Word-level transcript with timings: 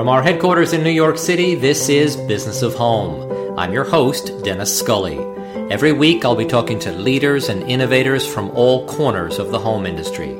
From 0.00 0.08
our 0.08 0.22
headquarters 0.22 0.72
in 0.72 0.82
New 0.82 0.88
York 0.88 1.18
City, 1.18 1.54
this 1.54 1.90
is 1.90 2.16
Business 2.16 2.62
of 2.62 2.74
Home. 2.74 3.58
I'm 3.58 3.70
your 3.70 3.84
host, 3.84 4.32
Dennis 4.42 4.78
Scully. 4.78 5.18
Every 5.70 5.92
week, 5.92 6.24
I'll 6.24 6.34
be 6.34 6.46
talking 6.46 6.78
to 6.78 6.90
leaders 6.90 7.50
and 7.50 7.62
innovators 7.64 8.26
from 8.26 8.48
all 8.52 8.86
corners 8.86 9.38
of 9.38 9.50
the 9.50 9.58
home 9.58 9.84
industry. 9.84 10.32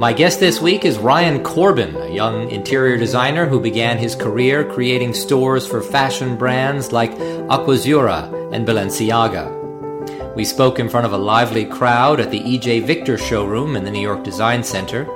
My 0.00 0.12
guest 0.12 0.40
this 0.40 0.60
week 0.60 0.84
is 0.84 0.98
Ryan 0.98 1.44
Korban, 1.44 2.04
a 2.04 2.12
young 2.12 2.50
interior 2.50 2.96
designer 2.96 3.46
who 3.46 3.60
began 3.60 3.96
his 3.96 4.16
career 4.16 4.68
creating 4.68 5.14
stores 5.14 5.68
for 5.68 5.82
fashion 5.82 6.36
brands 6.36 6.90
like 6.90 7.12
Aquazzura 7.12 8.52
and 8.52 8.66
Balenciaga. 8.66 10.34
We 10.34 10.44
spoke 10.44 10.80
in 10.80 10.88
front 10.88 11.06
of 11.06 11.12
a 11.12 11.16
lively 11.16 11.64
crowd 11.64 12.18
at 12.18 12.32
the 12.32 12.40
E.J. 12.40 12.80
Victor 12.80 13.16
showroom 13.16 13.76
in 13.76 13.84
the 13.84 13.92
New 13.92 14.02
York 14.02 14.24
Design 14.24 14.64
Center 14.64 15.08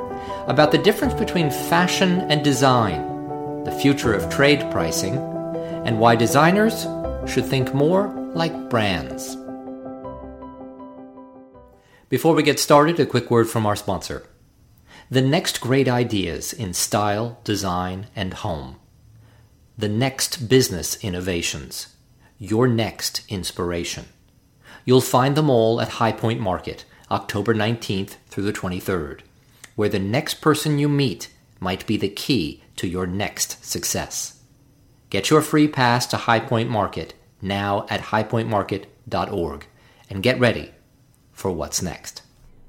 about 0.47 0.71
the 0.71 0.79
difference 0.79 1.15
between 1.15 1.51
fashion 1.51 2.21
and 2.31 2.45
design 2.45 3.14
the 3.65 3.73
future 3.73 4.13
of 4.13 4.29
trade 4.31 4.61
pricing, 4.71 5.17
and 5.87 5.99
why 5.99 6.17
designers 6.17 6.87
should 7.27 7.47
think 7.47 7.73
more 7.73 8.09
like 8.35 8.69
brands. 8.69 9.37
Before 12.11 12.35
we 12.35 12.43
get 12.43 12.61
started, 12.61 13.01
a 13.01 13.07
quick 13.07 13.31
word 13.31 13.49
from 13.49 13.65
our 13.65 13.77
sponsor. 13.77 14.29
The 15.11 15.23
next 15.23 15.61
great 15.61 15.89
ideas 15.89 16.53
in 16.53 16.75
style, 16.75 17.41
design, 17.45 18.09
and 18.15 18.35
home. 18.35 18.77
The 19.79 19.89
next 19.89 20.49
business 20.49 21.03
innovations. 21.03 21.95
Your 22.39 22.69
next 22.69 23.23
inspiration. 23.29 24.07
You'll 24.85 25.01
find 25.01 25.37
them 25.37 25.49
all 25.49 25.81
at 25.81 26.01
High 26.01 26.13
Point 26.13 26.41
Market, 26.41 26.85
October 27.11 27.55
19th 27.55 28.17
through 28.29 28.45
the 28.45 28.53
23rd, 28.53 29.21
where 29.75 29.89
the 29.89 29.99
next 29.99 30.41
person 30.43 30.79
you 30.79 30.89
meet 30.89 31.33
might 31.61 31.87
be 31.87 31.97
the 31.97 32.09
key 32.09 32.64
to 32.77 32.87
your 32.87 33.07
next 33.07 33.65
success. 33.65 34.41
Get 35.11 35.31
your 35.31 35.43
free 35.43 35.69
pass 35.69 36.07
to 36.07 36.17
High 36.17 36.41
Point 36.41 36.71
Market 36.71 37.15
now 37.41 37.87
at 37.89 38.01
highpointmarket.org 38.01 39.67
and 40.11 40.23
get 40.23 40.41
ready 40.41 40.73
for 41.33 41.51
what's 41.51 41.83
next. 41.83 42.23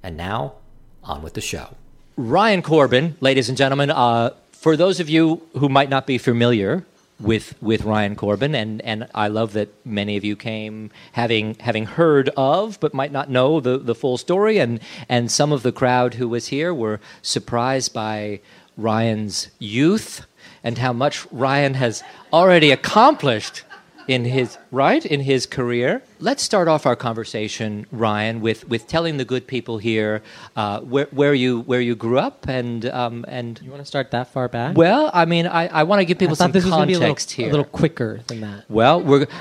And 0.03 0.15
now, 0.17 0.55
on 1.03 1.21
with 1.21 1.33
the 1.33 1.41
show. 1.41 1.75
Ryan 2.17 2.61
Korban, 2.61 3.15
ladies 3.19 3.49
and 3.49 3.57
gentlemen, 3.57 3.89
uh, 3.89 4.31
for 4.51 4.77
those 4.77 4.99
of 4.99 5.09
you 5.09 5.41
who 5.53 5.69
might 5.69 5.89
not 5.89 6.07
be 6.07 6.17
familiar 6.17 6.85
with 7.19 7.55
with 7.61 7.83
Ryan 7.83 8.15
Korban, 8.15 8.55
and 8.55 8.81
and 8.81 9.07
I 9.15 9.27
love 9.27 9.53
that 9.53 9.69
many 9.85 10.17
of 10.17 10.25
you 10.25 10.35
came 10.35 10.91
having 11.13 11.55
having 11.59 11.85
heard 11.85 12.29
of, 12.35 12.79
but 12.79 12.93
might 12.93 13.11
not 13.11 13.29
know 13.29 13.59
the 13.59 13.77
the 13.77 13.95
full 13.95 14.17
story, 14.17 14.57
and 14.57 14.79
and 15.07 15.31
some 15.31 15.51
of 15.51 15.63
the 15.63 15.71
crowd 15.71 16.15
who 16.15 16.27
was 16.27 16.47
here 16.47 16.73
were 16.73 16.99
surprised 17.21 17.93
by 17.93 18.41
Ryan's 18.77 19.49
youth 19.59 20.25
and 20.63 20.77
how 20.77 20.93
much 20.93 21.25
Ryan 21.31 21.75
has 21.75 22.03
already 22.33 22.71
accomplished 22.71 23.63
in 24.07 24.25
his 24.25 24.57
right 24.71 25.05
in 25.05 25.21
his 25.21 25.45
career. 25.45 26.03
Let's 26.19 26.43
start 26.43 26.67
off 26.67 26.85
our 26.85 26.95
conversation, 26.95 27.85
Ryan, 27.91 28.41
with, 28.41 28.67
with 28.67 28.87
telling 28.87 29.17
the 29.17 29.25
good 29.25 29.47
people 29.47 29.77
here 29.77 30.21
uh, 30.55 30.81
where, 30.81 31.07
where 31.11 31.33
you 31.33 31.61
where 31.61 31.81
you 31.81 31.95
grew 31.95 32.19
up 32.19 32.47
and 32.47 32.85
um, 32.87 33.25
and. 33.27 33.59
You 33.63 33.71
want 33.71 33.81
to 33.81 33.87
start 33.87 34.11
that 34.11 34.31
far 34.31 34.47
back? 34.47 34.77
Well, 34.77 35.09
I 35.13 35.25
mean, 35.25 35.47
I, 35.47 35.67
I 35.67 35.83
want 35.83 36.01
to 36.01 36.05
give 36.05 36.19
people 36.19 36.35
I 36.35 36.37
some 36.37 36.51
this 36.51 36.67
context 36.67 37.31
a 37.31 37.35
here. 37.35 37.45
little, 37.45 37.61
a 37.61 37.63
little 37.63 37.71
quicker 37.71 38.21
than 38.27 38.41
that. 38.41 38.65
Well, 38.69 39.01
we're. 39.01 39.27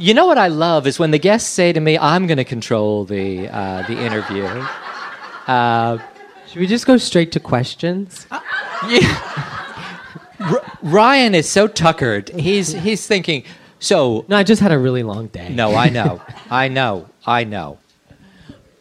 You 0.00 0.12
know 0.12 0.26
what 0.26 0.38
I 0.38 0.48
love 0.48 0.88
is 0.88 0.98
when 0.98 1.12
the 1.12 1.20
guests 1.20 1.48
say 1.48 1.72
to 1.72 1.78
me, 1.78 1.96
"I'm 1.96 2.26
going 2.26 2.38
to 2.38 2.44
control 2.44 3.04
the 3.04 3.48
uh, 3.48 3.82
the 3.86 3.96
interview." 3.96 4.44
Uh, 5.46 5.98
Should 6.48 6.60
we 6.60 6.66
just 6.66 6.86
go 6.86 6.96
straight 6.96 7.32
to 7.32 7.40
questions? 7.40 8.26
R- 10.40 10.62
Ryan 10.82 11.34
is 11.34 11.48
so 11.48 11.66
tuckered. 11.68 12.28
He's 12.30 12.72
he's 12.72 13.06
thinking. 13.06 13.44
So 13.80 14.24
No, 14.28 14.36
I 14.36 14.42
just 14.44 14.60
had 14.62 14.72
a 14.72 14.78
really 14.78 15.02
long 15.02 15.26
day. 15.28 15.48
no, 15.50 15.74
I 15.74 15.88
know, 15.88 16.20
I 16.50 16.68
know, 16.68 17.08
I 17.26 17.44
know. 17.44 17.78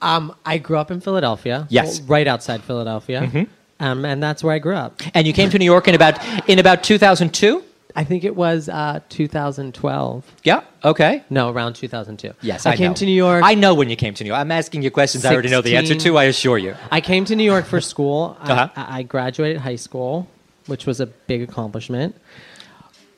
Um, 0.02 0.36
I 0.46 0.58
grew 0.59 0.78
up 0.78 0.91
in 0.91 1.02
Philadelphia. 1.02 1.68
Yes. 1.69 2.02
right 2.02 2.28
outside 2.28 2.64
Philadelphia. 2.64 3.47
Um, 3.80 4.06
and 4.06 4.22
that's 4.24 4.44
where 4.44 4.53
I 4.56 4.59
grew 4.59 4.75
up. 4.75 5.02
And 5.14 5.28
you 5.28 5.34
came 5.34 5.50
to 5.52 5.59
New 5.59 5.66
York 5.66 5.88
in 5.88 5.96
about 5.96 6.20
in 6.50 6.59
about 6.59 6.84
2002. 6.84 7.64
I 7.97 8.03
think 8.03 8.24
it 8.24 8.35
was 8.35 8.69
uh, 8.69 9.00
2012. 9.09 10.24
Yeah. 10.44 10.62
Okay. 10.85 11.24
No, 11.30 11.50
around 11.50 11.74
2002. 11.74 12.31
Yes, 12.41 12.66
I, 12.66 12.72
I, 12.72 12.75
came 12.78 12.91
know. 12.91 12.94
to 12.96 13.06
New 13.06 13.12
York. 13.12 13.44
I 13.44 13.56
know 13.56 13.74
when 13.74 13.90
you 13.90 13.96
came 13.96 14.13
to 14.13 14.24
New 14.24 14.30
York. 14.30 14.40
I'm 14.40 14.52
asking 14.52 14.84
you 14.84 14.91
questions 14.91 15.25
I 15.25 15.34
already 15.34 15.50
know 15.50 15.62
the 15.62 15.75
answer 15.75 15.94
16. 15.96 16.13
to. 16.13 16.18
I 16.18 16.25
assure 16.25 16.58
you. 16.59 16.75
I 16.91 17.02
came 17.02 17.25
to 17.25 17.35
New 17.35 17.44
York 17.44 17.66
for 17.66 17.81
school. 17.81 18.38
I- 18.40 18.52
Uh-huh. 18.52 18.69
I, 18.75 19.00
I 19.00 19.03
graduated 19.03 19.58
high 19.62 19.78
school, 19.78 20.28
which 20.68 20.85
was 20.85 21.00
a 21.02 21.08
big 21.08 21.41
accomplishment. 21.41 22.16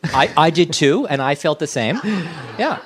I, 0.04 0.32
I 0.38 0.50
did 0.50 0.72
too, 0.72 1.06
and 1.08 1.22
I 1.22 1.36
felt 1.36 1.60
the 1.60 1.68
same. 1.68 2.00
Yeah. 2.58 2.80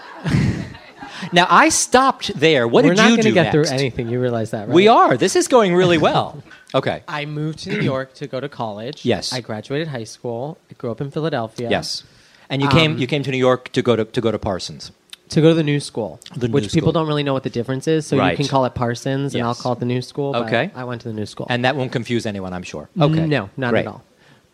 Now 1.32 1.48
I 1.50 1.70
stopped 1.70 2.32
there. 2.40 2.68
What 2.68 2.84
We're 2.84 2.92
did 2.92 2.98
not 2.98 3.04
you 3.10 3.10
going 3.18 3.22
to 3.24 3.30
do 3.30 3.34
get 3.34 3.54
next? 3.54 3.70
through 3.70 3.78
anything. 3.78 4.10
You 4.10 4.20
realize 4.20 4.52
that, 4.52 4.68
right? 4.68 4.74
We 4.76 4.88
are. 4.88 5.16
This 5.18 5.36
is 5.36 5.48
going 5.48 5.76
really 5.76 5.98
well. 5.98 6.42
Okay. 6.76 7.04
I 7.08 7.26
moved 7.26 7.60
to 7.60 7.70
New 7.70 7.82
York 7.94 8.16
to 8.16 8.26
go 8.26 8.40
to 8.40 8.50
college. 8.50 9.06
Yes. 9.06 9.32
I 9.32 9.42
graduated 9.42 9.90
high 9.90 10.06
school. 10.06 10.58
I 10.72 10.74
grew 10.74 10.90
up 10.90 11.02
in 11.02 11.12
Philadelphia. 11.12 11.70
Yes. 11.70 12.04
And 12.50 12.64
you 12.64 12.68
came 12.68 12.94
Um, 12.94 12.98
you 12.98 13.06
came 13.06 13.22
to 13.22 13.30
New 13.30 13.38
York 13.38 13.72
to 13.74 13.84
go 13.84 13.96
to 13.96 14.06
to 14.06 14.20
go 14.22 14.32
to 14.32 14.40
Parsons. 14.40 14.92
to 15.30 15.40
go 15.40 15.50
to 15.50 15.54
the 15.54 15.62
new 15.64 15.80
school, 15.80 16.20
The 16.36 16.48
new 16.48 16.54
which 16.56 16.64
people 16.74 16.88
school. 16.88 16.92
don't 16.94 17.08
really 17.08 17.22
know 17.22 17.34
what 17.34 17.44
the 17.44 17.52
difference 17.52 17.88
is. 17.88 18.08
So 18.08 18.18
Right. 18.18 18.32
you 18.32 18.38
can 18.38 18.48
call 18.48 18.66
it 18.66 18.74
Parsons, 18.74 19.36
and 19.36 19.44
I'll 19.44 19.50
Yes. 19.52 19.62
call 19.62 19.74
it 19.74 19.82
the 19.82 19.86
new 19.86 20.02
school. 20.02 20.32
but 20.34 20.48
Okay. 20.48 20.72
I 20.76 20.84
went 20.86 21.02
to 21.04 21.08
the 21.10 21.14
new 21.14 21.28
school. 21.28 21.46
And 21.48 21.64
that 21.64 21.76
won't 21.76 21.92
confuse 21.92 22.26
anyone, 22.26 22.54
I'm 22.54 22.64
sure. 22.64 22.90
Okay. 23.00 23.28
No, 23.28 23.52
not 23.56 23.70
Great. 23.70 23.82
at 23.82 23.88
all. 23.94 24.02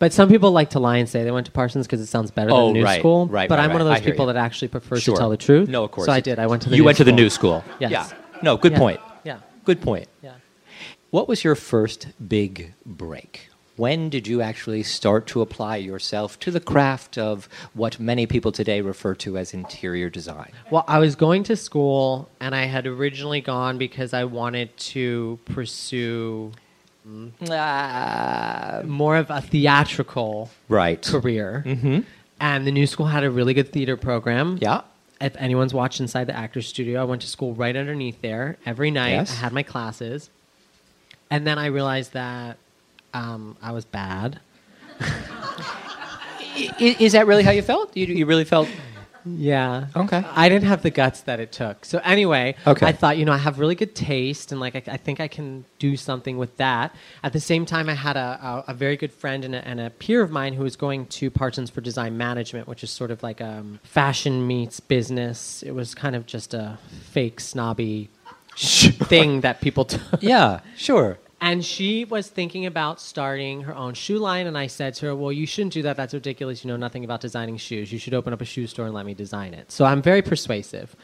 But 0.00 0.12
some 0.14 0.28
people 0.28 0.50
like 0.50 0.70
to 0.70 0.80
lie 0.80 0.96
and 0.96 1.08
say 1.08 1.22
they 1.24 1.30
went 1.30 1.44
to 1.46 1.52
Parsons 1.52 1.86
because 1.86 2.00
it 2.00 2.06
sounds 2.06 2.30
better 2.32 2.50
Oh, 2.50 2.64
than 2.64 2.66
the 2.72 2.78
new 2.80 2.84
right, 2.84 2.98
school. 2.98 3.26
right, 3.28 3.48
But 3.48 3.58
right, 3.58 3.64
I'm 3.66 3.72
one 3.72 3.82
of 3.82 3.86
right. 3.86 3.92
I 3.92 3.98
those 3.98 4.04
hear 4.06 4.14
people 4.14 4.26
you. 4.26 4.32
that 4.32 4.38
actually 4.40 4.68
prefers 4.68 5.02
Sure. 5.02 5.14
to 5.14 5.18
tell 5.20 5.30
the 5.30 5.36
truth. 5.36 5.68
No, 5.68 5.84
of 5.84 5.90
course. 5.92 6.06
So 6.06 6.12
I 6.12 6.20
did. 6.20 6.38
I 6.38 6.46
went 6.46 6.62
to 6.62 6.70
the 6.70 6.74
You 6.76 6.82
new 6.82 6.86
went 6.86 6.96
to 6.98 7.04
the 7.04 7.12
new 7.12 7.28
school. 7.30 7.62
Yes. 7.78 7.90
Yeah. 7.92 8.06
No, 8.42 8.56
good 8.56 8.72
Yeah. 8.72 8.78
point. 8.78 9.00
Yeah. 9.24 9.36
Good 9.64 9.82
point. 9.82 10.08
Yeah. 10.22 10.32
What 11.10 11.28
was 11.28 11.44
your 11.44 11.54
first 11.54 12.08
big 12.26 12.72
break? 12.86 13.50
When 13.76 14.08
did 14.10 14.26
you 14.26 14.40
actually 14.42 14.82
start 14.82 15.26
to 15.28 15.40
apply 15.42 15.76
yourself 15.76 16.38
to 16.40 16.50
the 16.50 16.60
craft 16.60 17.16
of 17.18 17.48
what 17.74 17.98
many 18.00 18.26
people 18.26 18.52
today 18.52 18.80
refer 18.80 19.14
to 19.16 19.36
as 19.38 19.52
interior 19.54 20.08
design? 20.10 20.52
Well, 20.70 20.84
I 20.88 20.98
was 20.98 21.14
going 21.14 21.44
to 21.44 21.56
school, 21.56 22.28
and 22.40 22.54
I 22.54 22.64
had 22.66 22.86
originally 22.86 23.40
gone 23.40 23.76
because 23.78 24.12
I 24.14 24.24
wanted 24.24 24.76
to 24.94 25.38
pursue 25.46 26.52
Uh, 27.50 28.82
more 28.84 29.16
of 29.16 29.30
a 29.30 29.40
theatrical 29.40 30.50
right. 30.68 31.02
career. 31.02 31.62
Mm-hmm. 31.66 32.00
And 32.40 32.66
the 32.66 32.70
new 32.72 32.86
school 32.86 33.06
had 33.06 33.24
a 33.24 33.30
really 33.30 33.54
good 33.54 33.72
theater 33.72 33.96
program. 33.96 34.58
Yeah. 34.60 34.82
If 35.20 35.36
anyone's 35.36 35.74
watched 35.74 36.00
Inside 36.00 36.24
the 36.28 36.36
Actors 36.36 36.66
Studio, 36.66 37.00
I 37.02 37.04
went 37.04 37.20
to 37.22 37.28
school 37.28 37.54
right 37.54 37.76
underneath 37.76 38.22
there 38.22 38.56
every 38.64 38.90
night. 38.90 39.10
Yes. 39.10 39.32
I 39.32 39.34
had 39.36 39.52
my 39.52 39.62
classes. 39.62 40.30
And 41.30 41.46
then 41.46 41.58
I 41.58 41.66
realized 41.66 42.14
that 42.14 42.56
um, 43.12 43.56
I 43.62 43.72
was 43.72 43.84
bad. 43.84 44.40
I- 45.00 46.96
Is 46.98 47.12
that 47.12 47.26
really 47.26 47.42
how 47.42 47.50
you 47.52 47.62
felt? 47.62 47.96
You, 47.96 48.06
you 48.06 48.26
really 48.26 48.44
felt. 48.44 48.68
Yeah. 49.24 49.86
Okay. 49.94 50.24
I 50.30 50.48
didn't 50.48 50.66
have 50.68 50.82
the 50.82 50.90
guts 50.90 51.20
that 51.22 51.40
it 51.40 51.52
took. 51.52 51.84
So 51.84 51.98
anyway, 52.04 52.54
Okay. 52.66 52.86
I 52.86 52.92
thought, 52.92 53.16
you 53.18 53.24
know, 53.24 53.32
I 53.32 53.38
have 53.38 53.58
really 53.58 53.74
good 53.74 53.94
taste, 53.94 54.52
and 54.52 54.60
like 54.60 54.74
I, 54.76 54.94
I 54.94 54.96
think 54.96 55.20
I 55.20 55.28
can 55.28 55.64
do 55.78 55.96
something 55.96 56.38
with 56.38 56.56
that. 56.58 56.94
At 57.22 57.32
the 57.32 57.40
same 57.40 57.66
time, 57.66 57.88
I 57.88 57.94
had 57.94 58.16
a, 58.16 58.64
a, 58.66 58.72
a 58.72 58.74
very 58.74 58.96
good 58.96 59.12
friend 59.12 59.44
and 59.44 59.54
a, 59.54 59.66
and 59.66 59.80
a 59.80 59.90
peer 59.90 60.22
of 60.22 60.30
mine 60.30 60.54
who 60.54 60.62
was 60.62 60.76
going 60.76 61.06
to 61.06 61.30
Parsons 61.30 61.70
for 61.70 61.80
Design 61.80 62.16
Management, 62.16 62.68
which 62.68 62.82
is 62.84 62.90
sort 62.90 63.10
of 63.10 63.22
like 63.22 63.40
um, 63.40 63.80
fashion 63.82 64.46
meets 64.46 64.80
business. 64.80 65.62
It 65.62 65.72
was 65.72 65.94
kind 65.94 66.16
of 66.16 66.26
just 66.26 66.54
a 66.54 66.78
fake 67.12 67.40
snobby 67.40 68.08
thing 68.56 69.40
that 69.42 69.60
people 69.60 69.84
took. 69.86 70.22
Yeah, 70.22 70.60
sure. 70.76 71.18
And 71.42 71.64
she 71.64 72.04
was 72.04 72.28
thinking 72.28 72.66
about 72.66 73.00
starting 73.00 73.62
her 73.62 73.74
own 73.74 73.94
shoe 73.94 74.18
line, 74.18 74.46
and 74.46 74.58
I 74.58 74.66
said 74.66 74.94
to 74.96 75.06
her, 75.06 75.16
"Well, 75.16 75.32
you 75.32 75.46
shouldn't 75.46 75.72
do 75.72 75.82
that. 75.82 75.96
That's 75.96 76.12
ridiculous. 76.12 76.62
You 76.64 76.68
know 76.68 76.76
nothing 76.76 77.02
about 77.02 77.22
designing 77.22 77.56
shoes. 77.56 77.90
You 77.90 77.98
should 77.98 78.12
open 78.12 78.32
up 78.32 78.42
a 78.42 78.44
shoe 78.44 78.66
store 78.66 78.84
and 78.86 78.94
let 78.94 79.06
me 79.06 79.14
design 79.14 79.54
it." 79.54 79.72
So 79.72 79.86
I'm 79.86 80.02
very 80.02 80.20
persuasive, 80.20 80.94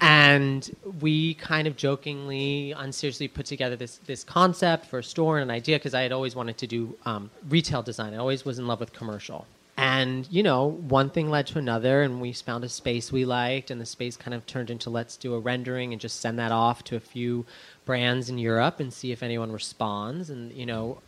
and 0.00 0.70
we 1.00 1.34
kind 1.34 1.66
of 1.66 1.76
jokingly, 1.76 2.72
unseriously 2.72 3.28
put 3.28 3.46
together 3.46 3.76
this 3.76 3.98
this 4.04 4.24
concept 4.24 4.86
for 4.86 4.98
a 4.98 5.04
store 5.04 5.38
and 5.38 5.50
an 5.50 5.56
idea 5.56 5.78
because 5.78 5.94
I 5.94 6.02
had 6.02 6.12
always 6.12 6.36
wanted 6.36 6.58
to 6.58 6.66
do 6.66 6.94
um, 7.06 7.30
retail 7.48 7.82
design. 7.82 8.12
I 8.12 8.18
always 8.18 8.44
was 8.44 8.58
in 8.58 8.66
love 8.66 8.80
with 8.80 8.92
commercial. 8.92 9.46
And 9.76 10.28
you 10.30 10.42
know, 10.42 10.66
one 10.66 11.10
thing 11.10 11.30
led 11.30 11.46
to 11.48 11.58
another, 11.58 12.02
and 12.02 12.20
we 12.20 12.32
found 12.32 12.62
a 12.64 12.68
space 12.68 13.10
we 13.10 13.24
liked, 13.24 13.70
and 13.70 13.80
the 13.80 13.86
space 13.86 14.16
kind 14.16 14.34
of 14.34 14.46
turned 14.46 14.70
into 14.70 14.90
let's 14.90 15.16
do 15.16 15.34
a 15.34 15.40
rendering 15.40 15.92
and 15.92 16.00
just 16.00 16.20
send 16.20 16.38
that 16.38 16.52
off 16.52 16.84
to 16.84 16.96
a 16.96 17.00
few 17.00 17.46
brands 17.84 18.28
in 18.28 18.38
Europe 18.38 18.80
and 18.80 18.92
see 18.92 19.12
if 19.12 19.22
anyone 19.22 19.50
responds. 19.50 20.28
And 20.28 20.52
you 20.52 20.66
know, 20.66 21.00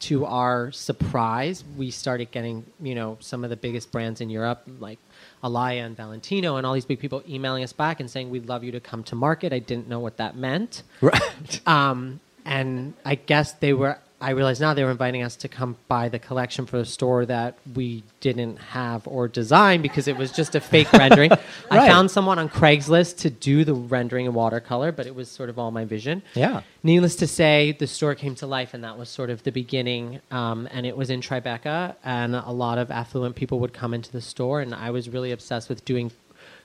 to 0.00 0.24
our 0.24 0.72
surprise, 0.72 1.62
we 1.76 1.90
started 1.90 2.30
getting 2.30 2.64
you 2.80 2.94
know 2.94 3.18
some 3.20 3.44
of 3.44 3.50
the 3.50 3.56
biggest 3.56 3.92
brands 3.92 4.22
in 4.22 4.30
Europe, 4.30 4.62
like 4.78 4.98
Alaïa 5.44 5.84
and 5.84 5.94
Valentino, 5.94 6.56
and 6.56 6.66
all 6.66 6.72
these 6.72 6.86
big 6.86 6.98
people 6.98 7.22
emailing 7.28 7.62
us 7.62 7.74
back 7.74 8.00
and 8.00 8.10
saying 8.10 8.30
we'd 8.30 8.46
love 8.46 8.64
you 8.64 8.72
to 8.72 8.80
come 8.80 9.04
to 9.04 9.14
market. 9.14 9.52
I 9.52 9.58
didn't 9.58 9.88
know 9.88 10.00
what 10.00 10.16
that 10.16 10.36
meant. 10.36 10.82
Right. 11.02 11.68
Um, 11.68 12.20
and 12.46 12.94
I 13.04 13.16
guess 13.16 13.52
they 13.52 13.74
were 13.74 13.98
I 14.26 14.30
realize 14.30 14.58
now 14.58 14.74
they 14.74 14.82
were 14.82 14.90
inviting 14.90 15.22
us 15.22 15.36
to 15.36 15.46
come 15.46 15.76
buy 15.86 16.08
the 16.08 16.18
collection 16.18 16.66
for 16.66 16.78
a 16.78 16.84
store 16.84 17.24
that 17.26 17.58
we 17.76 18.02
didn't 18.18 18.56
have 18.56 19.06
or 19.06 19.28
design 19.28 19.82
because 19.82 20.08
it 20.08 20.16
was 20.16 20.32
just 20.32 20.56
a 20.56 20.60
fake 20.60 20.92
rendering. 20.92 21.30
I 21.70 21.86
found 21.86 22.10
someone 22.10 22.36
on 22.36 22.48
Craigslist 22.48 23.18
to 23.18 23.30
do 23.30 23.62
the 23.62 23.72
rendering 23.72 24.26
in 24.26 24.34
watercolor, 24.34 24.90
but 24.90 25.06
it 25.06 25.14
was 25.14 25.30
sort 25.30 25.48
of 25.48 25.60
all 25.60 25.70
my 25.70 25.84
vision. 25.84 26.22
Yeah. 26.34 26.62
Needless 26.82 27.14
to 27.16 27.28
say, 27.28 27.70
the 27.78 27.86
store 27.86 28.16
came 28.16 28.34
to 28.34 28.48
life, 28.48 28.74
and 28.74 28.82
that 28.82 28.98
was 28.98 29.08
sort 29.08 29.30
of 29.30 29.44
the 29.44 29.52
beginning. 29.52 30.20
Um, 30.32 30.68
and 30.72 30.86
it 30.86 30.96
was 30.96 31.08
in 31.08 31.20
Tribeca, 31.20 31.94
and 32.02 32.34
a 32.34 32.50
lot 32.50 32.78
of 32.78 32.90
affluent 32.90 33.36
people 33.36 33.60
would 33.60 33.72
come 33.72 33.94
into 33.94 34.10
the 34.10 34.20
store, 34.20 34.60
and 34.60 34.74
I 34.74 34.90
was 34.90 35.08
really 35.08 35.30
obsessed 35.30 35.68
with 35.68 35.84
doing 35.84 36.10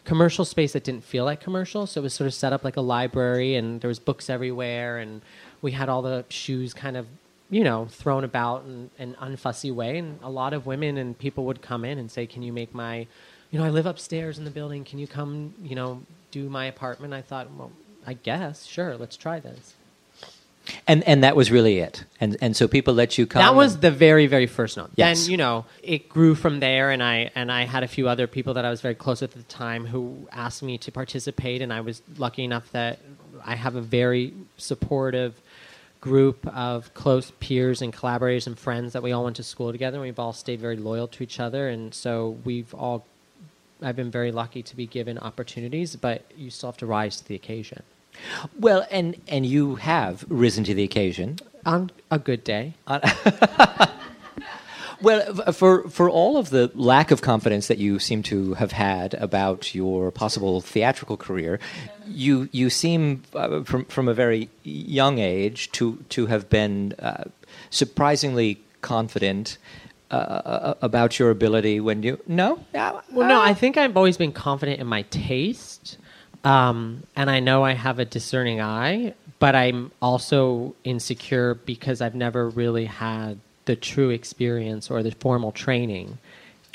commercial 0.03 0.45
space 0.45 0.73
that 0.73 0.83
didn't 0.83 1.03
feel 1.03 1.25
like 1.25 1.41
commercial. 1.41 1.85
So 1.85 2.01
it 2.01 2.03
was 2.05 2.15
sort 2.15 2.25
of 2.25 2.33
set 2.33 2.53
up 2.53 2.63
like 2.63 2.75
a 2.75 2.81
library, 2.81 3.53
and 3.53 3.81
there 3.81 3.87
was 3.87 3.99
books 3.99 4.31
everywhere, 4.31 4.97
and 4.97 5.21
we 5.61 5.73
had 5.73 5.89
all 5.89 6.01
the 6.01 6.25
shoes 6.29 6.73
kind 6.73 6.97
of, 6.97 7.05
you 7.51 7.63
know, 7.63 7.85
thrown 7.85 8.23
about 8.23 8.63
in 8.65 8.89
an 8.97 9.15
unfussy 9.21 9.71
way. 9.71 9.99
And 9.99 10.17
a 10.23 10.29
lot 10.29 10.53
of 10.53 10.65
women 10.65 10.97
and 10.97 11.15
people 11.15 11.45
would 11.45 11.61
come 11.61 11.85
in 11.85 11.99
and 11.99 12.09
say, 12.09 12.25
"Can 12.25 12.41
you 12.41 12.51
make 12.51 12.73
my, 12.73 13.05
you 13.51 13.59
know, 13.59 13.65
I 13.65 13.69
live 13.69 13.85
upstairs 13.85 14.39
in 14.39 14.45
the 14.45 14.51
building. 14.51 14.83
Can 14.83 14.97
you 14.97 15.05
come, 15.05 15.53
you 15.61 15.75
know, 15.75 16.01
do 16.31 16.49
my 16.49 16.65
apartment?" 16.65 17.13
I 17.13 17.21
thought, 17.21 17.53
well, 17.53 17.71
I 18.07 18.13
guess, 18.13 18.65
sure, 18.65 18.97
let's 18.97 19.17
try 19.17 19.39
this. 19.39 19.75
And 20.87 21.03
and 21.03 21.23
that 21.23 21.35
was 21.35 21.51
really 21.51 21.79
it. 21.79 22.05
And 22.21 22.37
and 22.39 22.55
so 22.55 22.67
people 22.67 22.93
let 22.93 23.17
you 23.17 23.25
come. 23.27 23.41
That 23.41 23.55
was 23.55 23.79
the 23.79 23.91
very, 23.91 24.27
very 24.27 24.45
first 24.45 24.77
note. 24.77 24.91
Yes. 24.95 25.23
Then 25.23 25.31
you 25.31 25.37
know 25.37 25.65
it 25.83 26.07
grew 26.07 26.35
from 26.35 26.59
there, 26.59 26.91
and 26.91 27.03
I 27.03 27.31
and 27.35 27.51
I 27.51 27.63
had 27.63 27.83
a 27.83 27.87
few 27.87 28.07
other 28.07 28.27
people 28.27 28.53
that 28.53 28.63
I 28.63 28.69
was 28.69 28.79
very 28.79 28.95
close 28.95 29.21
with 29.21 29.35
at 29.35 29.47
the 29.47 29.53
time 29.53 29.87
who 29.87 30.27
asked 30.31 30.63
me 30.63 30.77
to 30.77 30.91
participate, 30.91 31.61
and 31.61 31.73
I 31.73 31.81
was 31.81 32.01
lucky 32.17 32.43
enough 32.43 32.71
that 32.71 32.99
I 33.43 33.55
have 33.55 33.75
a 33.75 33.81
very 33.81 34.33
supportive 34.57 35.41
group 36.01 36.45
of 36.47 36.93
close 36.93 37.31
peers 37.39 37.81
and 37.81 37.93
collaborators 37.93 38.47
and 38.47 38.57
friends 38.57 38.91
that 38.93 39.03
we 39.03 39.11
all 39.11 39.23
went 39.23 39.35
to 39.37 39.43
school 39.43 39.71
together. 39.71 39.97
and 39.97 40.03
We've 40.03 40.19
all 40.19 40.33
stayed 40.33 40.59
very 40.59 40.75
loyal 40.75 41.07
to 41.09 41.23
each 41.23 41.39
other, 41.39 41.69
and 41.69 41.93
so 41.93 42.37
we've 42.43 42.73
all. 42.73 43.05
I've 43.83 43.95
been 43.95 44.11
very 44.11 44.31
lucky 44.31 44.61
to 44.61 44.75
be 44.75 44.85
given 44.85 45.17
opportunities, 45.17 45.95
but 45.95 46.23
you 46.37 46.51
still 46.51 46.69
have 46.69 46.77
to 46.77 46.85
rise 46.85 47.17
to 47.21 47.27
the 47.27 47.35
occasion. 47.35 47.81
well, 48.59 48.85
and 48.91 49.15
and 49.27 49.45
you 49.45 49.75
have 49.75 50.25
risen 50.27 50.63
to 50.65 50.73
the 50.73 50.83
occasion. 50.83 51.37
On 51.65 51.91
a 52.09 52.17
good 52.19 52.43
day, 52.43 52.73
Well, 55.01 55.51
for 55.51 55.89
for 55.89 56.09
all 56.09 56.37
of 56.37 56.51
the 56.51 56.71
lack 56.75 57.11
of 57.11 57.21
confidence 57.21 57.67
that 57.67 57.79
you 57.79 57.97
seem 57.99 58.21
to 58.23 58.53
have 58.55 58.71
had 58.71 59.15
about 59.15 59.73
your 59.73 60.11
possible 60.11 60.61
theatrical 60.61 61.17
career, 61.17 61.59
you 62.07 62.49
you 62.51 62.69
seem 62.69 63.23
uh, 63.33 63.63
from 63.63 63.85
from 63.85 64.07
a 64.07 64.13
very 64.13 64.49
young 64.63 65.17
age 65.17 65.71
to 65.73 65.95
to 66.09 66.27
have 66.27 66.49
been 66.49 66.93
uh, 66.99 67.25
surprisingly 67.71 68.61
confident 68.81 69.57
uh, 70.11 70.75
about 70.81 71.17
your 71.17 71.31
ability 71.31 71.79
when 71.79 72.03
you 72.03 72.19
no 72.27 72.59
Well, 73.11 73.27
no, 73.27 73.41
I 73.41 73.53
think 73.53 73.77
I've 73.77 73.97
always 73.97 74.17
been 74.17 74.33
confident 74.33 74.79
in 74.79 74.87
my 74.87 75.01
taste, 75.03 75.97
um, 76.43 77.03
and 77.15 77.29
I 77.29 77.39
know 77.39 77.63
I 77.63 77.73
have 77.73 77.97
a 77.99 78.05
discerning 78.05 78.61
eye. 78.61 79.15
But 79.39 79.55
I'm 79.55 79.91
also 80.03 80.75
insecure 80.83 81.55
because 81.55 81.99
I've 81.99 82.13
never 82.13 82.47
really 82.47 82.85
had 82.85 83.39
the 83.65 83.75
true 83.75 84.09
experience 84.09 84.89
or 84.89 85.03
the 85.03 85.11
formal 85.11 85.51
training, 85.51 86.17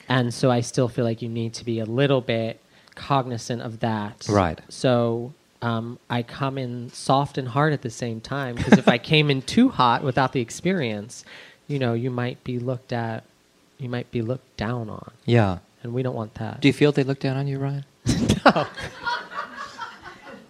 and 0.08 0.32
so 0.32 0.50
I 0.50 0.60
still 0.60 0.88
feel 0.88 1.04
like 1.04 1.22
you 1.22 1.28
need 1.28 1.54
to 1.54 1.64
be 1.64 1.80
a 1.80 1.84
little 1.84 2.20
bit 2.20 2.60
cognizant 2.94 3.62
of 3.62 3.80
that. 3.80 4.26
Right. 4.28 4.60
So. 4.68 5.32
Um, 5.62 5.98
I 6.10 6.22
come 6.22 6.58
in 6.58 6.90
soft 6.90 7.38
and 7.38 7.48
hard 7.48 7.72
at 7.72 7.80
the 7.80 7.90
same 7.90 8.20
time 8.20 8.56
because 8.56 8.78
if 8.78 8.88
I 8.88 8.98
came 9.12 9.30
in 9.30 9.40
too 9.40 9.70
hot 9.70 10.04
without 10.04 10.34
the 10.34 10.40
experience, 10.40 11.24
you 11.66 11.78
know, 11.78 11.94
you 11.94 12.10
might 12.10 12.42
be 12.44 12.58
looked 12.58 12.92
at, 12.92 13.24
you 13.78 13.88
might 13.88 14.10
be 14.10 14.22
looked 14.22 14.56
down 14.56 14.88
on 14.88 15.10
yeah. 15.24 15.58
and 15.82 15.92
we 15.92 16.02
don't 16.02 16.14
want 16.14 16.34
that. 16.34 16.60
Do 16.60 16.68
you 16.68 16.74
feel 16.74 16.92
they 16.92 17.04
look 17.04 17.20
down 17.20 17.36
on 17.36 17.46
you, 17.46 17.58
Ryan? 17.58 17.84
no. 18.44 18.66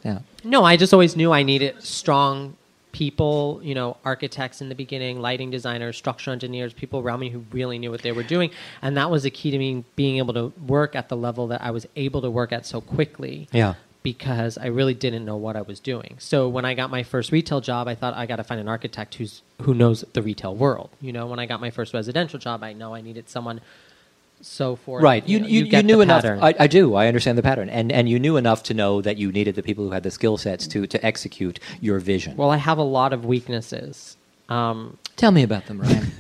Yeah. 0.05 0.19
no, 0.45 0.63
I 0.63 0.77
just 0.77 0.93
always 0.93 1.17
knew 1.17 1.33
I 1.33 1.43
needed 1.43 1.83
strong 1.83 2.57
people, 2.97 3.61
you 3.63 3.75
know, 3.75 3.95
architects 4.07 4.63
in 4.63 4.71
the 4.71 4.75
beginning, 4.75 5.21
lighting 5.21 5.51
designers, 5.51 5.99
structural 5.99 6.33
engineers, 6.33 6.73
people 6.73 6.99
around 6.99 7.21
me 7.21 7.29
who 7.29 7.45
really 7.53 7.79
knew 7.79 7.91
what 7.91 8.01
they 8.01 8.11
were 8.11 8.23
doing, 8.23 8.51
and 8.81 8.97
that 8.97 9.11
was 9.11 9.25
the 9.25 9.31
key 9.31 9.51
to 9.51 9.59
me 9.59 9.85
being 9.97 10.17
able 10.17 10.33
to 10.33 10.51
work 10.67 10.97
at 10.97 11.11
the 11.11 11.17
level 11.17 11.47
that 11.49 11.61
I 11.61 11.73
was 11.73 11.87
able 11.95 12.23
to 12.23 12.31
work 12.31 12.53
at 12.53 12.65
so 12.65 12.81
quickly. 12.81 13.49
Yeah. 13.53 13.75
Because 14.03 14.57
I 14.57 14.69
really 14.69 14.95
didn't 14.95 15.27
know 15.27 15.37
what 15.37 15.57
I 15.57 15.63
was 15.63 15.79
doing. 15.79 16.15
So 16.21 16.49
when 16.49 16.65
I 16.65 16.75
got 16.75 16.91
my 16.91 17.03
first 17.03 17.33
retail 17.33 17.61
job, 17.61 17.87
I 17.87 17.97
thought 17.97 18.15
I 18.15 18.25
got 18.25 18.37
to 18.37 18.45
find 18.45 18.61
an 18.61 18.69
architect 18.69 19.17
who's 19.17 19.43
who 19.63 19.75
knows 19.75 20.05
the 20.15 20.23
retail 20.23 20.55
world. 20.55 20.91
You 21.01 21.13
know, 21.13 21.27
when 21.27 21.39
I 21.39 21.45
got 21.45 21.61
my 21.61 21.71
first 21.71 21.93
residential 21.93 22.39
job, 22.39 22.63
I 22.63 22.73
know 22.73 22.95
I 22.95 23.03
needed 23.03 23.29
someone 23.29 23.61
so 24.41 24.77
forth. 24.77 25.03
Right. 25.03 25.27
You, 25.29 25.41
know, 25.41 25.47
you, 25.47 25.65
you, 25.65 25.83
knew 25.83 26.01
enough. 26.01 26.25
I, 26.25 26.55
I 26.59 26.67
do. 26.67 26.95
I 26.95 27.09
understand 27.09 27.39
the 27.39 27.43
pattern. 27.43 27.69
And, 27.69 27.91
and 27.91 28.09
you 28.09 28.19
knew 28.19 28.37
enough 28.37 28.63
to 28.65 28.75
know 28.75 29.01
that 29.03 29.17
you 29.17 29.33
needed 29.33 29.55
the 29.55 29.63
people 29.63 29.85
who 29.85 29.91
had 29.91 30.03
the 30.03 30.11
skill 30.11 30.37
sets 30.37 30.67
to, 30.69 30.87
to 30.87 31.05
execute 31.05 31.59
your 31.81 31.99
vision. 31.99 32.37
Well, 32.37 32.51
I 32.51 32.57
have 32.57 32.79
a 32.79 32.85
lot 32.85 33.13
of 33.13 33.25
weaknesses. 33.25 34.17
Um, 34.49 34.99
Tell 35.17 35.33
me 35.33 35.43
about 35.43 35.67
them, 35.67 35.81
Ryan. 35.81 36.07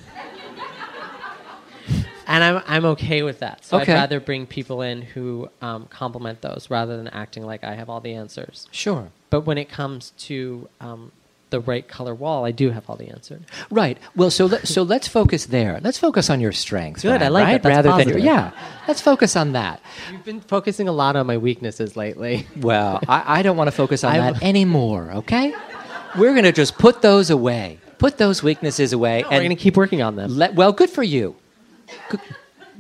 and 2.26 2.44
I'm, 2.44 2.62
I'm 2.66 2.84
okay 2.86 3.22
with 3.22 3.40
that. 3.40 3.64
So 3.64 3.80
Okay. 3.80 3.92
I'd 3.92 3.96
rather 3.96 4.20
bring 4.20 4.46
people 4.46 4.82
in 4.82 5.02
who 5.02 5.48
um, 5.62 5.86
complement 5.86 6.40
those 6.40 6.68
rather 6.70 6.96
than 6.96 7.08
acting 7.08 7.44
like 7.44 7.64
I 7.64 7.74
have 7.74 7.88
all 7.88 8.00
the 8.00 8.14
answers. 8.14 8.66
sure. 8.72 9.10
But 9.30 9.42
when 9.42 9.58
it 9.58 9.68
comes 9.68 10.10
to 10.18 10.68
um, 10.80 11.12
the 11.50 11.60
right 11.60 11.86
color 11.86 12.14
wall, 12.14 12.44
I 12.44 12.50
do 12.50 12.70
have 12.70 12.88
all 12.90 12.96
the 12.96 13.08
answers. 13.08 13.42
Right. 13.70 13.98
Well, 14.14 14.30
so 14.30 14.46
let, 14.46 14.66
so 14.66 14.82
let's 14.82 15.06
focus 15.06 15.46
there. 15.46 15.78
Let's 15.82 15.98
focus 15.98 16.28
on 16.28 16.40
your 16.40 16.52
strengths. 16.52 17.02
Good, 17.02 17.10
Ryan, 17.10 17.22
I 17.22 17.28
like 17.28 17.44
right? 17.44 17.62
that. 17.62 17.62
That's 17.62 17.86
Rather 17.86 18.04
than 18.04 18.08
your, 18.08 18.18
yeah. 18.18 18.50
Let's 18.88 19.00
focus 19.00 19.36
on 19.36 19.52
that. 19.52 19.80
You've 20.10 20.24
been 20.24 20.40
focusing 20.40 20.88
a 20.88 20.92
lot 20.92 21.14
on 21.16 21.26
my 21.26 21.36
weaknesses 21.36 21.96
lately. 21.96 22.46
Well, 22.56 23.00
I, 23.08 23.38
I 23.38 23.42
don't 23.42 23.56
want 23.56 23.68
to 23.68 23.72
focus 23.72 24.02
on 24.04 24.16
I- 24.16 24.32
that 24.32 24.42
anymore. 24.42 25.10
Okay. 25.12 25.54
We're 26.18 26.32
going 26.32 26.44
to 26.44 26.52
just 26.52 26.78
put 26.78 27.02
those 27.02 27.30
away. 27.30 27.78
Put 27.98 28.18
those 28.18 28.42
weaknesses 28.42 28.92
away. 28.92 29.22
We're 29.22 29.38
going 29.38 29.50
to 29.50 29.56
keep 29.56 29.76
working 29.76 30.02
on 30.02 30.16
them. 30.16 30.36
Let, 30.36 30.54
well, 30.54 30.72
good 30.72 30.90
for 30.90 31.02
you. 31.02 31.36
Good- 32.08 32.20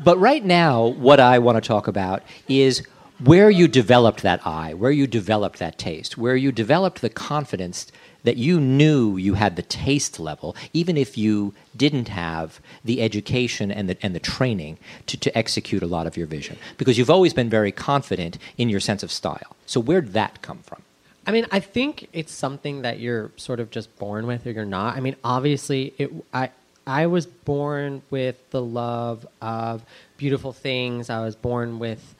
But 0.02 0.18
right 0.18 0.44
now, 0.44 0.86
what 0.86 1.20
I 1.20 1.38
want 1.38 1.56
to 1.62 1.66
talk 1.66 1.86
about 1.88 2.22
is 2.48 2.86
where 3.24 3.48
you 3.48 3.66
developed 3.66 4.22
that 4.22 4.46
eye, 4.46 4.74
where 4.74 4.90
you 4.90 5.06
developed 5.06 5.58
that 5.58 5.78
taste, 5.78 6.18
where 6.18 6.36
you 6.36 6.52
developed 6.52 7.00
the 7.00 7.08
confidence 7.08 7.86
that 8.26 8.36
you 8.36 8.58
knew 8.60 9.16
you 9.16 9.34
had 9.34 9.54
the 9.54 9.62
taste 9.62 10.18
level, 10.18 10.56
even 10.72 10.96
if 10.96 11.16
you 11.16 11.54
didn't 11.76 12.08
have 12.08 12.60
the 12.84 13.00
education 13.00 13.70
and 13.70 13.88
the, 13.88 13.96
and 14.02 14.16
the 14.16 14.20
training 14.20 14.76
to, 15.06 15.16
to 15.16 15.38
execute 15.38 15.80
a 15.80 15.86
lot 15.86 16.08
of 16.08 16.16
your 16.16 16.26
vision. 16.26 16.58
Because 16.76 16.98
you've 16.98 17.08
always 17.08 17.32
been 17.32 17.48
very 17.48 17.70
confident 17.70 18.36
in 18.58 18.68
your 18.68 18.80
sense 18.80 19.04
of 19.04 19.12
style. 19.12 19.54
So, 19.64 19.78
where'd 19.80 20.12
that 20.12 20.42
come 20.42 20.58
from? 20.58 20.82
I 21.24 21.30
mean, 21.30 21.46
I 21.52 21.60
think 21.60 22.08
it's 22.12 22.32
something 22.32 22.82
that 22.82 22.98
you're 22.98 23.30
sort 23.36 23.60
of 23.60 23.70
just 23.70 23.96
born 23.96 24.26
with, 24.26 24.44
or 24.44 24.50
you're 24.50 24.64
not. 24.64 24.96
I 24.96 25.00
mean, 25.00 25.14
obviously, 25.22 25.94
it. 25.96 26.12
I 26.34 26.50
I 26.84 27.06
was 27.06 27.26
born 27.26 28.02
with 28.10 28.50
the 28.50 28.62
love 28.62 29.26
of 29.40 29.84
beautiful 30.16 30.52
things. 30.52 31.10
I 31.10 31.20
was 31.20 31.36
born 31.36 31.78
with 31.78 32.14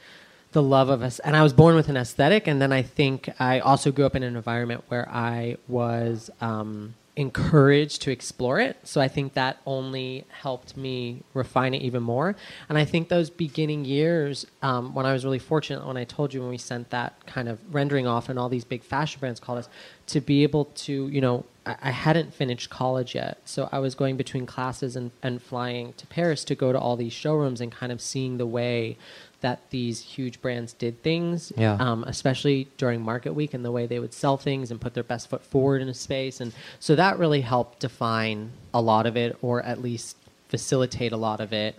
the 0.57 0.63
love 0.63 0.89
of 0.89 1.03
us, 1.03 1.19
and 1.19 1.37
I 1.37 1.43
was 1.43 1.53
born 1.53 1.75
with 1.75 1.91
an 1.91 1.99
aesthetic. 1.99 2.47
And 2.47 2.63
then 2.63 2.73
I 2.73 2.81
think 2.81 3.29
I 3.39 3.61
also 3.61 3.93
grew 3.93 4.07
up 4.07 4.17
in 4.17 4.23
an 4.23 4.35
environment 4.35 4.85
where 4.89 5.07
I 5.07 5.59
was 5.69 6.31
um, 6.41 6.95
encouraged 7.15 8.01
to 8.03 8.11
explore 8.11 8.59
it. 8.59 8.79
So 8.83 9.03
I 9.03 9.09
think 9.09 9.35
that 9.35 9.59
only 9.67 10.25
helped 10.31 10.75
me 10.75 11.25
refine 11.35 11.75
it 11.75 11.83
even 11.83 12.03
more. 12.03 12.37
And 12.71 12.79
I 12.79 12.87
think 12.87 13.11
those 13.11 13.29
beginning 13.29 13.85
years, 13.85 14.47
um, 14.63 14.95
when 14.95 15.05
I 15.05 15.13
was 15.13 15.27
really 15.27 15.39
fortunate, 15.39 15.87
when 15.87 15.99
I 15.99 16.05
told 16.05 16.33
you 16.33 16.41
when 16.41 16.49
we 16.49 16.57
sent 16.57 16.89
that 16.89 17.27
kind 17.27 17.51
of 17.51 17.59
rendering 17.75 18.07
off, 18.07 18.31
and 18.31 18.39
all 18.39 18.49
these 18.49 18.65
big 18.65 18.83
fashion 18.83 19.21
brands 19.21 19.39
called 19.39 19.59
us 19.59 19.69
to 20.07 20.23
be 20.23 20.43
able 20.43 20.65
to, 20.87 21.09
you 21.09 21.21
know, 21.21 21.45
I, 21.67 21.91
hadn't 21.91 22.33
finished 22.33 22.71
college 22.71 23.17
yet, 23.17 23.41
so 23.45 23.69
I 23.73 23.81
was 23.81 23.97
going 23.97 24.17
between 24.17 24.47
classes 24.47 24.95
and, 24.95 25.11
and 25.21 25.43
flying 25.43 25.95
to 25.95 26.07
Paris 26.07 26.45
to 26.45 26.55
go 26.55 26.71
to 26.71 26.79
all 26.79 26.97
these 26.97 27.13
showrooms 27.13 27.61
and 27.61 27.73
kind 27.73 27.91
of 27.91 28.01
seeing 28.01 28.39
the 28.39 28.47
way 28.47 28.97
that 29.43 29.61
these 29.71 30.01
huge 30.01 30.41
brands 30.41 30.73
did 30.73 31.03
things, 31.03 31.53
Yeah. 31.57 31.77
um, 31.79 32.05
especially 32.05 32.69
during 32.79 33.03
market 33.03 33.35
week 33.35 33.53
and 33.55 33.65
the 33.65 33.71
way 33.71 33.87
they 33.87 33.99
would 33.99 34.15
sell 34.15 34.37
things 34.37 34.71
and 34.71 34.81
put 34.81 34.95
their 34.95 35.05
best 35.05 35.29
foot 35.29 35.43
forward 35.43 35.83
in 35.83 35.89
a 35.89 35.95
space. 35.95 36.41
And 36.41 36.53
so 36.81 36.97
that 36.97 37.19
really 37.19 37.43
helped 37.43 37.81
define 37.81 38.53
a 38.73 38.81
lot 38.81 39.07
of 39.07 39.17
it, 39.17 39.37
or 39.43 39.63
at 39.63 39.83
least 39.83 40.17
facilitate 40.49 41.13
a 41.13 41.17
lot 41.17 41.41
of 41.41 41.53
it. 41.53 41.77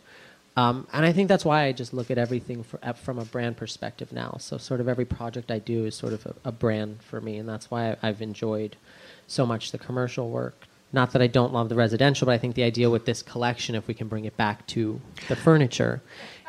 Um, 0.55 0.87
and 0.91 1.05
I 1.05 1.13
think 1.13 1.29
that's 1.29 1.45
why 1.45 1.65
I 1.65 1.71
just 1.71 1.93
look 1.93 2.09
at 2.09 2.17
everything 2.17 2.63
for, 2.63 2.79
at, 2.81 2.97
from 2.97 3.19
a 3.19 3.25
brand 3.25 3.57
perspective 3.57 4.11
now. 4.11 4.37
So 4.39 4.57
sort 4.57 4.79
of 4.79 4.87
every 4.87 5.05
project 5.05 5.51
I 5.51 5.59
do 5.59 5.85
is 5.85 5.95
sort 5.95 6.13
of 6.13 6.25
a, 6.25 6.35
a 6.45 6.51
brand 6.51 7.01
for 7.03 7.21
me, 7.21 7.37
and 7.37 7.47
that's 7.49 7.69
why 7.71 7.91
I, 7.91 7.97
I've 8.03 8.21
enjoyed 8.21 8.75
so 9.27 9.45
much 9.45 9.71
the 9.71 9.77
commercial 9.77 10.29
work 10.29 10.66
not 10.93 11.11
that 11.11 11.21
I 11.21 11.27
don't 11.27 11.53
love 11.53 11.69
the 11.69 11.75
residential, 11.75 12.25
but 12.25 12.31
I 12.31 12.37
think 12.37 12.55
the 12.55 12.63
idea 12.63 12.89
with 12.89 13.05
this 13.05 13.21
collection, 13.21 13.75
if 13.75 13.87
we 13.87 13.93
can 13.93 14.07
bring 14.07 14.25
it 14.25 14.37
back 14.37 14.65
to 14.67 15.01
the 15.27 15.35
furniture, 15.35 16.01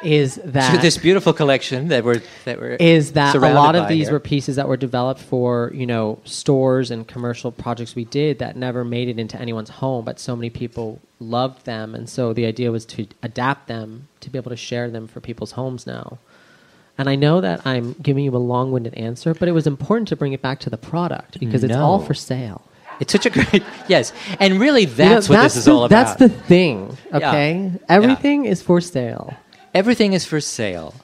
is 0.03 0.37
that 0.45 0.77
to 0.77 0.81
this 0.81 0.97
beautiful 0.97 1.33
collection 1.33 1.89
that 1.89 2.05
we're 2.05 2.23
that 2.45 2.61
we're 2.61 2.75
is 2.75 3.13
that 3.13 3.35
a 3.35 3.39
lot 3.39 3.75
of 3.75 3.89
these 3.89 4.07
here. 4.07 4.13
were 4.13 4.21
pieces 4.21 4.55
that 4.55 4.69
were 4.69 4.77
developed 4.77 5.21
for 5.21 5.73
you 5.75 5.87
know 5.87 6.21
stores 6.25 6.93
and 6.93 7.09
commercial 7.09 7.51
projects 7.51 7.97
we 7.97 8.05
did 8.05 8.39
that 8.39 8.57
never 8.57 8.85
made 8.85 9.09
it 9.09 9.19
into 9.19 9.37
anyone's 9.41 9.71
home 9.71 10.05
but 10.05 10.21
so 10.21 10.37
many 10.37 10.51
people 10.51 11.01
loved 11.21 11.65
them. 11.65 11.95
And 11.95 12.09
so 12.09 12.33
the 12.33 12.47
idea 12.47 12.71
was 12.71 12.85
to 12.87 13.07
adapt 13.23 13.67
them 13.67 14.09
to 14.21 14.31
be 14.31 14.39
able 14.39 14.51
to 14.51 14.57
share 14.57 14.91
them 14.91 15.09
for 15.09 15.21
people's 15.21 15.53
homes 15.53 15.87
now. 15.87 16.19
And 16.97 17.09
i 17.09 17.15
know 17.15 17.41
that 17.41 17.65
i'm 17.65 17.93
giving 18.03 18.25
you 18.25 18.35
a 18.35 18.39
long-winded 18.39 18.95
answer 18.95 19.33
but 19.33 19.49
it 19.49 19.53
was 19.53 19.69
important 19.69 20.09
to 20.09 20.17
bring 20.17 20.33
it 20.33 20.43
back 20.43 20.59
to 20.61 20.71
the 20.71 20.77
product 20.77 21.39
because 21.39 21.63
it's 21.63 21.77
all 21.77 22.01
for 22.01 22.13
sale 22.13 22.63
It's 23.01 23.13
such 23.13 23.27
a 23.27 23.31
great 23.31 23.63
yes, 23.89 24.13
and 24.41 24.59
really 24.61 24.83
You 24.83 24.87
know, 24.89 24.95
that's 24.95 25.29
what 25.29 25.43
this 25.43 25.57
is 25.57 25.65
the, 25.67 25.73
all 25.73 25.85
about. 25.85 25.91
that's 25.91 26.19
the 26.19 26.29
thing 26.29 26.97
Yeah. 27.11 27.17
okay 27.29 27.73
everything 27.89 28.45
is 28.45 28.63
for 28.63 28.81
sale 28.81 29.35
Everything 29.75 30.13
is 30.15 30.25
for 30.25 30.41
sale, 30.41 30.95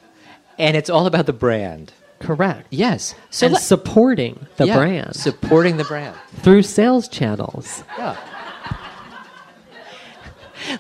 and 0.59 0.77
it's 0.77 0.89
all 0.91 1.07
about 1.07 1.27
the 1.27 1.33
brand. 1.33 1.93
correct 2.19 2.67
Yes, 2.71 3.15
so 3.31 3.47
and 3.47 3.55
let- 3.55 3.63
supporting 3.63 4.47
the 4.57 4.67
yeah, 4.67 4.77
brand 4.77 5.15
supporting 5.15 5.77
the 5.77 5.85
brand. 5.85 6.17
through 6.43 6.63
sales 6.63 7.07
channels 7.09 7.85
Yeah. 7.99 8.17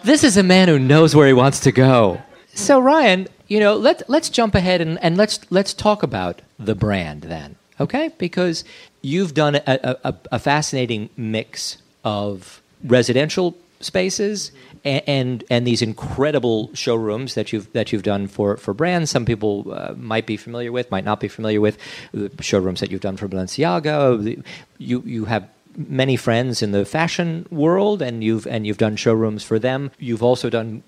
This 0.02 0.24
is 0.24 0.36
a 0.36 0.42
man 0.42 0.68
who 0.68 0.78
knows 0.78 1.14
where 1.14 1.26
he 1.26 1.32
wants 1.34 1.60
to 1.60 1.72
go. 1.72 2.22
So 2.54 2.80
Ryan, 2.80 3.28
you 3.48 3.60
know, 3.60 3.74
let's 3.76 4.02
let's 4.08 4.30
jump 4.30 4.54
ahead 4.54 4.80
and, 4.80 4.98
and 5.02 5.16
let's 5.16 5.40
let's 5.50 5.74
talk 5.74 6.02
about 6.02 6.40
the 6.58 6.74
brand 6.74 7.22
then, 7.22 7.56
okay? 7.78 8.10
Because 8.16 8.64
you've 9.04 9.34
done 9.34 9.56
a, 9.56 9.96
a, 10.04 10.14
a- 10.32 10.38
fascinating 10.38 11.10
mix 11.16 11.78
of 12.04 12.62
residential 12.84 13.56
spaces 13.80 14.50
and, 14.84 15.02
and 15.06 15.44
and 15.50 15.66
these 15.66 15.82
incredible 15.82 16.70
showrooms 16.74 17.34
that 17.34 17.52
you've 17.52 17.70
that 17.72 17.92
you've 17.92 18.02
done 18.02 18.26
for 18.26 18.56
for 18.56 18.74
brands. 18.74 19.10
Some 19.10 19.24
people 19.24 19.72
uh, 19.72 19.94
might 19.96 20.26
be 20.26 20.36
familiar 20.36 20.72
with, 20.72 20.90
might 20.90 21.04
not 21.04 21.20
be 21.20 21.28
familiar 21.28 21.60
with 21.60 21.78
the 22.12 22.30
showrooms 22.42 22.80
that 22.80 22.90
you've 22.90 23.00
done 23.00 23.16
for 23.16 23.28
Balenciaga. 23.28 24.42
You 24.78 25.02
you 25.04 25.26
have 25.26 25.48
many 25.76 26.16
friends 26.16 26.62
in 26.62 26.72
the 26.72 26.84
fashion 26.84 27.46
world, 27.50 28.02
and 28.02 28.22
you've 28.22 28.46
and 28.46 28.66
you've 28.66 28.78
done 28.78 28.96
showrooms 28.96 29.44
for 29.44 29.58
them. 29.58 29.90
You've 29.98 30.22
also 30.22 30.50
done 30.50 30.82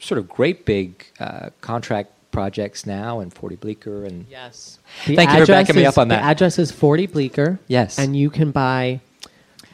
sort 0.00 0.18
of 0.18 0.28
great 0.28 0.64
big 0.64 1.06
uh, 1.20 1.50
contract 1.60 2.12
projects 2.38 2.86
now, 2.86 3.18
and 3.18 3.34
Forty 3.34 3.56
Bleecker, 3.56 4.04
and 4.04 4.24
Yes. 4.30 4.78
Thank 5.04 5.28
you 5.32 5.40
for 5.40 5.46
backing 5.46 5.74
me 5.74 5.84
up 5.84 5.98
on 5.98 6.06
that. 6.06 6.20
The 6.20 6.24
address 6.24 6.56
is 6.56 6.70
40 6.70 7.08
Bleecker. 7.08 7.58
Yes. 7.66 7.98
And 7.98 8.14
you 8.14 8.30
can 8.30 8.52
buy 8.52 9.00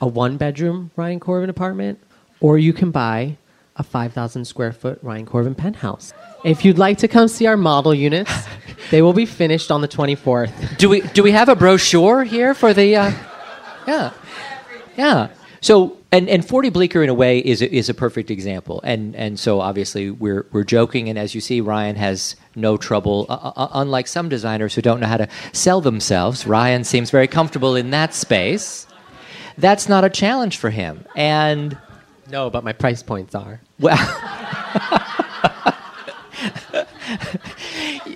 a 0.01 0.07
one 0.07 0.39
bedroom 0.39 0.91
Ryan 0.97 1.21
Korban 1.21 1.51
apartment, 1.51 1.99
or 2.41 2.57
you 2.57 2.73
can 2.73 2.91
buy 2.91 3.37
a 3.77 3.83
5,000 3.83 4.47
square 4.47 4.73
foot 4.73 4.99
Ryan 5.03 5.27
Korban 5.27 5.55
penthouse. 5.55 6.15
If 6.43 6.65
you'd 6.65 6.79
like 6.79 6.97
to 6.99 7.09
come 7.09 7.29
see 7.29 7.47
our 7.47 7.59
model 7.59 7.93
units, 7.95 8.33
they 8.91 9.03
will 9.03 9.13
be 9.13 9.27
finished 9.27 9.71
on 9.71 9.83
the 9.83 9.89
24th. 9.89 10.79
do 10.79 10.89
we 10.89 11.03
do 11.03 11.23
we 11.23 11.33
have 11.33 11.51
a 11.51 11.57
brochure 11.57 12.25
here 12.25 12.55
for 12.55 12.73
the? 12.73 12.97
Uh, 12.97 13.13
yeah, 13.87 14.13
yeah. 14.97 15.29
So 15.61 15.99
and, 16.15 16.29
and 16.29 16.47
Forty 16.47 16.71
Bleecker 16.71 17.03
in 17.03 17.09
a 17.09 17.15
way 17.15 17.41
is 17.41 17.61
a, 17.61 17.75
is 17.75 17.89
a 17.89 17.95
perfect 17.95 18.31
example, 18.31 18.81
and 18.85 19.17
and 19.17 19.39
so 19.39 19.61
obviously 19.61 20.11
we're 20.11 20.47
we're 20.53 20.63
joking, 20.63 21.09
and 21.09 21.19
as 21.19 21.35
you 21.35 21.41
see, 21.41 21.61
Ryan 21.61 21.97
has 21.97 22.37
no 22.57 22.77
trouble. 22.77 23.27
Uh, 23.29 23.53
uh, 23.57 23.69
unlike 23.75 24.07
some 24.07 24.29
designers 24.29 24.75
who 24.75 24.83
don't 24.83 25.01
know 25.01 25.07
how 25.07 25.17
to 25.17 25.29
sell 25.53 25.81
themselves, 25.81 26.47
Ryan 26.47 26.85
seems 26.85 27.11
very 27.11 27.27
comfortable 27.27 27.77
in 27.77 27.91
that 27.91 28.15
space. 28.15 28.87
That's 29.59 29.89
not 29.89 30.05
a 30.05 30.11
challenge 30.11 30.57
for 30.57 30.71
him, 30.71 31.05
and 31.15 31.77
No, 32.31 32.51
but 32.51 32.65
my 32.65 32.73
price 32.73 33.03
points 33.03 33.35
are. 33.35 33.61
well. 33.79 33.97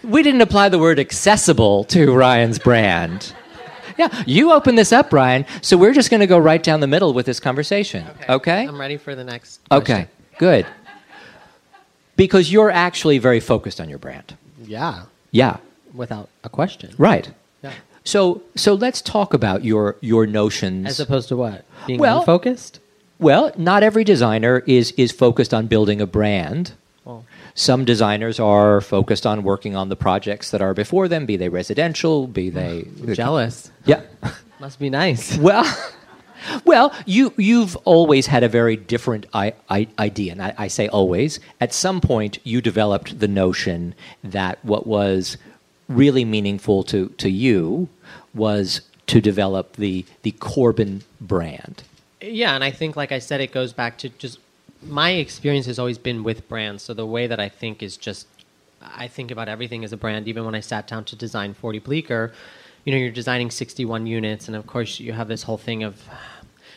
we 0.03 0.23
didn't 0.23 0.41
apply 0.41 0.69
the 0.69 0.79
word 0.79 0.99
accessible 0.99 1.85
to 1.85 2.13
Ryan's 2.15 2.59
brand. 2.59 3.33
Yeah, 3.97 4.23
you 4.27 4.53
open 4.53 4.77
this 4.77 4.93
up, 4.93 5.13
Ryan. 5.13 5.45
So 5.61 5.77
we're 5.77 5.93
just 5.93 6.09
going 6.11 6.21
to 6.21 6.27
go 6.27 6.39
right 6.39 6.63
down 6.63 6.81
the 6.81 6.87
middle 6.87 7.13
with 7.13 7.27
this 7.27 7.41
conversation. 7.41 8.07
Okay? 8.29 8.67
I'm 8.67 8.81
ready 8.81 8.97
for 8.97 9.15
the 9.17 9.25
next. 9.25 9.61
Okay, 9.73 10.07
good. 10.39 10.67
Because 12.19 12.53
you're 12.53 12.71
actually 12.71 13.17
very 13.19 13.41
focused 13.41 13.81
on 13.81 13.89
your 13.89 13.99
brand. 13.99 14.37
Yeah. 14.63 15.05
Yeah, 15.31 15.57
Without 15.95 16.29
a 16.45 16.49
question. 16.51 16.95
right. 16.99 17.31
Yeah. 17.63 17.73
So 18.05 18.43
so 18.57 18.75
let's 18.75 19.01
talk 19.01 19.33
about 19.35 19.65
your 19.65 19.97
your 20.03 20.27
notions. 20.27 20.87
As 20.87 21.01
opposed 21.01 21.29
to 21.29 21.37
what? 21.37 21.65
Being 21.87 21.99
Well- 22.01 22.23
focused? 22.25 22.81
well, 23.19 23.51
not 23.57 23.83
every 23.83 24.05
designer 24.05 24.63
is 24.67 24.93
is 24.97 25.13
focused 25.13 25.53
on 25.55 25.67
building 25.67 26.01
a 26.01 26.07
brand. 26.07 26.73
Well, 27.05 27.25
Some 27.55 27.85
designers 27.85 28.39
are 28.41 28.81
focused 28.81 29.27
on 29.27 29.43
working 29.43 29.75
on 29.77 29.89
the 29.89 29.97
projects 29.97 30.51
that 30.51 30.61
are 30.63 30.75
before 30.75 31.09
them, 31.09 31.27
be 31.27 31.37
they 31.37 31.49
residential, 31.49 32.27
be 32.27 32.51
they 32.51 32.85
jealous. 33.15 33.71
Yeah. 33.85 34.01
Must 34.61 34.79
be 34.79 34.91
nice. 34.91 35.37
Well, 35.39 35.65
well, 36.65 36.95
you 37.07 37.33
you've 37.37 37.77
always 37.85 38.27
had 38.27 38.43
a 38.43 38.49
very 38.49 38.77
different 38.77 39.27
I, 39.33 39.55
I, 39.69 39.89
idea, 39.99 40.33
and 40.33 40.43
I, 40.43 40.55
I 40.59 40.69
say 40.69 40.89
always. 40.89 41.41
At 41.61 41.73
some 41.73 42.01
point, 42.01 42.39
you 42.45 42.61
developed 42.61 43.21
the 43.21 43.29
notion 43.29 43.95
that 44.23 44.65
what 44.65 44.87
was 44.87 45.37
really 45.89 46.25
meaningful 46.25 46.83
to 46.85 47.09
to 47.19 47.31
you 47.31 47.89
was 48.35 48.83
to 49.07 49.21
develop 49.21 49.77
the 49.77 50.05
the 50.23 50.33
Korban 50.33 51.03
brand. 51.21 51.83
Yeah, 52.21 52.55
and 52.55 52.65
I 52.65 52.71
think, 52.73 52.97
like 52.97 53.13
I 53.13 53.21
said, 53.21 53.41
it 53.41 53.53
goes 53.53 53.73
back 53.73 53.99
to 53.99 54.09
just 54.09 54.39
my 54.83 55.11
experience 55.11 55.67
has 55.67 55.79
always 55.79 55.99
been 55.99 56.23
with 56.23 56.49
brands. 56.49 56.83
So 56.83 56.95
the 56.95 57.07
way 57.07 57.27
that 57.27 57.41
I 57.41 57.49
think 57.49 57.83
is 57.83 57.97
just, 57.97 58.27
I 58.81 59.09
think 59.09 59.31
about 59.31 59.49
everything 59.49 59.85
as 59.85 59.93
a 59.93 59.97
brand. 59.97 60.29
Even 60.29 60.45
when 60.45 60.55
I 60.55 60.61
sat 60.61 60.87
down 60.87 61.05
to 61.07 61.17
design 61.17 61.55
40 61.55 61.81
Bleecker, 61.81 62.33
you 62.85 62.93
know, 62.93 62.99
you're 62.99 63.11
designing 63.11 63.51
61 63.51 64.07
units, 64.07 64.47
and 64.47 64.57
of 64.57 64.67
course, 64.67 65.01
you 65.01 65.13
have 65.13 65.29
this 65.29 65.43
whole 65.43 65.59
thing 65.59 65.83
of 65.83 66.03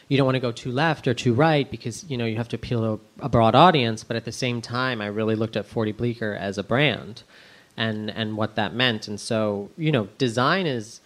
you 0.07 0.17
don't 0.17 0.25
want 0.25 0.35
to 0.35 0.41
go 0.41 0.51
too 0.51 0.71
left 0.71 1.07
or 1.07 1.13
too 1.13 1.33
right 1.33 1.71
because 1.71 2.03
you 2.09 2.17
know 2.17 2.25
you 2.25 2.35
have 2.35 2.49
to 2.49 2.57
appeal 2.57 2.81
to 2.81 3.23
a 3.23 3.29
broad 3.29 3.55
audience. 3.55 4.03
But 4.03 4.17
at 4.17 4.25
the 4.25 4.31
same 4.31 4.61
time, 4.61 5.01
I 5.01 5.07
really 5.07 5.35
looked 5.35 5.55
at 5.55 5.65
40 5.65 5.93
Bleecker 5.93 6.33
as 6.33 6.57
a 6.57 6.63
brand, 6.63 7.23
and 7.77 8.11
and 8.11 8.35
what 8.35 8.55
that 8.55 8.73
meant. 8.73 9.07
And 9.07 9.19
so 9.19 9.69
you 9.77 9.91
know, 9.91 10.09
design 10.17 10.65
is 10.65 11.01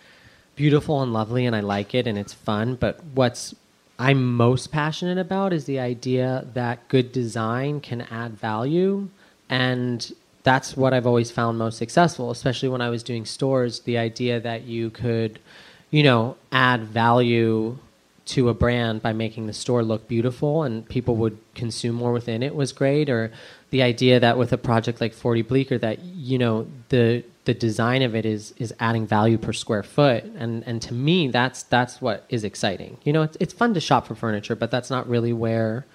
beautiful 0.55 1.01
and 1.01 1.13
lovely 1.13 1.45
and 1.45 1.55
I 1.55 1.59
like 1.59 1.93
it 1.93 2.07
and 2.07 2.17
it's 2.17 2.33
fun, 2.33 2.75
but 2.75 3.03
what's 3.13 3.53
I'm 3.97 4.35
most 4.35 4.71
passionate 4.71 5.17
about 5.17 5.53
is 5.53 5.65
the 5.65 5.79
idea 5.79 6.45
that 6.53 6.87
good 6.87 7.11
design 7.11 7.79
can 7.79 8.01
add 8.01 8.37
value 8.37 9.09
and 9.49 10.13
that's 10.45 10.77
what 10.77 10.93
I've 10.93 11.07
always 11.07 11.31
found 11.31 11.57
most 11.57 11.77
successful, 11.77 12.31
especially 12.31 12.69
when 12.69 12.79
I 12.79 12.89
was 12.89 13.03
doing 13.03 13.25
stores, 13.25 13.81
the 13.81 13.97
idea 13.97 14.39
that 14.39 14.63
you 14.63 14.91
could, 14.91 15.39
you 15.89 16.03
know, 16.03 16.37
add 16.51 16.83
value 16.83 17.79
to 18.27 18.49
a 18.49 18.53
brand 18.53 19.01
by 19.01 19.11
making 19.11 19.47
the 19.47 19.53
store 19.53 19.83
look 19.83 20.07
beautiful 20.07 20.63
and 20.63 20.87
people 20.87 21.15
would 21.15 21.37
consume 21.53 21.95
more 21.95 22.11
within 22.11 22.41
it 22.41 22.55
was 22.55 22.71
great 22.71 23.07
or 23.07 23.31
the 23.69 23.83
idea 23.83 24.19
that 24.19 24.35
with 24.35 24.51
a 24.51 24.57
project 24.57 24.99
like 24.99 25.13
40 25.13 25.43
bleecker 25.43 25.77
that 25.77 25.99
you 25.99 26.39
know 26.39 26.65
the 26.89 27.23
the 27.43 27.53
design 27.53 28.01
of 28.01 28.15
it 28.15 28.25
is 28.25 28.53
is 28.57 28.73
adding 28.79 29.05
value 29.05 29.37
per 29.37 29.53
square 29.53 29.83
foot. 29.83 30.23
And 30.23 30.63
and 30.65 30.81
to 30.83 30.93
me 30.93 31.27
that's 31.27 31.61
that's 31.63 32.01
what 32.01 32.25
is 32.29 32.43
exciting. 32.43 32.97
You 33.03 33.13
know 33.13 33.21
it's, 33.21 33.37
it's 33.39 33.53
fun 33.53 33.75
to 33.75 33.79
shop 33.79 34.07
for 34.07 34.15
furniture 34.15 34.55
but 34.55 34.71
that's 34.71 34.89
not 34.89 35.07
really 35.07 35.33
where 35.33 35.85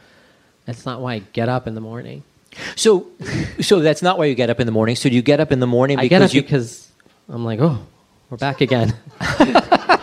that's 0.66 0.87
not 0.87 1.00
why 1.00 1.14
i 1.14 1.19
get 1.19 1.49
up 1.49 1.66
in 1.66 1.75
the 1.75 1.80
morning 1.80 2.23
So, 2.76 3.07
so 3.61 3.80
that's 3.80 4.02
not 4.02 4.19
why 4.19 4.26
you 4.26 4.35
get 4.35 4.50
up 4.50 4.61
in 4.61 4.66
the 4.66 4.73
morning. 4.73 4.97
So 4.97 5.09
do 5.09 5.14
you 5.14 5.23
get 5.23 5.40
up 5.40 5.52
in 5.52 5.61
the 5.61 5.66
morning 5.66 5.99
i 5.99 6.02
because 6.02 6.21
get 6.21 6.23
up 6.23 6.35
you 6.35 6.42
because 6.42 6.90
i'm 7.28 7.45
like 7.45 7.61
oh 7.61 7.78
we're 8.28 8.37
back 8.37 8.61
again. 8.61 8.95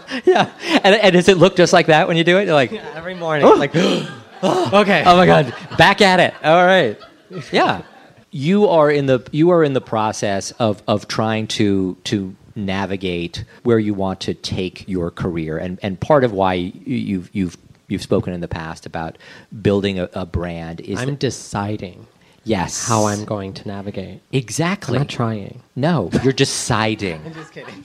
Yeah, 0.24 0.50
and, 0.82 0.94
and 0.94 1.12
does 1.12 1.28
it 1.28 1.38
look 1.38 1.56
just 1.56 1.72
like 1.72 1.86
that 1.86 2.08
when 2.08 2.16
you 2.16 2.24
do 2.24 2.38
it? 2.38 2.46
You're 2.46 2.54
like, 2.54 2.72
every 2.72 3.14
morning. 3.14 3.46
Oh. 3.46 3.54
like 3.54 3.74
okay. 4.42 5.02
Oh 5.06 5.16
my 5.16 5.26
god. 5.26 5.54
Back 5.78 6.00
at 6.00 6.20
it. 6.20 6.34
All 6.44 6.64
right. 6.64 6.98
Yeah. 7.52 7.82
You 8.30 8.68
are 8.68 8.88
in 8.88 9.06
the 9.06 9.26
you 9.32 9.50
are 9.50 9.64
in 9.64 9.72
the 9.72 9.80
process 9.80 10.52
of 10.52 10.80
of 10.86 11.08
trying 11.08 11.48
to 11.48 11.96
to 12.04 12.36
navigate 12.54 13.44
where 13.64 13.78
you 13.80 13.94
want 13.94 14.20
to 14.20 14.34
take 14.34 14.88
your 14.88 15.10
career. 15.10 15.58
And 15.58 15.80
and 15.82 15.98
part 15.98 16.22
of 16.22 16.32
why 16.32 16.54
you've 16.54 17.30
you've 17.32 17.56
you've 17.88 18.02
spoken 18.02 18.32
in 18.32 18.40
the 18.40 18.48
past 18.48 18.86
about 18.86 19.16
building 19.62 19.98
a, 19.98 20.08
a 20.14 20.26
brand 20.26 20.80
is 20.80 20.98
i'm 20.98 21.08
that- 21.10 21.18
deciding 21.18 22.06
yes 22.44 22.86
how 22.86 23.06
i'm 23.06 23.24
going 23.24 23.52
to 23.52 23.66
navigate 23.66 24.20
exactly 24.32 24.96
i'm 24.96 25.02
not 25.02 25.08
trying 25.08 25.62
no 25.74 26.10
you're 26.22 26.32
deciding 26.32 27.20
I'm 27.26 27.34
just 27.34 27.52
kidding 27.52 27.84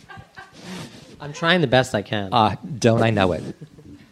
i'm 1.20 1.34
trying 1.34 1.62
the 1.62 1.67
best 1.67 1.93
i 1.96 2.01
can 2.01 2.29
uh, 2.34 2.55
don't 2.77 3.01
I 3.03 3.10
know 3.10 3.31
it? 3.31 3.43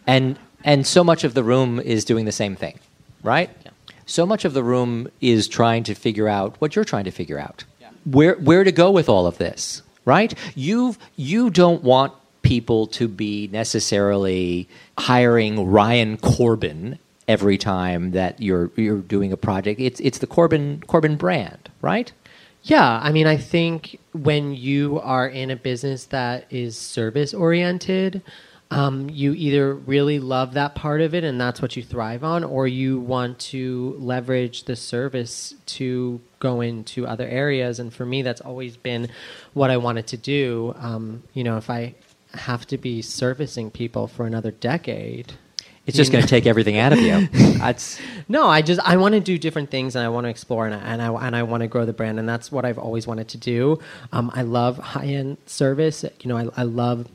And 0.08 0.38
and 0.64 0.86
so 0.86 1.04
much 1.04 1.24
of 1.24 1.34
the 1.36 1.44
room 1.44 1.80
is 1.80 2.04
doing 2.04 2.26
the 2.26 2.32
same 2.32 2.56
thing, 2.56 2.80
right? 3.24 3.50
Yeah. 3.64 3.72
So 4.06 4.26
much 4.26 4.44
of 4.44 4.54
the 4.54 4.64
room 4.64 5.08
is 5.22 5.48
trying 5.48 5.84
to 5.84 5.94
figure 5.94 6.28
out 6.28 6.56
what 6.60 6.76
you're 6.76 6.84
trying 6.84 7.06
to 7.06 7.12
figure 7.12 7.38
out. 7.40 7.64
Yeah. 7.80 7.90
Where 8.06 8.34
where 8.36 8.64
to 8.64 8.72
go 8.72 8.90
with 8.92 9.08
all 9.08 9.28
of 9.28 9.38
this, 9.38 9.84
right? 10.06 10.34
You've 10.56 10.98
you 11.16 11.50
don't 11.52 11.84
want 11.84 12.14
people 12.50 12.88
to 12.88 13.08
be 13.08 13.48
necessarily 13.52 14.68
hiring 14.98 15.70
Ryan 15.70 16.18
Korban 16.18 16.98
every 17.28 17.60
time 17.60 18.10
that 18.12 18.42
you're 18.42 18.72
you're 18.76 18.98
doing 18.98 19.32
a 19.32 19.38
project. 19.38 19.80
It's 19.80 20.00
it's 20.00 20.18
the 20.18 20.26
Korban 20.26 20.84
Korban 20.86 21.16
brand, 21.16 21.70
right? 21.82 22.12
Yeah, 22.64 23.00
I 23.04 23.12
mean, 23.12 23.28
I 23.28 23.38
think 23.38 24.00
when 24.14 24.54
you 24.56 25.00
are 25.00 25.28
in 25.28 25.52
a 25.52 25.56
business 25.56 26.06
that 26.06 26.46
is 26.50 26.76
service 26.76 27.34
oriented, 27.34 28.22
um, 28.72 29.10
you 29.10 29.34
either 29.34 29.74
really 29.74 30.20
love 30.20 30.56
that 30.56 30.76
part 30.76 31.02
of 31.02 31.14
it 31.14 31.24
and 31.24 31.40
that's 31.40 31.62
what 31.62 31.78
you 31.78 31.84
thrive 31.84 32.24
on, 32.24 32.44
or 32.44 32.68
you 32.68 33.00
want 33.00 33.38
to 33.54 33.96
leverage 34.00 34.64
the 34.64 34.76
service 34.76 35.54
to 35.78 36.20
go 36.40 36.62
into 36.62 37.06
other 37.06 37.28
areas. 37.28 37.80
And 37.80 37.94
for 37.94 38.06
me, 38.06 38.24
that's 38.24 38.42
always 38.42 38.76
been 38.76 39.10
what 39.54 39.70
I 39.70 39.78
wanted 39.78 40.08
to 40.08 40.18
do. 40.18 40.74
Um, 40.80 41.24
you 41.34 41.44
know, 41.44 41.58
if 41.58 41.70
I 41.70 41.96
have 42.34 42.66
to 42.68 42.78
be 42.78 43.02
servicing 43.02 43.72
people 43.72 44.08
for 44.08 44.26
another 44.26 44.52
decade, 44.52 45.34
It's 45.86 45.98
just 45.98 46.12
going 46.12 46.24
to 46.24 46.30
take 46.30 46.46
everything 46.46 46.78
out 46.78 46.94
of 46.94 47.00
you. 47.00 47.28
That's 47.58 48.00
no, 48.28 48.48
I 48.48 48.62
just 48.62 48.80
I 48.82 48.98
want 48.98 49.14
to 49.14 49.20
do 49.20 49.38
different 49.38 49.72
things 49.72 49.96
and 49.96 50.06
I 50.06 50.10
want 50.10 50.26
to 50.26 50.30
explore 50.30 50.66
and 50.68 50.76
I, 50.76 50.80
and 50.80 51.02
I 51.02 51.28
and 51.28 51.36
I 51.36 51.44
want 51.44 51.62
to 51.62 51.68
grow 51.68 51.86
the 51.86 51.94
brand 51.94 52.20
and 52.20 52.30
that's 52.30 52.52
what 52.52 52.64
I've 52.66 52.78
always 52.78 53.08
wanted 53.08 53.28
to 53.30 53.38
do. 53.38 53.80
Um, 54.12 54.30
I 54.36 54.44
love 54.44 54.78
high 54.78 55.06
end 55.08 55.38
service. 55.48 56.04
You 56.22 56.30
know, 56.30 56.38
I, 56.38 56.62
I 56.62 56.64
love 56.64 57.08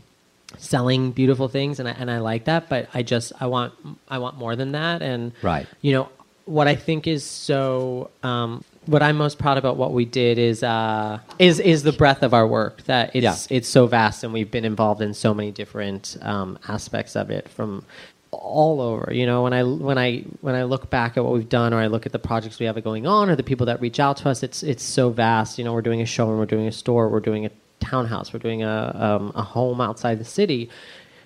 selling 0.59 1.11
beautiful 1.13 1.49
things 1.49 1.79
and 1.81 1.89
I, 1.89 1.93
and 1.93 2.11
I 2.11 2.19
like 2.19 2.45
that, 2.45 2.69
but 2.69 2.89
I 2.95 3.03
just 3.03 3.33
I 3.41 3.47
want 3.47 3.73
I 4.09 4.19
want 4.19 4.37
more 4.39 4.57
than 4.57 4.73
that. 4.73 5.03
And 5.03 5.33
Right. 5.43 5.67
you 5.81 5.93
know 5.93 6.09
what 6.47 6.67
I 6.69 6.75
think 6.75 7.07
is 7.07 7.25
so. 7.25 8.11
Um, 8.23 8.65
what 8.87 9.03
I'm 9.03 9.17
most 9.17 9.39
proud 9.39 9.59
about 9.59 9.77
what 9.77 9.93
we 9.93 10.05
did 10.05 10.39
is 10.39 10.63
uh, 10.63 11.19
is 11.39 11.61
is 11.61 11.83
the 11.83 11.93
breadth 11.93 12.23
of 12.23 12.35
our 12.35 12.47
work. 12.47 12.83
That 12.85 13.15
it's 13.15 13.23
Yeah. 13.23 13.57
it's 13.57 13.69
so 13.69 13.87
vast, 13.87 14.25
and 14.25 14.33
we've 14.33 14.51
been 14.51 14.65
involved 14.65 15.01
in 15.01 15.15
so 15.15 15.35
many 15.35 15.51
different 15.51 16.17
um, 16.23 16.59
aspects 16.69 17.17
of 17.17 17.31
it 17.31 17.49
from 17.49 17.85
all 18.31 18.81
over. 18.81 19.13
You 19.13 19.27
know, 19.27 19.43
when 19.45 19.53
I 19.53 19.63
when 19.63 19.99
I 19.99 20.21
when 20.41 20.55
I 20.55 20.65
look 20.65 20.91
back 20.91 21.17
at 21.17 21.25
what 21.25 21.33
we've 21.33 21.49
done, 21.49 21.73
or 21.73 21.79
I 21.79 21.87
look 21.87 22.07
at 22.07 22.13
the 22.13 22.19
projects 22.19 22.59
we 22.59 22.67
have 22.67 22.83
going 22.83 23.07
on, 23.07 23.31
or 23.31 23.37
the 23.37 23.43
people 23.43 23.67
that 23.67 23.81
reach 23.81 24.01
out 24.01 24.17
to 24.19 24.29
us, 24.29 24.43
it's 24.43 24.63
it's 24.63 24.83
so 24.83 25.11
vast. 25.11 25.59
You 25.59 25.65
know, 25.65 25.73
we're 25.73 25.83
doing 25.83 26.01
a 26.03 26.07
showroom, 26.07 26.39
we're 26.39 26.47
doing 26.47 26.67
a 26.67 26.73
store, 26.73 27.09
we're 27.09 27.21
doing 27.21 27.47
a 27.47 27.51
townhouse, 27.81 28.33
we're 28.33 28.39
doing 28.41 28.63
a 28.63 28.95
um, 29.21 29.33
a 29.35 29.43
home 29.43 29.81
outside 29.81 30.19
the 30.19 30.25
city. 30.25 30.69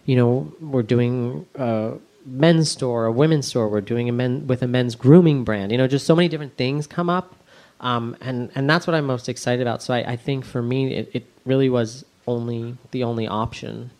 You 0.06 0.16
know, 0.16 0.52
we're 0.60 0.82
doing. 0.82 1.46
Uh, 1.58 1.92
men's 2.26 2.70
store, 2.70 3.06
a 3.06 3.12
women's 3.12 3.46
store. 3.46 3.68
We're 3.70 3.80
doing 3.80 4.06
a 4.10 4.12
men 4.12 4.46
with 4.46 4.60
a 4.60 4.66
men's 4.66 4.94
grooming 4.96 5.44
brand. 5.44 5.72
You 5.72 5.78
know, 5.78 5.86
just 5.88 6.04
so 6.04 6.14
many 6.14 6.28
different 6.28 6.58
things 6.58 6.86
come 6.86 7.08
up, 7.08 7.34
um, 7.80 8.16
and 8.20 8.50
and 8.54 8.68
that's 8.68 8.86
what 8.86 8.94
I'm 8.94 9.06
most 9.06 9.28
excited 9.28 9.62
about. 9.62 9.82
So 9.82 9.94
I, 9.94 10.12
I 10.12 10.16
think 10.16 10.44
for 10.44 10.62
me, 10.62 10.94
it, 10.94 11.10
it 11.12 11.26
really 11.44 11.68
was 11.68 12.04
only 12.26 12.76
the 12.90 13.04
only 13.04 13.26
option. 13.26 13.90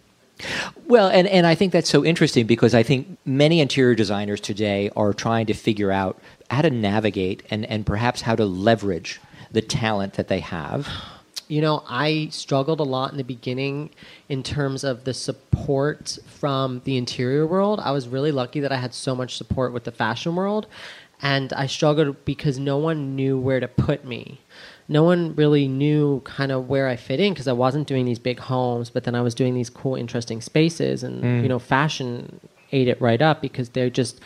Well, 0.87 1.08
and, 1.08 1.26
and 1.26 1.47
I 1.47 1.54
think 1.54 1.73
that's 1.73 1.90
so 1.90 2.04
interesting 2.04 2.47
because 2.47 2.75
I 2.75 2.82
think 2.82 3.18
many 3.25 3.61
interior 3.61 3.94
designers 3.94 4.40
today 4.40 4.90
are 4.94 5.12
trying 5.12 5.47
to 5.47 5.54
figure 5.54 5.90
out 5.90 6.20
how 6.50 6.62
to 6.62 6.70
navigate 6.70 7.42
and, 7.50 7.66
and 7.66 7.85
perhaps 7.85 8.20
how 8.20 8.37
to 8.37 8.44
leverage 8.44 9.20
the 9.50 9.62
talent 9.62 10.14
that 10.14 10.28
they 10.28 10.40
have. 10.40 10.88
You 11.49 11.62
know, 11.62 11.82
I 11.88 12.28
struggled 12.30 12.78
a 12.78 12.85
lot 12.85 13.11
in 13.11 13.16
the 13.16 13.25
beginning 13.25 13.90
in 14.28 14.42
terms 14.42 14.85
of 14.85 15.04
the 15.04 15.14
support 15.14 16.18
from 16.26 16.82
the 16.85 16.99
interior 16.99 17.47
world. 17.47 17.80
I 17.80 17.90
was 17.90 18.06
really 18.06 18.32
lucky 18.32 18.61
that 18.61 18.70
I 18.70 18.76
had 18.76 18.92
so 18.92 19.14
much 19.14 19.37
support 19.37 19.73
with 19.73 19.85
the 19.85 19.92
fashion 19.92 20.37
world, 20.37 20.66
and 21.21 21.53
I 21.53 21.67
struggled 21.67 22.25
because 22.25 22.59
no 22.59 22.79
one 22.79 23.17
knew 23.17 23.39
where 23.39 23.61
to 23.61 23.69
put 23.69 24.05
me. 24.05 24.41
No 24.89 25.03
one 25.03 25.35
really 25.35 25.69
knew 25.69 26.21
kind 26.21 26.51
of 26.51 26.69
where 26.69 26.89
I 26.89 26.97
fit 26.97 27.21
in 27.21 27.35
because 27.35 27.49
I 27.49 27.53
wasn't 27.53 27.87
doing 27.87 28.07
these 28.07 28.19
big 28.19 28.39
homes, 28.39 28.89
but 28.89 29.05
then 29.05 29.15
I 29.15 29.21
was 29.21 29.35
doing 29.35 29.55
these 29.55 29.69
cool, 29.69 29.97
interesting 29.97 30.41
spaces, 30.41 31.03
and 31.03 31.23
mm. 31.23 31.43
you 31.43 31.49
know, 31.49 31.59
fashion 31.59 32.41
ate 32.73 32.89
it 32.89 33.01
right 33.01 33.21
up 33.23 33.41
because 33.41 33.71
they're 33.71 33.91
just 33.91 34.21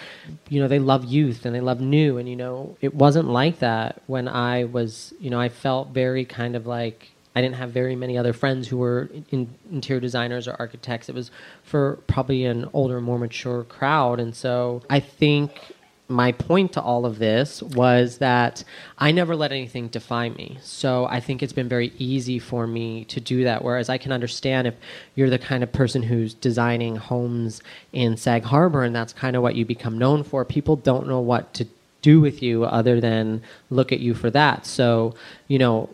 you 0.49 0.61
know 0.61 0.69
they 0.69 0.79
love 0.79 1.05
youth 1.05 1.45
and 1.47 1.55
they 1.55 1.61
love 1.61 1.81
new. 1.81 2.19
And 2.19 2.29
you 2.29 2.37
know 2.37 2.77
it 2.81 2.95
wasn't 2.95 3.29
like 3.29 3.59
that 3.61 4.03
when 4.07 4.29
i 4.29 4.65
was 4.65 5.15
you 5.21 5.31
know 5.31 5.41
i 5.41 5.49
felt 5.49 5.89
very 5.89 6.25
kind 6.25 6.57
of 6.57 6.67
like 6.67 7.13
i 7.37 7.41
didn't 7.41 7.57
have 7.57 7.71
very 7.71 7.95
many 7.97 8.19
other 8.19 8.33
friends 8.33 8.69
who 8.69 8.79
were 8.79 9.09
in, 9.31 9.55
interior 9.71 10.01
designers 10.01 10.49
or 10.49 10.57
architects. 10.59 11.09
It 11.09 11.15
was 11.15 11.31
for 11.63 11.97
probably 12.07 12.45
an 12.45 12.69
older 12.73 13.01
more 13.01 13.19
mature 13.19 13.65
crowd. 13.65 14.21
And 14.21 14.35
so 14.35 14.83
i 14.91 15.01
think 15.01 15.72
my 16.13 16.33
point 16.33 16.73
to 16.75 16.81
all 16.81 17.07
of 17.07 17.19
this 17.19 17.63
was 17.63 18.19
that 18.19 18.65
I 18.99 19.11
never 19.13 19.35
let 19.35 19.53
anything 19.53 19.89
define 19.89 20.35
me. 20.35 20.59
So 20.63 21.07
I 21.07 21.21
think 21.21 21.43
it's 21.43 21.53
been 21.53 21.69
very 21.69 21.93
easy 21.99 22.39
for 22.39 22.67
me 22.67 23.05
to 23.07 23.21
do 23.21 23.45
that. 23.45 23.65
Whereas 23.65 23.89
I 23.89 23.99
can 23.99 24.13
understand 24.13 24.67
if 24.67 24.75
you're 25.15 25.31
the 25.31 25.39
kind 25.39 25.63
of 25.63 25.73
person 25.73 26.03
who's 26.03 26.35
designing 26.35 26.97
homes 26.97 27.63
in 27.93 28.17
Sag 28.17 28.45
Harbor 28.45 28.85
and 28.85 28.95
that's 28.95 29.13
kind 29.13 29.37
of 29.37 29.43
what 29.43 29.55
you 29.55 29.65
become 29.65 29.99
known 29.99 30.23
for, 30.23 30.45
people 30.45 30.77
don't 30.77 31.09
know 31.09 31.21
what 31.21 31.55
to 31.55 31.67
do 32.03 32.21
with 32.21 32.43
you 32.43 32.65
other 32.65 33.01
than 33.01 33.43
look 33.71 33.93
at 33.93 34.01
you 34.01 34.13
for 34.13 34.29
that. 34.31 34.67
So, 34.67 35.15
you 35.49 35.59
know, 35.59 35.89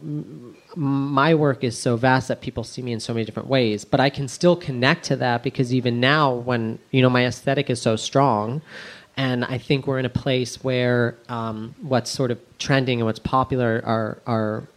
my 0.75 1.35
work 1.35 1.63
is 1.63 1.79
so 1.79 1.97
vast 1.97 2.29
that 2.29 2.41
people 2.41 2.65
see 2.65 2.83
me 2.83 2.93
in 2.93 3.01
so 3.01 3.13
many 3.13 3.25
different 3.25 3.49
ways, 3.49 3.85
but 3.85 4.01
I 4.01 4.11
can 4.11 4.27
still 4.27 4.57
connect 4.57 5.05
to 5.07 5.17
that 5.17 5.43
because 5.43 5.73
even 5.73 6.01
now, 6.01 6.35
when, 6.35 6.79
you 6.91 7.03
know, 7.03 7.11
my 7.11 7.27
aesthetic 7.27 7.71
is 7.71 7.81
so 7.81 7.97
strong, 7.97 8.63
and 9.19 9.45
I 9.45 9.59
think 9.59 9.89
we're 9.89 9.99
in 9.99 10.05
a 10.07 10.11
place 10.11 10.63
where 10.63 11.17
um, 11.29 11.75
what's 11.83 12.09
sort 12.09 12.31
of 12.31 12.39
trending 12.59 13.01
and 13.01 13.07
what's 13.07 13.19
popular 13.19 13.83
are 13.85 14.19
are 14.27 14.69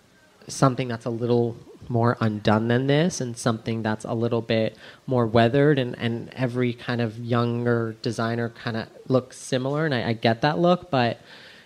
something 0.47 0.87
that's 0.87 1.05
a 1.05 1.11
little 1.11 1.55
more 1.87 2.17
undone 2.19 2.67
than 2.67 2.87
this, 2.87 3.21
and 3.21 3.37
something 3.37 3.83
that's 3.83 4.03
a 4.03 4.13
little 4.13 4.41
bit 4.41 4.75
more 5.05 5.27
weathered, 5.27 5.77
and, 5.77 5.95
and 5.99 6.29
every 6.33 6.73
kind 6.73 7.01
of 7.01 7.19
younger 7.19 7.95
designer 8.01 8.49
kind 8.49 8.77
of 8.77 8.87
looks 9.07 9.37
similar, 9.37 9.85
and 9.85 9.93
I, 9.93 10.09
I 10.09 10.13
get 10.13 10.41
that 10.41 10.57
look, 10.57 10.89
but 10.89 11.19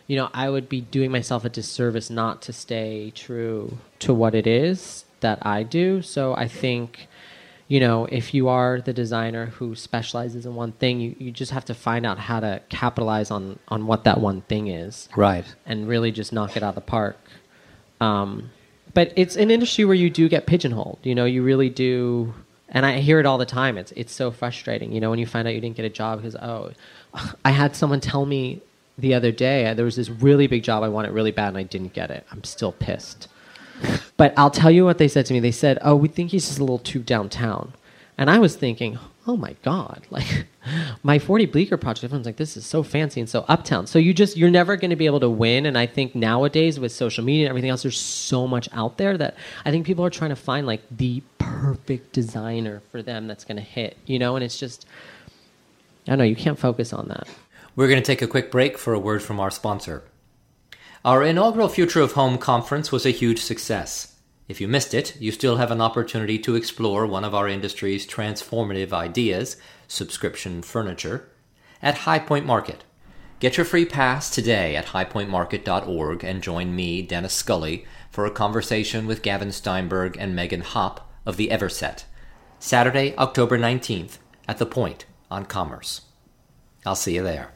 you 0.05 0.17
know 0.17 0.29
I 0.33 0.49
would 0.49 0.67
be 0.67 0.81
doing 0.81 1.11
myself 1.11 1.45
a 1.45 1.49
disservice 1.49 2.09
not 2.09 2.41
to 2.43 2.53
stay 2.53 3.11
true 3.15 3.77
to 3.99 4.13
what 4.13 4.35
it 4.35 4.45
is 4.45 5.05
that 5.21 5.39
I 5.45 5.63
do. 5.63 6.01
So 6.01 6.35
I 6.35 6.49
think 6.49 7.07
you 7.67 7.79
know, 7.79 8.05
if 8.05 8.33
you 8.33 8.47
are 8.47 8.79
the 8.79 8.93
designer 8.93 9.47
who 9.47 9.75
specializes 9.75 10.45
in 10.45 10.53
one 10.55 10.71
thing, 10.73 10.99
you, 10.99 11.15
you 11.17 11.31
just 11.31 11.51
have 11.51 11.65
to 11.65 11.73
find 11.73 12.05
out 12.05 12.19
how 12.19 12.39
to 12.39 12.61
capitalize 12.69 13.31
on, 13.31 13.57
on 13.69 13.87
what 13.87 14.03
that 14.03 14.19
one 14.19 14.41
thing 14.41 14.67
is 14.67 15.09
Right. 15.15 15.45
and 15.65 15.87
really 15.87 16.11
just 16.11 16.31
knock 16.31 16.55
it 16.55 16.63
out 16.63 16.69
of 16.69 16.75
the 16.75 16.81
park. 16.81 17.17
Um, 17.99 18.51
but 18.93 19.11
it's 19.15 19.35
an 19.35 19.51
industry 19.51 19.83
where 19.85 19.95
you 19.95 20.09
do 20.09 20.29
get 20.29 20.45
pigeonholed. 20.45 20.99
You 21.03 21.15
know, 21.15 21.25
you 21.25 21.43
really 21.43 21.69
do. 21.69 22.33
And 22.69 22.85
I 22.85 22.99
hear 22.99 23.19
it 23.19 23.25
all 23.25 23.37
the 23.37 23.45
time. 23.45 23.77
It's 23.77 23.91
it's 23.93 24.13
so 24.13 24.31
frustrating. 24.31 24.91
You 24.91 24.99
know, 24.99 25.09
when 25.09 25.19
you 25.19 25.25
find 25.25 25.47
out 25.47 25.53
you 25.53 25.61
didn't 25.61 25.75
get 25.75 25.85
a 25.85 25.89
job 25.89 26.19
because 26.21 26.35
oh, 26.35 26.71
I 27.43 27.51
had 27.51 27.75
someone 27.75 27.99
tell 27.99 28.25
me 28.25 28.61
the 28.97 29.13
other 29.13 29.31
day 29.31 29.67
uh, 29.67 29.73
there 29.73 29.85
was 29.85 29.95
this 29.97 30.09
really 30.09 30.47
big 30.47 30.63
job 30.63 30.81
I 30.83 30.87
wanted 30.87 31.11
really 31.11 31.31
bad 31.31 31.49
and 31.49 31.57
I 31.57 31.63
didn't 31.63 31.93
get 31.93 32.09
it. 32.11 32.25
I'm 32.31 32.43
still 32.43 32.71
pissed. 32.71 33.27
But 34.17 34.33
I'll 34.37 34.51
tell 34.51 34.71
you 34.71 34.85
what 34.85 34.97
they 34.97 35.07
said 35.07 35.25
to 35.27 35.33
me. 35.33 35.39
They 35.39 35.51
said, 35.51 35.77
"Oh, 35.81 35.95
we 35.95 36.07
think 36.07 36.31
he's 36.31 36.47
just 36.47 36.59
a 36.59 36.63
little 36.63 36.79
too 36.79 36.99
downtown," 36.99 37.73
and 38.17 38.29
I 38.29 38.39
was 38.39 38.55
thinking, 38.55 38.97
"Oh 39.27 39.37
my 39.37 39.55
god!" 39.63 40.03
Like 40.11 40.47
my 41.03 41.19
40 41.19 41.45
Bleecker 41.45 41.77
project, 41.77 42.05
everyone's 42.05 42.25
like, 42.25 42.37
"This 42.37 42.57
is 42.57 42.65
so 42.65 42.81
fancy 42.81 43.19
and 43.19 43.29
so 43.29 43.45
uptown." 43.47 43.87
So 43.87 43.99
you 43.99 44.13
just 44.13 44.37
you're 44.37 44.49
never 44.49 44.77
going 44.77 44.89
to 44.89 44.95
be 44.95 45.05
able 45.05 45.19
to 45.19 45.29
win. 45.29 45.65
And 45.65 45.77
I 45.77 45.85
think 45.85 46.15
nowadays 46.15 46.79
with 46.79 46.91
social 46.91 47.23
media 47.23 47.45
and 47.45 47.49
everything 47.49 47.69
else, 47.69 47.83
there's 47.83 47.99
so 47.99 48.47
much 48.47 48.69
out 48.71 48.97
there 48.97 49.17
that 49.17 49.35
I 49.65 49.71
think 49.71 49.85
people 49.85 50.05
are 50.05 50.09
trying 50.09 50.31
to 50.31 50.35
find 50.35 50.65
like 50.65 50.81
the 50.89 51.21
perfect 51.37 52.13
designer 52.13 52.81
for 52.91 53.01
them 53.01 53.27
that's 53.27 53.43
going 53.43 53.57
to 53.57 53.63
hit. 53.63 53.97
You 54.05 54.19
know, 54.19 54.35
and 54.35 54.43
it's 54.43 54.57
just 54.57 54.85
I 56.07 56.11
don't 56.11 56.19
know. 56.19 56.25
You 56.25 56.35
can't 56.35 56.57
focus 56.57 56.93
on 56.93 57.07
that. 57.09 57.27
We're 57.75 57.89
going 57.89 58.01
to 58.01 58.05
take 58.05 58.21
a 58.21 58.27
quick 58.27 58.51
break 58.51 58.77
for 58.77 58.93
a 58.93 58.99
word 58.99 59.21
from 59.21 59.39
our 59.39 59.51
sponsor. 59.51 60.03
Our 61.05 61.21
inaugural 61.21 61.69
Future 61.69 62.01
of 62.01 62.13
Home 62.13 62.39
conference 62.39 62.91
was 62.91 63.05
a 63.05 63.11
huge 63.11 63.39
success. 63.39 64.15
If 64.47 64.59
you 64.59 64.67
missed 64.67 64.91
it, 64.91 65.15
you 65.21 65.31
still 65.31 65.57
have 65.57 65.69
an 65.69 65.79
opportunity 65.79 66.39
to 66.39 66.55
explore 66.55 67.05
one 67.05 67.23
of 67.23 67.35
our 67.35 67.47
industry's 67.47 68.07
transformative 68.07 68.91
ideas, 68.91 69.57
subscription 69.87 70.63
furniture, 70.63 71.29
at 71.79 71.99
High 71.99 72.17
Point 72.17 72.47
Market. 72.47 72.85
Get 73.39 73.55
your 73.55 73.67
free 73.67 73.85
pass 73.85 74.31
today 74.31 74.75
at 74.75 74.87
highpointmarket.org 74.87 76.23
and 76.23 76.41
join 76.41 76.75
me, 76.75 77.03
Dennis 77.03 77.33
Scully, 77.33 77.85
for 78.09 78.25
a 78.25 78.31
conversation 78.31 79.05
with 79.05 79.21
Gavin 79.21 79.51
Steinberg 79.51 80.17
and 80.17 80.35
Megan 80.35 80.61
Hopp 80.61 81.07
of 81.23 81.37
the 81.37 81.49
Everset. 81.49 82.05
Saturday, 82.57 83.15
October 83.17 83.59
19th 83.59 84.17
at 84.47 84.57
The 84.57 84.65
Point 84.65 85.05
on 85.29 85.45
Commerce. 85.45 86.01
I'll 86.83 86.95
see 86.95 87.13
you 87.13 87.21
there. 87.21 87.51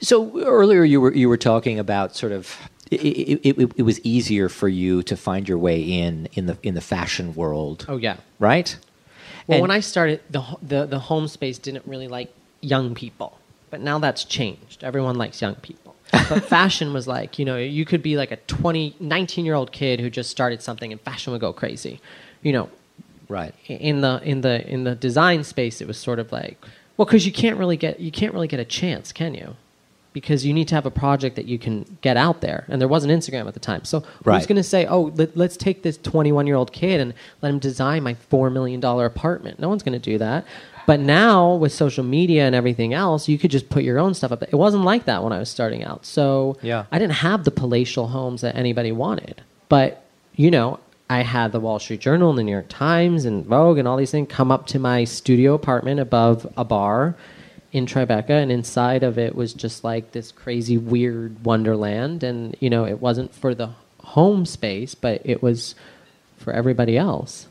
So 0.00 0.38
earlier 0.44 0.84
you 0.84 1.00
were 1.00 1.12
you 1.14 1.28
were 1.28 1.36
talking 1.36 1.78
about 1.78 2.14
sort 2.14 2.32
of 2.32 2.56
it, 2.90 3.00
it, 3.00 3.58
it, 3.60 3.72
it 3.76 3.82
was 3.82 4.00
easier 4.04 4.48
for 4.48 4.68
you 4.68 5.02
to 5.04 5.16
find 5.16 5.48
your 5.48 5.58
way 5.58 5.80
in 5.80 6.28
in 6.34 6.46
the 6.46 6.56
in 6.62 6.74
the 6.74 6.80
fashion 6.80 7.34
world, 7.34 7.86
Oh 7.88 7.96
yeah. 7.96 8.16
right? 8.38 8.76
Well, 9.46 9.56
And- 9.56 9.62
when 9.62 9.70
I 9.70 9.80
started, 9.80 10.20
the, 10.30 10.42
the 10.62 10.86
the 10.86 10.98
home 10.98 11.28
space 11.28 11.58
didn't 11.58 11.86
really 11.86 12.08
like 12.08 12.32
young 12.60 12.94
people, 12.94 13.38
but 13.70 13.80
now 13.80 13.98
that's 13.98 14.24
changed. 14.24 14.82
Everyone 14.84 15.16
likes 15.16 15.40
young 15.42 15.54
people. 15.56 15.94
But 16.28 16.44
fashion 16.44 16.92
was 16.92 17.06
like, 17.08 17.38
you 17.38 17.44
know, 17.44 17.56
you 17.58 17.84
could 17.84 18.02
be 18.02 18.16
like 18.16 18.30
a 18.30 18.36
20, 18.36 18.94
19 19.00 19.44
year 19.44 19.54
old 19.54 19.72
kid 19.72 20.00
who 20.00 20.08
just 20.10 20.30
started 20.30 20.62
something, 20.62 20.92
and 20.92 21.00
fashion 21.00 21.32
would 21.32 21.40
go 21.40 21.52
crazy. 21.52 22.00
You 22.42 22.52
know, 22.52 22.68
Right. 23.28 23.54
in 23.68 24.00
the 24.02 24.20
in 24.22 24.42
the 24.42 24.66
in 24.70 24.84
the 24.84 24.94
design 24.94 25.44
space 25.44 25.80
it 25.80 25.88
was 25.88 25.96
sort 25.98 26.18
of 26.18 26.30
like 26.30 26.58
well 26.96 27.06
because 27.06 27.24
you 27.26 27.32
can't 27.32 27.58
really 27.58 27.76
get 27.78 27.98
you 27.98 28.12
can't 28.12 28.34
really 28.34 28.46
get 28.46 28.60
a 28.60 28.66
chance 28.66 29.12
can 29.12 29.32
you 29.34 29.56
because 30.14 30.46
you 30.46 30.54
need 30.54 30.66
to 30.68 30.74
have 30.74 30.86
a 30.86 30.90
project 30.90 31.36
that 31.36 31.44
you 31.44 31.58
can 31.58 31.84
get 32.00 32.16
out 32.16 32.40
there. 32.40 32.64
And 32.68 32.80
there 32.80 32.88
wasn't 32.88 33.12
instagram 33.12 33.46
at 33.46 33.52
the 33.52 33.60
time. 33.60 33.84
So 33.84 34.00
who's 34.00 34.24
Right. 34.24 34.48
going 34.48 34.56
to 34.56 34.62
say 34.62 34.86
oh 34.86 35.12
let, 35.16 35.36
let's 35.36 35.58
take 35.58 35.82
this 35.82 35.98
21 35.98 36.46
year 36.46 36.56
old 36.56 36.72
kid 36.72 37.00
and 37.00 37.12
let 37.42 37.50
him 37.50 37.58
design 37.58 38.02
my 38.04 38.14
$4 38.14 38.50
million 38.50 38.82
apartment. 38.82 39.58
No 39.60 39.68
one's 39.68 39.82
going 39.82 40.00
to 40.00 40.10
do 40.12 40.16
that. 40.18 40.46
But 40.86 41.00
now 41.00 41.54
with 41.54 41.72
social 41.72 42.04
media 42.04 42.46
and 42.46 42.54
everything 42.54 42.94
else 42.94 43.28
you 43.28 43.36
could 43.38 43.50
just 43.50 43.68
put 43.68 43.82
your 43.84 43.98
own 43.98 44.14
stuff 44.14 44.32
up. 44.32 44.42
It 44.42 44.54
wasn't 44.54 44.84
like 44.84 45.04
that 45.04 45.22
when 45.22 45.32
i 45.32 45.38
was 45.38 45.50
starting 45.50 45.84
out. 45.84 46.06
So 46.06 46.56
Yeah. 46.62 46.84
i 46.92 46.98
didn't 46.98 47.16
have 47.16 47.44
the 47.44 47.50
palatial 47.50 48.08
homes 48.08 48.40
that 48.40 48.54
anybody 48.56 48.92
wanted. 48.92 49.42
But 49.68 50.02
you 50.36 50.50
know 50.50 50.78
I 51.10 51.20
had 51.22 51.52
the 51.52 51.60
Wall 51.60 51.78
Street 51.78 52.00
Journal 52.00 52.30
and 52.30 52.38
the 52.38 52.42
New 52.42 52.52
York 52.52 52.66
Times 52.70 53.24
and 53.26 53.44
Vogue 53.44 53.76
and 53.78 53.86
all 53.86 53.96
these 53.98 54.10
things 54.10 54.28
come 54.30 54.50
up 54.50 54.66
to 54.68 54.78
my 54.78 55.04
studio 55.04 55.52
apartment 55.54 56.00
above 56.00 56.46
a 56.56 56.64
bar 56.64 57.14
in 57.74 57.86
Tribeca, 57.86 58.30
and 58.30 58.52
inside 58.52 59.02
of 59.02 59.18
it 59.18 59.34
was 59.34 59.52
just 59.52 59.82
like 59.82 60.12
this 60.12 60.30
crazy, 60.30 60.78
weird 60.78 61.44
wonderland. 61.44 62.22
And 62.22 62.56
you 62.60 62.70
know, 62.70 62.86
it 62.86 63.00
wasn't 63.00 63.34
for 63.34 63.52
the 63.52 63.70
home 64.00 64.46
space, 64.46 64.94
but 64.94 65.20
it 65.24 65.42
was 65.42 65.74
for 66.38 66.52
everybody 66.52 66.96
else. 66.96 67.48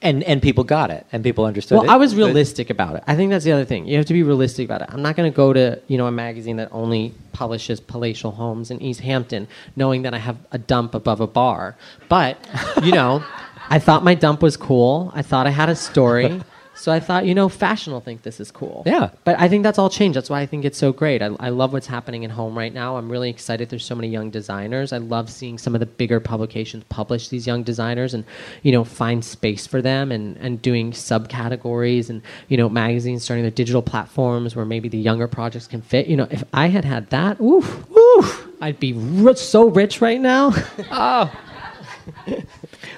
And 0.00 0.22
and 0.22 0.40
people 0.40 0.62
got 0.62 0.90
it, 0.92 1.06
and 1.12 1.24
people 1.24 1.44
understood 1.44 1.78
Well, 1.78 1.86
it. 1.86 1.90
I 1.90 1.96
was 1.96 2.14
realistic 2.14 2.70
about 2.70 2.94
it. 2.96 3.02
I 3.08 3.16
think 3.16 3.30
that's 3.30 3.44
the 3.44 3.50
other 3.50 3.64
thing. 3.64 3.86
You 3.86 3.96
have 3.96 4.06
to 4.06 4.12
be 4.12 4.22
realistic 4.22 4.64
about 4.64 4.82
it. 4.82 4.88
I'm 4.90 5.02
not 5.02 5.16
going 5.16 5.30
to 5.30 5.36
go 5.36 5.52
to 5.52 5.80
you 5.88 5.98
know 5.98 6.06
a 6.06 6.12
magazine 6.12 6.56
that 6.56 6.68
only 6.70 7.12
publishes 7.32 7.80
palatial 7.80 8.30
homes 8.30 8.70
in 8.70 8.80
East 8.80 9.00
Hampton, 9.00 9.48
knowing 9.74 10.02
that 10.02 10.14
I 10.14 10.18
have 10.18 10.36
a 10.52 10.58
dump 10.58 10.94
above 10.94 11.20
a 11.20 11.26
bar. 11.26 11.76
But 12.08 12.38
you 12.82 12.92
know, 12.92 13.24
I 13.70 13.80
thought 13.80 14.04
my 14.04 14.14
dump 14.14 14.40
was 14.40 14.56
cool. 14.56 15.10
I 15.14 15.22
thought 15.22 15.48
I 15.48 15.50
had 15.50 15.68
a 15.68 15.76
story. 15.76 16.40
So 16.78 16.92
I 16.92 17.00
thought, 17.00 17.26
you 17.26 17.34
know, 17.34 17.48
fashion 17.48 17.92
will 17.92 18.00
think 18.00 18.22
this 18.22 18.38
is 18.38 18.52
cool. 18.52 18.84
Yeah. 18.86 19.10
But 19.24 19.38
I 19.40 19.48
think 19.48 19.64
that's 19.64 19.80
all 19.80 19.90
changed. 19.90 20.16
That's 20.16 20.30
why 20.30 20.40
I 20.40 20.46
think 20.46 20.64
it's 20.64 20.78
so 20.78 20.92
great. 20.92 21.20
I, 21.22 21.26
I 21.40 21.48
love 21.48 21.72
what's 21.72 21.88
happening 21.88 22.22
in 22.22 22.30
home 22.30 22.56
right 22.56 22.72
now. 22.72 22.96
I'm 22.96 23.10
really 23.10 23.30
excited. 23.30 23.68
There's 23.68 23.84
so 23.84 23.96
many 23.96 24.06
young 24.06 24.30
designers. 24.30 24.92
I 24.92 24.98
love 24.98 25.28
seeing 25.28 25.58
some 25.58 25.74
of 25.74 25.80
the 25.80 25.86
bigger 25.86 26.20
publications 26.20 26.84
publish 26.88 27.30
these 27.30 27.48
young 27.48 27.64
designers 27.64 28.14
and, 28.14 28.24
you 28.62 28.70
know, 28.70 28.84
find 28.84 29.24
space 29.24 29.66
for 29.66 29.82
them 29.82 30.12
and, 30.12 30.36
and 30.36 30.62
doing 30.62 30.92
subcategories 30.92 32.10
and, 32.10 32.22
you 32.48 32.56
know, 32.56 32.68
magazines 32.68 33.24
starting 33.24 33.42
their 33.42 33.50
digital 33.50 33.82
platforms 33.82 34.54
where 34.54 34.64
maybe 34.64 34.88
the 34.88 34.98
younger 34.98 35.26
projects 35.26 35.66
can 35.66 35.82
fit. 35.82 36.06
You 36.06 36.16
know, 36.16 36.28
if 36.30 36.44
I 36.52 36.68
had 36.68 36.84
had 36.84 37.10
that, 37.10 37.40
oof, 37.40 37.90
oof, 37.90 38.46
I'd 38.60 38.78
be 38.78 38.92
ri- 38.92 39.34
so 39.34 39.68
rich 39.68 40.00
right 40.00 40.20
now. 40.20 40.52
Oh. 40.90 41.30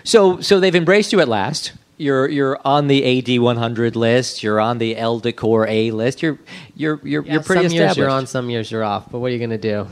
So 0.05 0.41
so 0.41 0.61
they've 0.61 0.75
embraced 0.75 1.13
you 1.13 1.21
at 1.21 1.29
last. 1.29 1.73
You're 2.01 2.29
you're 2.29 2.59
on 2.65 2.87
the 2.87 3.19
AD 3.19 3.41
100 3.41 3.95
list. 3.95 4.43
You're 4.43 4.59
on 4.61 4.79
the 4.79 4.97
Elle 4.97 5.21
Decor 5.21 5.67
A 5.67 5.91
list. 5.91 6.23
You're 6.23 6.39
you're 6.75 7.01
you're 7.05 7.25
Yeah, 7.25 7.35
you're 7.35 7.43
pretty 7.43 7.69
some 7.69 7.77
years 7.77 7.97
you're 7.97 8.09
on, 8.09 8.27
some 8.27 8.49
years 8.49 8.71
you're 8.71 8.85
off. 8.85 9.11
But 9.11 9.19
what 9.19 9.31
are 9.31 9.35
you 9.35 9.39
going 9.39 9.51
to 9.51 9.59
do? 9.59 9.87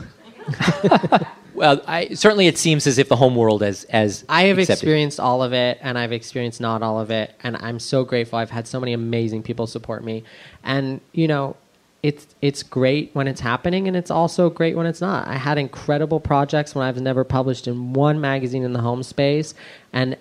Well, 1.59 1.81
I, 1.87 2.13
certainly 2.13 2.47
it 2.47 2.57
seems 2.57 2.87
as 2.87 2.97
if 2.97 3.09
the 3.09 3.17
home 3.17 3.35
world 3.35 3.63
has 3.63 3.83
as 3.85 4.23
I 4.29 4.43
have 4.43 4.59
accepted. 4.59 4.83
experienced 4.83 5.19
all 5.19 5.43
of 5.43 5.51
it, 5.51 5.77
and 5.81 5.97
I've 5.97 6.13
experienced 6.13 6.61
not 6.61 6.81
all 6.81 7.01
of 7.01 7.11
it, 7.11 7.35
and 7.43 7.57
I'm 7.57 7.79
so 7.79 8.05
grateful. 8.05 8.39
I've 8.39 8.49
had 8.49 8.65
so 8.65 8.79
many 8.79 8.93
amazing 8.93 9.43
people 9.43 9.67
support 9.67 10.01
me, 10.01 10.23
and 10.63 11.01
you 11.11 11.27
know, 11.27 11.57
it's 12.01 12.27
it's 12.41 12.63
great 12.63 13.11
when 13.11 13.27
it's 13.27 13.41
happening, 13.41 13.89
and 13.89 13.97
it's 13.97 14.09
also 14.09 14.49
great 14.49 14.77
when 14.77 14.85
it's 14.85 15.01
not. 15.01 15.27
I 15.27 15.35
had 15.35 15.57
incredible 15.57 16.21
projects 16.21 16.75
when 16.75 16.87
I've 16.87 17.01
never 17.01 17.25
published 17.25 17.67
in 17.67 17.91
one 17.91 18.21
magazine 18.21 18.63
in 18.63 18.71
the 18.71 18.79
home 18.79 19.03
space, 19.03 19.53
and 19.91 20.15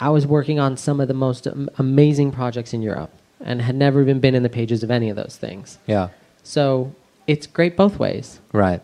I 0.00 0.08
was 0.10 0.26
working 0.26 0.58
on 0.58 0.76
some 0.76 1.00
of 1.00 1.08
the 1.08 1.14
most 1.14 1.46
amazing 1.78 2.32
projects 2.32 2.72
in 2.74 2.82
Europe, 2.82 3.10
and 3.40 3.62
had 3.62 3.74
never 3.76 4.00
even 4.02 4.20
been 4.20 4.34
in 4.34 4.42
the 4.42 4.48
pages 4.48 4.82
of 4.82 4.90
any 4.90 5.08
of 5.10 5.16
those 5.16 5.36
things. 5.40 5.78
Yeah. 5.86 6.08
So 6.42 6.92
it's 7.26 7.46
great 7.46 7.76
both 7.76 7.98
ways 7.98 8.40
Right. 8.52 8.80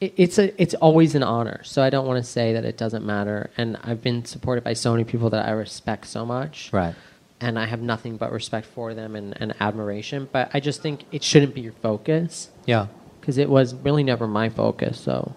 it- 0.00 0.14
it's 0.16 0.38
a 0.38 0.60
it's 0.60 0.74
always 0.74 1.14
an 1.14 1.22
honor. 1.22 1.60
So 1.64 1.82
I 1.82 1.90
don't 1.90 2.06
want 2.06 2.22
to 2.24 2.28
say 2.28 2.52
that 2.54 2.64
it 2.64 2.76
doesn't 2.76 3.04
matter. 3.04 3.50
And 3.56 3.76
I've 3.84 4.02
been 4.02 4.24
supported 4.24 4.64
by 4.64 4.72
so 4.72 4.92
many 4.92 5.04
people 5.04 5.30
that 5.30 5.46
I 5.46 5.50
respect 5.52 6.06
so 6.06 6.24
much. 6.26 6.70
Right. 6.72 6.94
And 7.40 7.58
I 7.58 7.66
have 7.66 7.82
nothing 7.82 8.16
but 8.16 8.32
respect 8.32 8.66
for 8.66 8.94
them 8.94 9.14
and, 9.16 9.34
and 9.40 9.54
admiration. 9.60 10.28
But 10.32 10.50
I 10.54 10.60
just 10.60 10.80
think 10.82 11.04
it 11.12 11.22
shouldn't 11.22 11.54
be 11.54 11.60
your 11.60 11.72
focus 11.82 12.48
Yeah. 12.66 12.86
because 13.20 13.38
it 13.38 13.50
was 13.50 13.74
really 13.74 14.02
never 14.02 14.26
my 14.26 14.48
focus. 14.48 14.98
So 14.98 15.32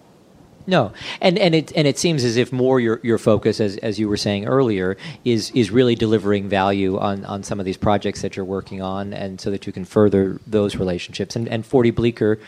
No, 0.69 0.91
and 1.21 1.39
and 1.39 1.56
it 1.56 1.71
and 1.77 1.88
it 1.88 1.97
seems 1.97 2.25
as 2.25 2.36
if 2.36 2.51
more 2.51 2.82
your 2.82 2.99
your 3.01 3.17
focus, 3.17 3.62
as 3.62 3.77
as 3.77 3.97
you 3.97 4.10
were 4.10 4.17
saying 4.17 4.45
earlier, 4.47 4.97
is 5.23 5.49
is 5.51 5.71
really 5.71 5.95
delivering 5.95 6.49
value 6.49 6.99
on 6.99 7.23
on 7.23 7.41
some 7.43 7.62
of 7.62 7.65
these 7.65 7.77
projects 7.77 8.21
that 8.21 8.36
you're 8.36 8.45
working 8.45 8.82
on, 8.82 9.13
and 9.13 9.39
so 9.39 9.49
that 9.49 9.65
you 9.65 9.71
can 9.71 9.86
further 9.86 10.41
those 10.45 10.75
relationships. 10.75 11.38
And 11.38 11.47
and 11.47 11.65
Forty 11.65 11.91
Bleecker, 11.91 12.39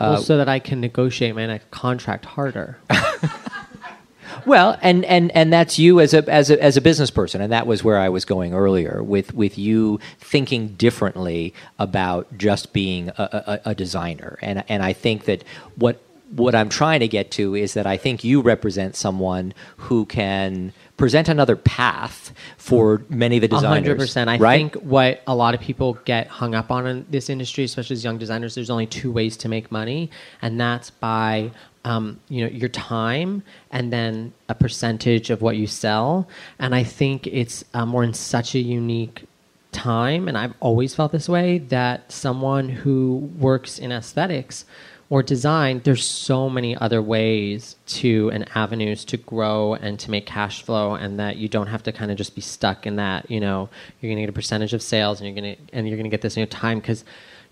uh, 0.00 0.14
well, 0.14 0.22
so 0.22 0.36
that 0.38 0.48
I 0.48 0.58
can 0.58 0.80
negotiate 0.80 1.36
my 1.36 1.46
next 1.46 1.70
contract 1.70 2.24
harder. 2.24 2.78
well, 4.46 4.76
and 4.82 5.04
and 5.04 5.30
and 5.36 5.52
that's 5.52 5.78
you 5.78 6.00
as 6.00 6.14
a 6.14 6.28
as 6.28 6.50
a 6.50 6.60
as 6.60 6.76
a 6.76 6.80
business 6.80 7.12
person, 7.12 7.40
and 7.40 7.52
that 7.52 7.68
was 7.68 7.84
where 7.84 7.98
I 7.98 8.08
was 8.08 8.24
going 8.24 8.54
earlier 8.54 9.04
with 9.04 9.34
with 9.34 9.56
you 9.56 10.00
thinking 10.18 10.68
differently 10.68 11.54
about 11.78 12.36
just 12.36 12.72
being 12.72 13.10
a, 13.10 13.60
a, 13.64 13.70
a 13.70 13.74
designer, 13.76 14.36
and 14.42 14.64
and 14.68 14.82
I 14.82 14.94
think 14.94 15.26
that 15.26 15.44
what 15.76 16.02
what 16.30 16.54
I'm 16.54 16.68
trying 16.68 17.00
to 17.00 17.08
get 17.08 17.30
to 17.32 17.54
is 17.54 17.74
that 17.74 17.86
I 17.86 17.96
think 17.96 18.22
you 18.22 18.40
represent 18.40 18.96
someone 18.96 19.54
who 19.76 20.04
can 20.06 20.72
present 20.96 21.28
another 21.28 21.56
path 21.56 22.32
for 22.58 23.02
many 23.08 23.36
of 23.36 23.40
the 23.42 23.48
designers. 23.48 23.68
hundred 23.68 23.98
percent. 23.98 24.28
I 24.28 24.36
right? 24.36 24.56
think 24.56 24.74
what 24.84 25.22
a 25.26 25.34
lot 25.34 25.54
of 25.54 25.60
people 25.60 25.94
get 26.04 26.26
hung 26.26 26.54
up 26.54 26.70
on 26.70 26.86
in 26.86 27.06
this 27.08 27.30
industry, 27.30 27.64
especially 27.64 27.94
as 27.94 28.04
young 28.04 28.18
designers, 28.18 28.54
there's 28.54 28.70
only 28.70 28.86
two 28.86 29.10
ways 29.10 29.36
to 29.38 29.48
make 29.48 29.72
money, 29.72 30.10
and 30.42 30.60
that's 30.60 30.90
by 30.90 31.50
um, 31.84 32.20
you 32.28 32.44
know 32.44 32.50
your 32.50 32.68
time 32.68 33.42
and 33.70 33.92
then 33.92 34.32
a 34.48 34.54
percentage 34.54 35.30
of 35.30 35.40
what 35.40 35.56
you 35.56 35.66
sell. 35.66 36.28
And 36.58 36.74
I 36.74 36.84
think 36.84 37.26
it's 37.26 37.64
um, 37.72 37.92
we're 37.92 38.04
in 38.04 38.14
such 38.14 38.54
a 38.54 38.58
unique 38.58 39.24
time, 39.72 40.28
and 40.28 40.36
I've 40.36 40.54
always 40.60 40.94
felt 40.94 41.12
this 41.12 41.28
way 41.28 41.58
that 41.58 42.12
someone 42.12 42.68
who 42.68 43.30
works 43.38 43.78
in 43.78 43.92
aesthetics 43.92 44.66
or 45.10 45.22
design, 45.22 45.80
there's 45.84 46.04
so 46.04 46.50
many 46.50 46.76
other 46.76 47.00
ways 47.00 47.76
to 47.86 48.30
and 48.32 48.46
avenues 48.54 49.04
to 49.06 49.16
grow 49.16 49.74
and 49.74 49.98
to 50.00 50.10
make 50.10 50.26
cash 50.26 50.62
flow, 50.62 50.94
and 50.94 51.18
that 51.18 51.36
you 51.36 51.48
don't 51.48 51.68
have 51.68 51.82
to 51.84 51.92
kind 51.92 52.10
of 52.10 52.18
just 52.18 52.34
be 52.34 52.42
stuck 52.42 52.86
in 52.86 52.96
that. 52.96 53.30
You 53.30 53.40
know, 53.40 53.70
you're 54.00 54.10
gonna 54.10 54.22
get 54.22 54.28
a 54.28 54.34
percentage 54.34 54.74
of 54.74 54.82
sales, 54.82 55.20
and 55.20 55.26
you're 55.26 55.34
gonna 55.34 55.56
and 55.72 55.88
you're 55.88 55.96
gonna 55.96 56.10
get 56.10 56.20
this 56.20 56.36
in 56.36 56.40
your 56.40 56.48
time 56.48 56.78
because 56.78 57.04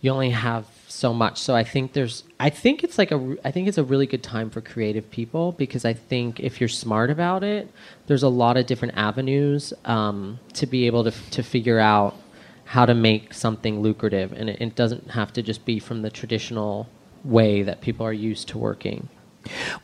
you 0.02 0.10
only 0.10 0.30
have 0.30 0.66
so 0.86 1.14
much. 1.14 1.38
So 1.40 1.54
I 1.54 1.64
think 1.64 1.94
there's, 1.94 2.24
I 2.38 2.50
think 2.50 2.84
it's 2.84 2.98
like 2.98 3.10
a 3.10 3.36
I 3.42 3.50
think 3.50 3.68
it's 3.68 3.78
a 3.78 3.84
really 3.84 4.06
good 4.06 4.22
time 4.22 4.50
for 4.50 4.60
creative 4.60 5.10
people 5.10 5.52
because 5.52 5.86
I 5.86 5.94
think 5.94 6.40
if 6.40 6.60
you're 6.60 6.68
smart 6.68 7.10
about 7.10 7.42
it, 7.42 7.70
there's 8.06 8.22
a 8.22 8.28
lot 8.28 8.58
of 8.58 8.66
different 8.66 8.96
avenues 8.96 9.72
um, 9.86 10.38
to 10.54 10.66
be 10.66 10.86
able 10.86 11.04
to 11.04 11.10
to 11.10 11.42
figure 11.42 11.78
out 11.78 12.16
how 12.66 12.84
to 12.84 12.94
make 12.94 13.32
something 13.32 13.80
lucrative, 13.80 14.32
and 14.32 14.50
it, 14.50 14.60
it 14.60 14.74
doesn't 14.74 15.12
have 15.12 15.32
to 15.32 15.42
just 15.42 15.64
be 15.64 15.78
from 15.78 16.02
the 16.02 16.10
traditional 16.10 16.88
way 17.26 17.62
that 17.62 17.80
people 17.80 18.06
are 18.06 18.12
used 18.12 18.48
to 18.48 18.58
working. 18.58 19.08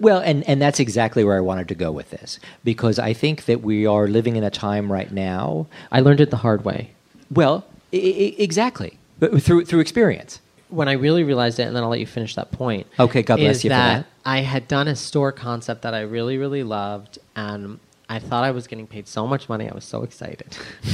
Well, 0.00 0.18
and, 0.18 0.42
and 0.48 0.61
that's 0.61 0.81
exactly 0.81 1.22
where 1.24 1.37
I 1.37 1.40
wanted 1.40 1.68
to 1.68 1.74
go 1.74 1.92
with 1.92 2.11
this 2.11 2.40
because 2.64 2.98
I 2.98 3.12
think 3.12 3.44
that 3.44 3.62
we 3.62 3.87
are 3.87 4.09
living 4.09 4.35
in 4.37 4.42
a 4.42 4.50
time 4.50 4.90
right 4.90 5.11
now. 5.12 5.66
I 5.92 6.00
learned 6.00 6.20
it 6.20 6.31
the 6.31 6.38
hard 6.38 6.64
way. 6.64 6.90
Well, 7.31 7.64
I- 7.92 7.96
I- 7.96 8.35
exactly, 8.38 8.98
but 9.20 9.40
through 9.42 9.64
through 9.66 9.81
experience. 9.81 10.40
When 10.68 10.88
I 10.88 10.92
really 10.92 11.22
realized 11.22 11.59
it, 11.61 11.64
and 11.64 11.76
then 11.76 11.83
I'll 11.83 11.90
let 11.90 12.00
you 12.00 12.07
finish 12.07 12.35
that 12.35 12.50
point. 12.50 12.87
Okay, 12.98 13.22
God 13.22 13.37
bless 13.37 13.62
you 13.62 13.68
for 13.70 13.76
that. 13.76 14.07
I 14.24 14.38
had 14.40 14.66
done 14.68 14.88
a 14.88 14.96
store 14.96 15.31
concept 15.31 15.83
that 15.83 15.92
I 15.94 16.00
really, 16.00 16.38
really 16.38 16.62
loved, 16.62 17.18
and 17.37 17.78
I 18.09 18.18
thought 18.18 18.42
I 18.42 18.52
was 18.52 18.66
getting 18.66 18.87
paid 18.87 19.07
so 19.07 19.26
much 19.26 19.48
money. 19.50 19.68
I 19.68 19.74
was 19.74 19.85
so 19.85 20.02
excited. 20.02 20.57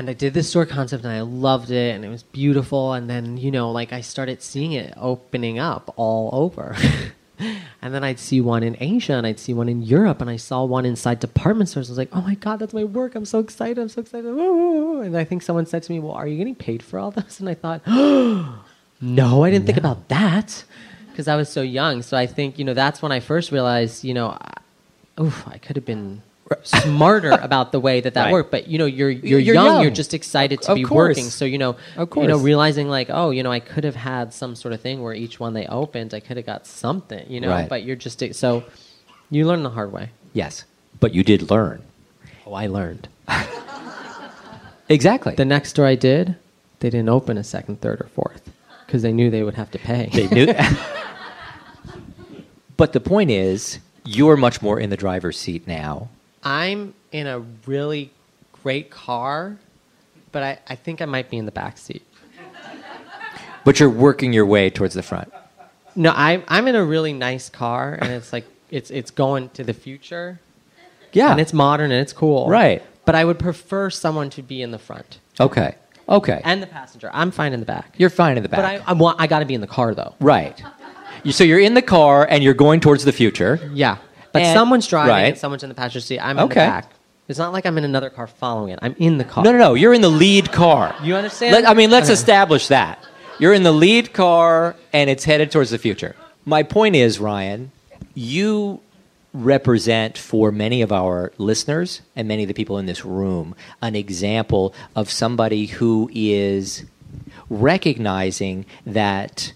and 0.00 0.08
I 0.08 0.14
did 0.14 0.32
this 0.32 0.48
store 0.48 0.64
concept, 0.64 1.04
and 1.04 1.12
I 1.12 1.20
loved 1.20 1.70
it, 1.70 1.94
and 1.94 2.06
it 2.06 2.08
was 2.08 2.22
beautiful. 2.22 2.94
And 2.94 3.08
then, 3.08 3.36
you 3.36 3.50
know, 3.50 3.70
like 3.70 3.92
I 3.92 4.00
started 4.00 4.42
seeing 4.42 4.72
it 4.72 4.94
opening 4.96 5.58
up 5.58 5.92
all 5.96 6.30
over. 6.32 6.74
and 7.38 7.94
then 7.94 8.02
I'd 8.02 8.18
see 8.18 8.40
one 8.40 8.62
in 8.62 8.78
Asia, 8.80 9.12
and 9.12 9.26
I'd 9.26 9.38
see 9.38 9.52
one 9.52 9.68
in 9.68 9.82
Europe, 9.82 10.22
and 10.22 10.30
I 10.30 10.36
saw 10.36 10.64
one 10.64 10.86
inside 10.86 11.20
department 11.20 11.68
stores. 11.68 11.90
I 11.90 11.92
was 11.92 11.98
like, 11.98 12.08
oh 12.12 12.22
my 12.22 12.34
God, 12.34 12.60
that's 12.60 12.72
my 12.72 12.84
work. 12.84 13.14
I'm 13.14 13.26
so 13.26 13.40
excited. 13.40 13.78
I'm 13.78 13.90
so 13.90 14.00
excited. 14.00 14.24
And 14.26 15.16
I 15.18 15.24
think 15.24 15.42
someone 15.42 15.66
said 15.66 15.82
to 15.82 15.92
me, 15.92 16.00
well, 16.00 16.12
are 16.12 16.26
you 16.26 16.38
getting 16.38 16.54
paid 16.54 16.82
for 16.82 16.98
all 16.98 17.10
this? 17.10 17.38
And 17.40 17.48
I 17.50 17.54
thought, 17.54 17.86
no, 19.02 19.44
I 19.44 19.50
didn't 19.50 19.66
think 19.66 19.78
about 19.78 20.08
that 20.08 20.64
because 21.10 21.28
I 21.28 21.36
was 21.36 21.50
so 21.50 21.60
young. 21.60 22.00
So 22.00 22.16
I 22.16 22.26
think 22.26 22.58
you 22.58 22.64
know 22.64 22.72
that's 22.72 23.02
when 23.02 23.12
I 23.12 23.20
first 23.20 23.52
realized 23.52 24.02
you 24.02 24.14
know, 24.14 24.30
I, 24.30 24.54
oof, 25.20 25.46
I 25.46 25.58
could 25.58 25.76
have 25.76 25.84
been 25.84 26.22
smarter 26.62 27.30
about 27.30 27.72
the 27.72 27.80
way 27.80 28.00
that 28.00 28.14
that 28.14 28.24
Right. 28.26 28.32
worked. 28.32 28.50
But 28.50 28.68
you 28.68 28.78
know, 28.78 28.86
you're 28.86 29.10
you're, 29.10 29.38
You're 29.38 29.54
young, 29.54 29.66
young. 29.66 29.82
You're 29.82 29.90
just 29.90 30.14
excited 30.14 30.62
to 30.62 30.72
Of 30.72 30.76
be 30.76 30.84
course. 30.84 31.16
working. 31.16 31.30
So 31.30 31.44
you 31.44 31.58
know, 31.58 31.76
Of 31.96 32.08
you 32.16 32.26
know, 32.26 32.38
realizing 32.38 32.88
like, 32.88 33.08
oh, 33.10 33.30
you 33.30 33.42
know, 33.42 33.52
I 33.52 33.60
could 33.60 33.84
have 33.84 33.96
had 33.96 34.32
some 34.34 34.54
sort 34.56 34.74
of 34.74 34.80
thing 34.80 35.02
where 35.02 35.14
each 35.14 35.38
one 35.40 35.54
they 35.54 35.66
opened, 35.66 36.14
I 36.14 36.20
could 36.20 36.36
have 36.36 36.46
got 36.46 36.66
something. 36.66 37.24
You 37.28 37.40
know, 37.40 37.50
Right. 37.50 37.68
but 37.68 37.84
you're 37.84 37.96
just 37.96 38.22
so 38.34 38.64
you 39.30 39.46
learn 39.46 39.62
the 39.62 39.70
hard 39.70 39.92
way. 39.92 40.10
Yes, 40.32 40.64
but 40.98 41.14
you 41.14 41.22
did 41.22 41.50
learn. 41.50 41.82
Oh, 42.46 42.54
I 42.54 42.66
learned. 42.66 43.08
Exactly. 44.88 45.36
The 45.36 45.44
next 45.44 45.68
store 45.70 45.86
I 45.86 45.94
did, 45.94 46.34
they 46.80 46.90
didn't 46.90 47.10
open 47.10 47.38
a 47.38 47.44
second, 47.44 47.80
third, 47.80 48.00
or 48.00 48.08
fourth 48.12 48.50
because 48.86 49.02
they 49.02 49.12
knew 49.12 49.30
they 49.30 49.44
would 49.44 49.54
have 49.54 49.70
to 49.70 49.78
pay. 49.78 50.10
They 50.12 50.26
knew. 50.26 50.52
but 52.76 52.92
the 52.92 52.98
point 52.98 53.30
is, 53.30 53.78
you're 54.04 54.36
much 54.36 54.60
more 54.62 54.80
in 54.80 54.90
the 54.90 54.96
driver's 54.96 55.38
seat 55.38 55.64
now. 55.68 56.08
I'm 56.42 56.94
in 57.12 57.26
a 57.26 57.40
really 57.66 58.12
great 58.62 58.90
car, 58.90 59.56
but 60.32 60.42
I, 60.42 60.58
I 60.68 60.74
think 60.76 61.02
I 61.02 61.04
might 61.04 61.30
be 61.30 61.36
in 61.36 61.46
the 61.46 61.52
back 61.52 61.78
seat. 61.78 62.02
But 63.64 63.78
you're 63.78 63.90
working 63.90 64.32
your 64.32 64.46
way 64.46 64.70
towards 64.70 64.94
the 64.94 65.02
front. 65.02 65.32
No, 65.94 66.12
I, 66.14 66.42
I'm 66.48 66.66
in 66.66 66.76
a 66.76 66.84
really 66.84 67.12
nice 67.12 67.50
car, 67.50 67.98
and 68.00 68.10
it's 68.10 68.32
like 68.32 68.46
it's 68.70 68.90
it's 68.90 69.10
going 69.10 69.50
to 69.50 69.64
the 69.64 69.74
future, 69.74 70.40
Yeah. 71.12 71.30
and 71.32 71.40
it's 71.40 71.52
modern 71.52 71.90
and 71.92 72.00
it's 72.00 72.12
cool. 72.14 72.48
Right. 72.48 72.82
But 73.04 73.16
I 73.16 73.24
would 73.24 73.38
prefer 73.38 73.90
someone 73.90 74.30
to 74.30 74.42
be 74.42 74.62
in 74.62 74.70
the 74.70 74.78
front 74.78 75.18
okay. 75.40 75.74
Okay. 76.08 76.40
and 76.44 76.62
the 76.62 76.66
passenger. 76.66 77.10
I'm 77.12 77.30
fine 77.30 77.52
in 77.52 77.60
the 77.60 77.66
back. 77.66 77.94
you're 77.98 78.08
fine 78.10 78.36
in 78.36 78.42
the 78.42 78.48
back. 78.48 78.58
But 78.58 78.64
I, 78.64 78.90
I 78.90 78.92
want 78.94 79.20
I 79.20 79.26
got 79.26 79.40
to 79.40 79.44
be 79.46 79.54
in 79.54 79.60
the 79.60 79.66
car 79.66 79.94
though. 79.94 80.14
right. 80.20 80.58
You- 81.24 81.32
So 81.32 81.44
you're 81.44 81.60
in 81.60 81.74
the 81.74 81.82
car 81.82 82.26
and 82.30 82.42
you're 82.42 82.54
going 82.54 82.80
towards 82.80 83.04
the 83.04 83.12
future. 83.12 83.58
Yeah. 83.74 83.98
But 84.32 84.42
And- 84.42 84.54
someone's 84.56 84.86
driving 84.86 85.10
right. 85.10 85.22
and 85.28 85.38
someone's 85.38 85.62
in 85.62 85.68
the 85.68 85.74
passenger 85.74 86.00
seat. 86.00 86.20
I'm 86.20 86.38
in 86.38 86.44
Okay. 86.44 86.54
the 86.60 86.66
back. 86.66 86.90
It's 87.28 87.38
not 87.38 87.52
like 87.52 87.64
I'm 87.64 87.78
in 87.78 87.84
another 87.84 88.10
car 88.10 88.26
following 88.26 88.72
it. 88.72 88.78
I'm 88.82 88.94
in 88.98 89.18
the 89.18 89.24
car. 89.24 89.44
No, 89.44 89.52
no, 89.52 89.58
no. 89.58 89.74
You're 89.74 89.94
in 89.94 90.00
the 90.00 90.10
lead 90.10 90.50
car. 90.52 90.94
You 91.02 91.14
understand? 91.14 91.52
Let, 91.54 91.68
I 91.68 91.74
mean, 91.74 91.90
let's 91.90 92.06
Okay. 92.08 92.14
establish 92.14 92.68
that. 92.68 92.98
You're 93.38 93.54
in 93.54 93.62
the 93.62 93.72
lead 93.72 94.12
car 94.12 94.74
and 94.92 95.08
it's 95.08 95.24
headed 95.24 95.50
towards 95.52 95.70
the 95.70 95.78
future. 95.78 96.16
My 96.44 96.62
point 96.64 96.96
is, 96.96 97.20
Ryan, 97.20 97.70
you 98.14 98.80
represent 99.32 100.18
for 100.18 100.50
many 100.50 100.82
of 100.82 100.90
our 100.90 101.32
listeners 101.38 102.02
and 102.16 102.26
many 102.26 102.42
of 102.42 102.48
the 102.48 102.54
people 102.54 102.78
in 102.78 102.86
this 102.86 103.04
room 103.04 103.54
an 103.80 103.94
example 103.94 104.74
of 104.96 105.08
somebody 105.08 105.66
who 105.66 106.10
is 106.12 106.84
recognizing 107.48 108.64
that 108.84 109.52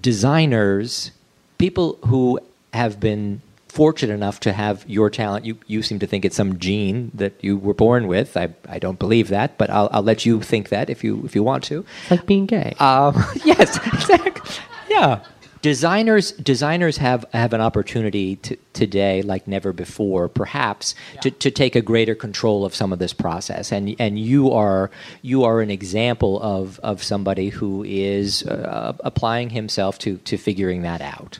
designers, 0.00 1.10
people 1.58 1.98
who 2.06 2.38
have 2.72 3.00
been 3.00 3.40
fortunate 3.72 4.12
enough 4.12 4.38
to 4.38 4.52
have 4.52 4.84
your 4.86 5.08
talent, 5.08 5.46
you, 5.46 5.56
you 5.66 5.82
seem 5.82 5.98
to 5.98 6.06
think 6.06 6.26
it's 6.26 6.36
some 6.36 6.58
gene 6.58 7.10
that 7.14 7.32
you 7.42 7.56
were 7.56 7.72
born 7.72 8.06
with. 8.06 8.36
I, 8.36 8.54
I 8.68 8.78
don't 8.78 8.98
believe 8.98 9.28
that, 9.28 9.56
but 9.56 9.70
I'll, 9.70 9.88
I'll 9.90 10.02
let 10.02 10.26
you 10.26 10.42
think 10.42 10.68
that 10.68 10.90
if 10.90 11.02
you, 11.02 11.22
if 11.24 11.34
you 11.34 11.42
want 11.42 11.64
to. 11.64 11.82
It's 12.02 12.10
like 12.10 12.26
being 12.26 12.44
gay. 12.44 12.74
Um, 12.78 13.14
yes, 13.46 13.78
exactly. 13.78 14.42
Yeah. 14.90 15.24
Designers 15.62 16.32
designers 16.32 16.98
have, 16.98 17.24
have 17.32 17.54
an 17.54 17.62
opportunity 17.62 18.36
to, 18.36 18.58
today, 18.74 19.22
like 19.22 19.48
never 19.48 19.72
before, 19.72 20.28
perhaps, 20.28 20.94
to, 21.22 21.30
to 21.30 21.50
take 21.50 21.74
a 21.74 21.80
greater 21.80 22.14
control 22.14 22.66
of 22.66 22.74
some 22.74 22.92
of 22.92 22.98
this 22.98 23.14
process. 23.14 23.72
And 23.72 23.94
and 23.98 24.18
you 24.18 24.50
are 24.50 24.90
you 25.22 25.44
are 25.44 25.60
an 25.60 25.70
example 25.70 26.42
of, 26.42 26.78
of 26.80 27.02
somebody 27.02 27.48
who 27.48 27.84
is 27.84 28.42
uh, 28.42 28.94
applying 29.00 29.50
himself 29.50 29.98
to, 30.00 30.18
to 30.18 30.36
figuring 30.36 30.82
that 30.82 31.00
out. 31.00 31.38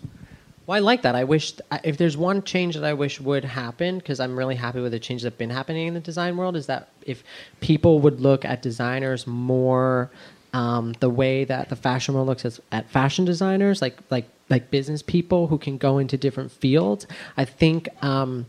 Well, 0.73 0.79
I 0.79 0.87
like 0.87 1.03
that. 1.03 1.15
I 1.15 1.25
wish 1.25 1.53
if 1.85 1.99
there's 1.99 2.17
one 2.17 2.43
change 2.45 2.77
that 2.77 2.85
I 2.85 2.95
wish 2.95 3.21
would 3.21 3.45
happen, 3.45 3.99
because 3.99 4.19
I'm 4.19 4.39
really 4.39 4.55
happy 4.55 4.81
with 4.81 4.93
the 4.93 4.99
changes 4.99 5.25
that 5.25 5.33
have 5.33 5.39
been 5.39 5.51
happening 5.51 5.87
in 5.87 5.93
the 5.93 6.01
design 6.01 6.39
world, 6.39 6.57
is 6.57 6.65
that 6.65 6.89
if 7.05 7.23
people 7.61 7.99
would 7.99 8.23
look 8.23 8.47
at 8.47 8.63
designers 8.63 9.27
more 9.27 10.11
um, 10.55 10.95
the 11.01 11.11
way 11.11 11.45
that 11.45 11.69
the 11.69 11.77
fashion 11.77 12.15
world 12.15 12.27
looks 12.27 12.47
at, 12.47 12.59
at 12.73 12.89
fashion 12.89 13.27
designers, 13.27 13.83
like 13.83 13.99
like 14.09 14.31
like 14.49 14.71
business 14.71 15.03
people 15.03 15.49
who 15.49 15.59
can 15.59 15.77
go 15.77 15.99
into 15.99 16.17
different 16.17 16.51
fields. 16.51 17.07
I 17.37 17.45
think. 17.45 17.91
Um, 18.03 18.47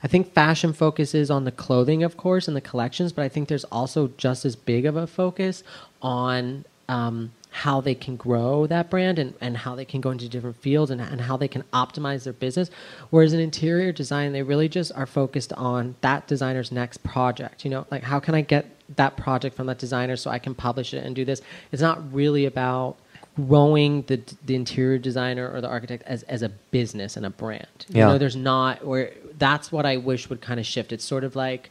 I 0.00 0.06
think 0.06 0.32
fashion 0.32 0.72
focuses 0.72 1.28
on 1.28 1.42
the 1.42 1.50
clothing, 1.50 2.04
of 2.04 2.16
course, 2.16 2.46
and 2.46 2.56
the 2.56 2.60
collections, 2.60 3.12
but 3.12 3.22
I 3.22 3.28
think 3.28 3.48
there's 3.48 3.64
also 3.64 4.12
just 4.16 4.44
as 4.44 4.54
big 4.54 4.86
of 4.86 4.94
a 4.94 5.08
focus 5.08 5.64
on 6.00 6.66
um, 6.88 7.32
how 7.50 7.80
they 7.80 7.94
can 7.94 8.16
grow 8.16 8.66
that 8.66 8.90
brand 8.90 9.18
and, 9.18 9.34
and 9.40 9.56
how 9.56 9.74
they 9.74 9.84
can 9.84 10.00
go 10.00 10.10
into 10.10 10.28
different 10.28 10.56
fields 10.56 10.90
and, 10.90 11.00
and 11.00 11.20
how 11.20 11.36
they 11.36 11.48
can 11.48 11.62
optimize 11.72 12.24
their 12.24 12.32
business. 12.32 12.70
Whereas 13.10 13.32
in 13.32 13.40
interior 13.40 13.90
design, 13.90 14.32
they 14.32 14.42
really 14.42 14.68
just 14.68 14.92
are 14.94 15.06
focused 15.06 15.52
on 15.54 15.96
that 16.02 16.26
designer's 16.26 16.70
next 16.70 16.98
project. 17.04 17.64
You 17.64 17.70
know, 17.70 17.86
like 17.90 18.02
how 18.02 18.20
can 18.20 18.34
I 18.34 18.42
get 18.42 18.66
that 18.96 19.16
project 19.16 19.56
from 19.56 19.66
that 19.66 19.78
designer 19.78 20.16
so 20.16 20.30
I 20.30 20.38
can 20.38 20.54
publish 20.54 20.92
it 20.94 21.04
and 21.04 21.16
do 21.16 21.24
this? 21.24 21.40
It's 21.72 21.82
not 21.82 22.12
really 22.12 22.44
about 22.46 22.96
growing 23.36 24.02
the 24.02 24.20
the 24.44 24.54
interior 24.56 24.98
designer 24.98 25.48
or 25.48 25.60
the 25.60 25.68
architect 25.68 26.02
as, 26.06 26.24
as 26.24 26.42
a 26.42 26.48
business 26.48 27.16
and 27.16 27.24
a 27.24 27.30
brand. 27.30 27.86
You 27.88 27.98
Yeah. 27.98 28.06
know, 28.08 28.18
there's 28.18 28.36
not 28.36 28.84
where 28.84 29.12
that's 29.38 29.70
what 29.70 29.86
I 29.86 29.96
wish 29.96 30.28
would 30.28 30.40
kind 30.40 30.58
of 30.58 30.66
shift. 30.66 30.92
It's 30.92 31.04
sort 31.04 31.24
of 31.24 31.36
like 31.36 31.70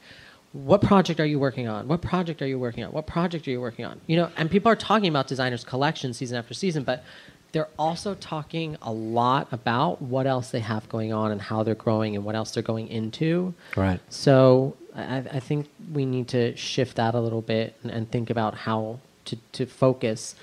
what 0.54 0.82
project 0.82 1.20
are 1.20 1.26
you 1.26 1.40
working 1.40 1.68
on? 1.68 1.88
What 1.88 2.02
project 2.02 2.42
are 2.42 2.48
you 2.48 2.58
working 2.58 2.84
on? 2.84 2.92
What 2.92 3.06
project 3.06 3.48
are 3.48 3.52
you 3.52 3.62
working 3.62 3.86
on? 3.86 4.02
You 4.08 4.18
know, 4.18 4.32
and 4.38 4.50
people 4.50 4.72
are 4.72 4.76
talking 4.76 5.10
about 5.10 5.28
designers 5.28 5.64
collection 5.64 6.14
season 6.14 6.38
after 6.38 6.54
season, 6.54 6.84
but 6.84 7.04
they're 7.52 7.70
also 7.78 8.16
talking 8.16 8.78
a 8.82 8.92
lot 8.92 9.48
about 9.52 10.02
what 10.02 10.28
else 10.28 10.52
they 10.52 10.60
have 10.60 10.88
going 10.90 11.14
on 11.14 11.32
and 11.32 11.42
how 11.42 11.64
they're 11.64 11.76
growing 11.76 12.16
and 12.16 12.26
what 12.26 12.36
else 12.36 12.52
they're 12.52 12.64
going 12.64 12.88
into. 12.88 13.54
Right. 13.76 14.00
So 14.10 14.76
I, 14.96 15.18
I 15.18 15.40
think 15.40 15.70
we 15.94 16.06
need 16.06 16.28
to 16.30 16.56
shift 16.56 16.98
that 16.98 17.16
a 17.16 17.20
little 17.20 17.42
bit 17.42 17.76
and, 17.84 17.92
and 17.92 18.12
think 18.12 18.30
about 18.30 18.56
how 18.56 19.00
to, 19.26 19.38
to 19.54 19.66
focus 19.66 20.36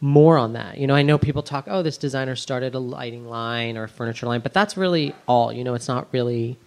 more 0.00 0.38
on 0.38 0.54
that. 0.54 0.78
You 0.78 0.86
know, 0.86 0.94
I 0.94 1.02
know 1.02 1.18
people 1.18 1.42
talk, 1.42 1.66
oh, 1.68 1.82
this 1.82 1.98
designer 1.98 2.36
started 2.36 2.74
a 2.74 2.78
lighting 2.78 3.28
line 3.28 3.76
or 3.76 3.84
a 3.84 3.88
furniture 3.88 4.26
line, 4.26 4.40
but 4.40 4.52
that's 4.52 4.76
really 4.76 5.14
all. 5.26 5.52
You 5.52 5.62
know, 5.62 5.74
it's 5.74 5.88
not 5.88 6.08
really, 6.12 6.58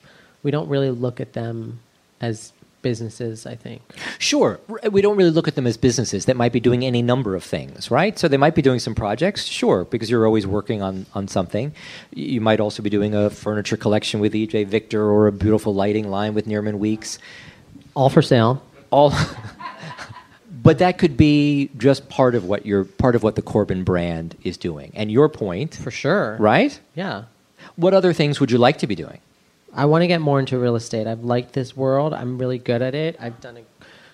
we 0.43 0.51
don't 0.51 0.69
really 0.69 0.91
look 0.91 1.19
at 1.19 1.33
them 1.33 1.79
as 2.23 2.53
businesses, 2.81 3.45
I 3.45 3.55
think. 3.55 3.81
Sure. 4.19 4.59
We 4.91 5.01
don't 5.01 5.15
really 5.17 5.31
look 5.31 5.47
at 5.47 5.55
them 5.55 5.65
as 5.65 5.77
businesses 5.77 6.25
that 6.25 6.35
might 6.35 6.51
be 6.51 6.59
doing 6.59 6.83
any 6.85 7.01
number 7.01 7.35
of 7.35 7.43
things, 7.43 7.89
right? 7.89 8.17
So 8.19 8.27
they 8.27 8.37
might 8.37 8.55
be 8.55 8.61
doing 8.61 8.79
some 8.79 8.93
projects, 8.93 9.45
sure, 9.45 9.85
because 9.85 10.09
you're 10.09 10.25
always 10.25 10.45
working 10.45 10.81
on, 10.81 11.05
on 11.13 11.27
something. 11.27 11.73
You 12.13 12.41
might 12.41 12.59
also 12.59 12.83
be 12.83 12.89
doing 12.89 13.15
a 13.15 13.29
furniture 13.29 13.77
collection 13.77 14.19
with 14.19 14.33
EJ 14.33 14.67
Victor 14.67 15.01
or 15.09 15.27
a 15.27 15.31
beautiful 15.31 15.73
lighting 15.73 16.09
line 16.09 16.33
with 16.33 16.45
Niermann 16.45 16.77
Weeks. 16.77 17.19
All 17.95 18.09
for 18.09 18.21
sale. 18.21 18.61
All 18.91 19.13
But 20.63 20.79
that 20.79 20.97
could 20.97 21.17
be 21.17 21.69
just 21.77 22.07
part 22.07 22.35
of 22.35 22.45
what 22.45 22.65
your 22.65 22.85
part 22.85 23.15
of 23.15 23.23
what 23.23 23.35
the 23.35 23.41
Korban 23.41 23.83
brand 23.83 24.37
is 24.43 24.55
doing. 24.55 24.91
And 24.95 25.11
your 25.11 25.27
point, 25.27 25.75
For 25.75 25.91
sure. 25.91 26.37
right? 26.39 26.79
Yeah. 26.95 27.23
What 27.75 27.93
other 27.93 28.13
things 28.13 28.39
would 28.39 28.49
you 28.49 28.57
like 28.57 28.77
to 28.77 28.87
be 28.87 28.95
doing? 28.95 29.19
I 29.73 29.85
want 29.85 30.03
to 30.03 30.07
get 30.07 30.21
more 30.21 30.39
into 30.39 30.57
real 30.59 30.75
estate. 30.75 31.07
I've 31.07 31.23
liked 31.23 31.53
this 31.53 31.75
world. 31.75 32.13
I'm 32.13 32.37
really 32.37 32.59
good 32.59 32.81
at 32.81 32.93
it. 32.95 33.15
I've 33.19 33.39
done 33.41 33.57
a 33.57 33.63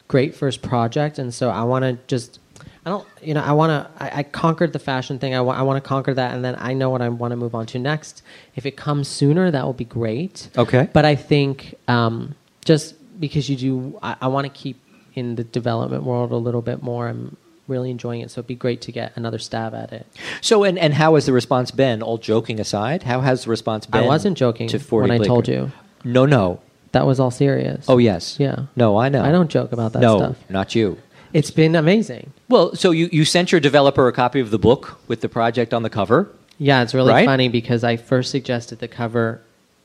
great 0.07 0.35
first 0.35 0.61
project, 0.61 1.19
and 1.19 1.33
so 1.33 1.49
I 1.49 1.63
want 1.63 1.83
to 1.83 1.97
just. 2.07 2.39
I 2.85 2.89
don't, 2.89 3.05
you 3.21 3.33
know, 3.33 3.41
I 3.41 3.51
want 3.51 3.71
to. 3.71 4.03
I, 4.03 4.19
I 4.19 4.23
conquered 4.23 4.73
the 4.73 4.79
fashion 4.79 5.19
thing. 5.19 5.35
I 5.35 5.41
want. 5.41 5.59
I 5.59 5.63
want 5.63 5.83
to 5.83 5.87
conquer 5.87 6.13
that, 6.13 6.33
and 6.33 6.43
then 6.43 6.55
I 6.57 6.73
know 6.73 6.89
what 6.89 7.01
I 7.01 7.09
want 7.09 7.31
to 7.31 7.35
move 7.35 7.53
on 7.55 7.65
to 7.67 7.79
next. 7.79 8.23
If 8.55 8.65
it 8.65 8.77
comes 8.77 9.07
sooner, 9.07 9.51
that 9.51 9.65
will 9.65 9.73
be 9.73 9.85
great. 9.85 10.49
Okay. 10.57 10.89
But 10.93 11.05
I 11.05 11.15
think 11.15 11.75
um, 11.87 12.35
just 12.63 12.95
because 13.19 13.49
you 13.49 13.55
do, 13.57 13.99
I, 14.01 14.15
I 14.21 14.27
want 14.27 14.45
to 14.45 14.49
keep 14.49 14.81
in 15.13 15.35
the 15.35 15.43
development 15.43 16.03
world 16.03 16.31
a 16.31 16.37
little 16.37 16.61
bit 16.61 16.81
more. 16.81 17.07
I'm 17.07 17.35
really 17.69 17.89
enjoying 17.91 18.21
it, 18.21 18.31
so 18.31 18.39
it'd 18.39 18.47
be 18.47 18.55
great 18.55 18.81
to 18.81 18.91
get 18.91 19.13
another 19.15 19.39
stab 19.39 19.73
at 19.73 19.93
it. 19.93 20.05
So, 20.41 20.63
and, 20.63 20.77
and 20.77 20.93
how 20.95 21.15
has 21.15 21.25
the 21.25 21.33
response 21.33 21.71
been? 21.71 22.01
All 22.01 22.17
joking 22.17 22.59
aside, 22.59 23.03
how 23.03 23.21
has 23.21 23.43
the 23.45 23.49
response 23.49 23.85
been? 23.85 24.03
I 24.03 24.07
wasn't 24.07 24.37
joking 24.37 24.67
to 24.69 24.79
40 24.79 25.09
when 25.09 25.21
I 25.21 25.23
told 25.23 25.47
you. 25.47 25.71
No, 26.03 26.25
no. 26.25 26.59
That 26.91 27.05
was 27.05 27.19
all 27.19 27.31
serious. 27.31 27.85
Oh, 27.87 27.99
yes. 27.99 28.39
Yeah. 28.39 28.65
No, 28.75 28.97
I 28.97 29.09
know. 29.09 29.23
I 29.23 29.31
don't 29.31 29.49
joke 29.49 29.71
about 29.71 29.93
that 29.93 29.99
no, 30.01 30.17
stuff. 30.17 30.37
not 30.49 30.73
you. 30.75 30.97
It's 31.33 31.51
been 31.51 31.75
amazing. 31.75 32.33
Well, 32.47 32.75
so 32.75 32.89
you, 32.91 33.07
you 33.11 33.23
sent 33.25 33.51
your 33.51 33.61
developer 33.61 34.07
a 34.07 34.11
copy 34.11 34.39
of 34.39 34.49
the 34.49 34.57
book 34.57 34.99
with 35.07 35.21
the 35.21 35.29
project 35.29 35.73
on 35.73 35.83
the 35.83 35.89
cover. 35.89 36.31
Yeah, 36.57 36.81
it's 36.81 36.93
really 36.95 37.11
Right? 37.11 37.25
funny 37.25 37.47
because 37.47 37.83
I 37.83 37.95
first 37.97 38.31
suggested 38.31 38.79
the 38.79 38.87
cover 38.87 39.41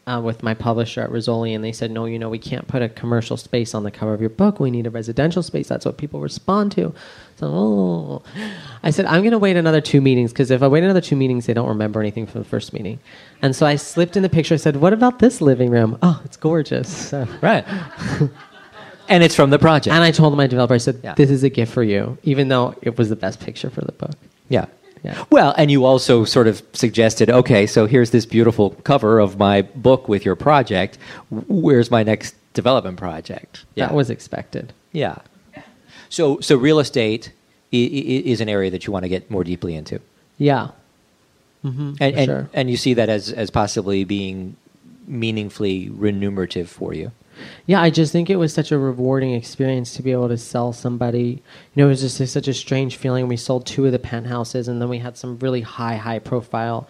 uh, 0.06 0.20
with 0.22 0.42
my 0.42 0.52
publisher 0.54 1.00
at 1.02 1.10
Rizzoli, 1.10 1.54
and 1.54 1.64
they 1.64 1.72
said, 1.72 1.90
"No, 1.90 2.04
you 2.04 2.18
know, 2.18 2.28
we 2.28 2.38
can't 2.38 2.68
put 2.68 2.82
a 2.82 2.88
commercial 2.88 3.36
space 3.36 3.74
on 3.74 3.84
the 3.84 3.90
cover 3.90 4.12
of 4.12 4.20
your 4.20 4.30
book. 4.30 4.60
We 4.60 4.70
need 4.70 4.86
a 4.86 4.90
residential 4.90 5.42
space. 5.42 5.68
That's 5.68 5.86
what 5.86 5.96
people 5.96 6.20
respond 6.20 6.72
to." 6.72 6.94
So, 7.36 7.46
oh. 7.46 8.22
I 8.82 8.90
said, 8.90 9.06
"I'm 9.06 9.22
going 9.22 9.32
to 9.32 9.38
wait 9.38 9.56
another 9.56 9.80
two 9.80 10.00
meetings 10.00 10.32
because 10.32 10.50
if 10.50 10.62
I 10.62 10.68
wait 10.68 10.84
another 10.84 11.00
two 11.00 11.16
meetings, 11.16 11.46
they 11.46 11.54
don't 11.54 11.68
remember 11.68 12.00
anything 12.00 12.26
from 12.26 12.42
the 12.42 12.48
first 12.48 12.72
meeting." 12.72 12.98
And 13.40 13.56
so 13.56 13.64
I 13.66 13.76
slipped 13.76 14.16
in 14.16 14.22
the 14.22 14.28
picture. 14.28 14.54
I 14.54 14.58
said, 14.58 14.76
"What 14.76 14.92
about 14.92 15.18
this 15.20 15.40
living 15.40 15.70
room? 15.70 15.98
Oh, 16.02 16.20
it's 16.24 16.36
gorgeous." 16.36 16.88
So, 17.08 17.26
Right. 17.40 17.64
and 19.08 19.22
it's 19.22 19.34
from 19.34 19.50
the 19.50 19.58
project. 19.58 19.94
and 19.94 20.02
I 20.04 20.10
told 20.10 20.36
my 20.36 20.46
developer, 20.46 20.74
I 20.74 20.78
said, 20.78 21.00
Yeah. 21.02 21.14
"This 21.14 21.30
is 21.30 21.42
a 21.44 21.48
gift 21.50 21.72
for 21.72 21.82
you," 21.82 22.18
even 22.24 22.48
though 22.48 22.74
it 22.82 22.98
was 22.98 23.08
the 23.08 23.16
best 23.16 23.40
picture 23.40 23.70
for 23.70 23.80
the 23.80 23.92
book. 23.92 24.16
yeah. 24.48 24.66
Yeah. 25.04 25.22
Well, 25.30 25.54
and 25.58 25.70
you 25.70 25.84
also 25.84 26.24
sort 26.24 26.48
of 26.48 26.62
suggested, 26.72 27.28
okay, 27.28 27.66
so 27.66 27.84
here's 27.86 28.10
this 28.10 28.24
beautiful 28.24 28.70
cover 28.84 29.20
of 29.20 29.36
my 29.38 29.60
book 29.62 30.08
with 30.08 30.24
your 30.24 30.34
project. 30.34 30.96
Where's 31.30 31.90
my 31.90 32.02
next 32.02 32.34
development 32.54 32.96
project? 32.96 33.64
Yeah. 33.74 33.86
That 33.88 33.94
was 33.94 34.08
expected. 34.08 34.72
Yeah. 34.92 35.18
So, 36.08 36.40
so 36.40 36.56
real 36.56 36.78
estate 36.78 37.32
i- 37.72 37.76
i- 37.76 38.22
is 38.24 38.40
an 38.40 38.48
area 38.48 38.70
that 38.70 38.86
you 38.86 38.92
want 38.94 39.02
to 39.02 39.08
get 39.10 39.30
more 39.30 39.44
deeply 39.44 39.74
into. 39.74 40.00
Yeah. 40.38 40.68
Mm-hmm, 41.64 41.94
and, 42.00 42.14
and, 42.16 42.24
sure. 42.26 42.48
and 42.54 42.70
you 42.70 42.76
see 42.76 42.94
that 42.94 43.08
as, 43.10 43.30
as 43.32 43.50
possibly 43.50 44.04
being 44.04 44.56
meaningfully 45.06 45.90
remunerative 45.90 46.70
for 46.70 46.94
you. 46.94 47.10
Yeah, 47.66 47.80
I 47.80 47.90
just 47.90 48.12
think 48.12 48.30
it 48.30 48.36
was 48.36 48.52
such 48.52 48.72
a 48.72 48.78
rewarding 48.78 49.32
experience 49.32 49.94
to 49.94 50.02
be 50.02 50.12
able 50.12 50.28
to 50.28 50.38
sell 50.38 50.72
somebody. 50.72 51.42
You 51.74 51.82
know, 51.82 51.86
it 51.86 51.90
was 51.90 52.00
just 52.00 52.20
a, 52.20 52.26
such 52.26 52.48
a 52.48 52.54
strange 52.54 52.96
feeling. 52.96 53.28
We 53.28 53.36
sold 53.36 53.66
two 53.66 53.86
of 53.86 53.92
the 53.92 53.98
penthouses, 53.98 54.68
and 54.68 54.80
then 54.80 54.88
we 54.88 54.98
had 54.98 55.16
some 55.16 55.38
really 55.38 55.60
high, 55.60 55.96
high 55.96 56.18
profile 56.18 56.88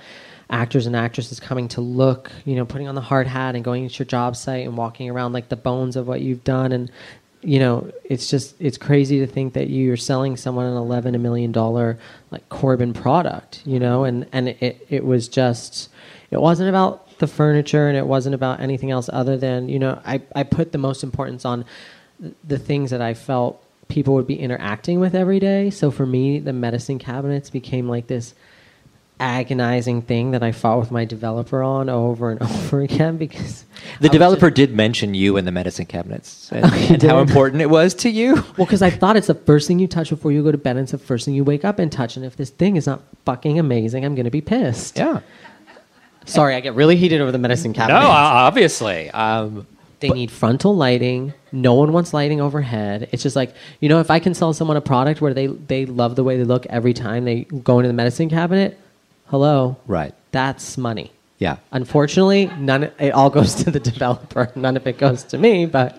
actors 0.51 0.87
and 0.87 0.95
actresses 0.95 1.41
coming 1.41 1.69
to 1.69 1.81
look, 1.81 2.31
you 2.45 2.55
know, 2.55 2.65
putting 2.65 2.89
on 2.89 2.95
the 2.95 3.01
hard 3.01 3.27
hat 3.27 3.55
and 3.55 3.65
going 3.65 3.89
to 3.89 3.99
your 3.99 4.07
job 4.07 4.37
site 4.37 4.67
and 4.67 4.77
walking 4.77 5.11
around 5.11 5.33
like 5.33 5.49
the 5.49 5.57
bones 5.57 5.97
of 5.97 6.07
what 6.07 6.21
you've 6.21 6.45
done. 6.45 6.73
And, 6.73 6.91
you 7.43 7.59
know, 7.59 7.91
it's 8.05 8.29
just, 8.29 8.55
it's 8.61 8.79
crazy 8.79 9.21
to 9.21 9.27
think 9.27 9.55
that 9.55 9.69
you're 9.69 9.97
selling 9.97 10.37
someone 10.37 10.67
an 10.67 10.77
11 10.77 11.21
million 11.21 11.53
dollar 11.53 11.99
like 12.31 12.49
Korban 12.49 12.95
product, 12.95 13.63
you 13.67 13.79
know, 13.79 14.05
and, 14.05 14.27
and 14.33 14.49
it, 14.49 14.87
it 14.89 15.05
was 15.05 15.29
just, 15.29 15.89
it 16.31 16.41
wasn't 16.41 16.69
about 16.69 17.04
the 17.19 17.27
furniture 17.27 17.89
and 17.89 17.97
it 17.97 18.07
wasn't 18.07 18.35
about 18.35 18.61
anything 18.61 18.91
else 18.91 19.09
other 19.13 19.37
than, 19.37 19.69
you 19.69 19.79
know, 19.79 20.01
I, 20.05 20.23
I 20.35 20.43
put 20.43 20.73
the 20.73 20.79
most 20.79 21.03
importance 21.03 21.45
on 21.45 21.65
the 22.47 22.59
things 22.59 22.91
that 22.91 23.01
I 23.03 23.15
felt 23.15 23.63
people 23.89 24.15
would 24.15 24.27
be 24.27 24.39
interacting 24.39 25.01
with 25.01 25.15
every 25.15 25.39
day. 25.41 25.71
So 25.71 25.91
for 25.91 26.07
me, 26.07 26.39
the 26.39 26.53
medicine 26.53 26.99
cabinets 26.99 27.51
became 27.51 27.89
like 27.89 28.07
this 28.07 28.35
agonizing 29.21 30.03
thing 30.03 30.33
that 30.33 30.43
I 30.43 30.51
fought 30.51 30.81
with 30.81 30.91
my 30.91 31.05
developer 31.05 31.63
on 31.63 31.89
over 31.89 32.31
and 32.33 32.43
over 32.43 32.81
again 32.81 33.17
because 33.17 33.65
The 34.01 34.09
I 34.09 34.13
developer 34.13 34.51
just- 34.51 34.57
did 34.57 34.75
mention 34.75 35.15
you 35.15 35.37
in 35.37 35.45
the 35.45 35.53
medicine 35.53 35.87
cabinets 35.87 36.51
and, 36.53 36.65
Oh, 36.65 36.87
and 36.95 37.03
how 37.03 37.21
important 37.21 37.63
it 37.63 37.71
was 37.71 37.95
to 37.97 38.11
you. 38.11 38.35
well, 38.57 38.67
because 38.67 38.83
I 38.83 38.91
thought 38.91 39.17
it's 39.17 39.29
the 39.29 39.35
first 39.35 39.69
thing 39.69 39.79
you 39.79 39.87
touch 39.87 40.11
before 40.11 40.33
you 40.33 40.43
go 40.43 40.51
to 40.51 40.59
bed, 40.59 40.73
and 40.77 40.81
it's 40.85 40.93
the 40.93 40.99
first 40.99 41.25
thing 41.27 41.35
you 41.35 41.45
wake 41.45 41.65
up 41.65 41.79
and 41.79 41.93
touch. 41.93 42.17
And 42.17 42.25
if 42.27 42.37
this 42.37 42.51
thing 42.51 42.75
is 42.77 42.87
not 42.87 43.03
fucking 43.25 43.59
amazing, 43.59 44.05
I'm 44.05 44.15
going 44.17 44.25
to 44.25 44.31
be 44.33 44.41
pissed. 44.41 44.99
Yeah. 44.99 45.21
Sorry, 46.27 46.55
I 46.55 46.61
get 46.61 46.75
really 46.75 46.97
heated 46.97 47.21
over 47.21 47.33
the 47.33 47.39
medicine 47.39 47.73
cabinet. 47.73 48.01
No, 48.01 48.07
obviously. 48.09 49.11
Um, 49.11 49.67
They 50.01 50.09
need 50.11 50.31
frontal 50.31 50.77
lighting. 50.77 51.33
No 51.53 51.75
one 51.75 51.93
wants 51.93 52.13
lighting 52.13 52.41
overhead. 52.41 53.09
It's 53.13 53.23
just 53.23 53.37
like 53.37 53.55
you 53.81 53.89
know, 53.89 54.01
if 54.01 54.11
I 54.11 54.19
can 54.19 54.35
sell 54.35 54.53
someone 54.53 54.77
a 54.77 54.81
product 54.81 55.21
where 55.21 55.33
they 55.35 55.47
they 55.47 55.87
love 55.87 56.17
the 56.17 56.25
way 56.25 56.37
they 56.37 56.45
look 56.45 56.67
every 56.67 56.93
time 56.95 57.25
they 57.25 57.43
go 57.45 57.79
into 57.79 57.89
the 57.89 57.95
medicine 57.95 58.29
cabinet, 58.29 58.79
hello, 59.27 59.77
right. 59.87 60.15
that's 60.33 60.77
money. 60.77 61.11
Yeah. 61.39 61.57
Unfortunately, 61.73 62.47
none. 62.59 62.91
It 62.99 63.11
all 63.13 63.29
goes 63.31 63.55
to 63.65 63.71
the 63.71 63.81
developer. 63.91 64.51
None 64.55 64.77
of 64.77 64.87
it 64.87 64.99
goes 64.99 65.25
to 65.25 65.39
me. 65.39 65.67
But 65.67 65.99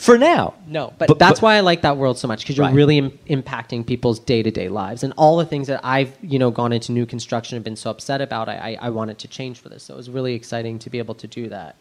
For 0.00 0.16
now. 0.18 0.54
no, 0.66 0.92
but, 0.98 1.08
But- 1.08 1.18
that's 1.18 1.40
but- 1.40 1.46
why 1.46 1.54
I 1.56 1.60
like 1.60 1.82
that 1.82 1.96
world 1.96 2.18
so 2.18 2.26
much 2.26 2.40
because 2.40 2.56
you're 2.56 2.66
Right. 2.66 2.74
really 2.74 2.98
Im- 2.98 3.18
impacting 3.28 3.86
people's 3.86 4.18
day 4.18 4.42
to 4.42 4.50
day 4.50 4.68
lives 4.68 5.02
and 5.04 5.12
all 5.16 5.36
the 5.36 5.44
things 5.46 5.66
that 5.68 5.80
I've 5.84 6.12
you 6.22 6.38
know 6.38 6.50
gone 6.50 6.72
into 6.72 6.92
new 6.92 7.06
construction 7.06 7.56
and 7.56 7.64
been 7.64 7.76
so 7.76 7.90
upset 7.90 8.20
about. 8.20 8.48
I, 8.48 8.76
I 8.80 8.86
I 8.86 8.90
wanted 8.90 9.18
to 9.18 9.28
change 9.28 9.58
for 9.60 9.68
this, 9.68 9.82
so 9.84 9.94
it 9.94 9.96
was 9.96 10.08
really 10.10 10.34
exciting 10.34 10.78
to 10.80 10.90
be 10.90 10.98
able 10.98 11.14
to 11.16 11.26
do 11.26 11.48
that. 11.50 11.76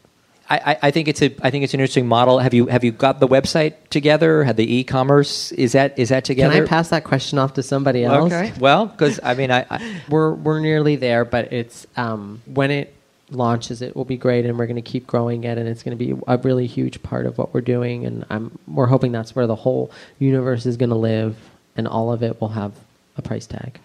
I, 0.52 0.58
I- 0.74 0.78
I 0.88 0.92
think 0.92 1.08
it's 1.08 1.22
a 1.22 1.32
I 1.44 1.50
think 1.52 1.64
it's 1.64 1.74
an 1.76 1.80
interesting 1.80 2.08
model. 2.08 2.40
Have 2.40 2.54
you 2.56 2.66
have 2.68 2.84
you 2.84 2.92
got 2.92 3.20
the 3.20 3.28
website 3.28 3.76
together? 3.92 4.44
Had 4.44 4.58
the 4.58 4.76
e-commerce 4.78 5.52
is 5.52 5.72
that 5.74 5.98
is 6.00 6.10
that 6.10 6.26
together? 6.26 6.56
Can? 6.56 6.64
I 6.64 6.68
pass 6.68 6.90
that 6.90 7.04
question 7.04 7.38
off 7.40 7.54
to 7.54 7.64
somebody 7.64 8.04
else? 8.04 8.34
Okay. 8.34 8.52
Well, 8.60 8.88
because 8.88 9.20
I 9.24 9.36
mean, 9.36 9.52
I, 9.52 9.66
I 9.70 10.02
we're 10.10 10.34
we're 10.34 10.60
nearly 10.60 10.96
there, 10.96 11.24
but 11.24 11.54
it's 11.54 11.86
um, 11.96 12.42
when 12.46 12.72
it 12.72 12.94
launches, 13.32 13.82
it 13.82 13.96
will 13.96 14.06
be 14.06 14.18
great, 14.18 14.46
and 14.46 14.58
we're 14.58 14.66
going 14.66 14.76
to 14.76 14.82
keep 14.82 15.08
growing 15.08 15.44
it, 15.44 15.58
and 15.58 15.68
it's 15.68 15.84
going 15.84 15.98
to 15.98 16.06
be 16.06 16.20
a 16.28 16.38
really 16.38 16.68
huge 16.68 17.02
part 17.04 17.26
of 17.26 17.38
what 17.38 17.54
we're 17.54 17.62
doing, 17.62 18.06
and 18.06 18.26
I'm 18.30 18.58
we're 18.68 18.88
hoping 18.88 19.12
that's 19.12 19.36
where 19.36 19.48
the 19.48 19.56
whole 19.56 19.92
universe 20.20 20.66
is 20.66 20.78
going 20.78 20.90
to 20.90 20.96
live, 20.96 21.38
and 21.76 21.88
all 21.88 22.12
of 22.12 22.24
it 22.24 22.40
will 22.42 22.50
have 22.50 22.74
a 23.18 23.22
price 23.22 23.48
tag. 23.48 23.80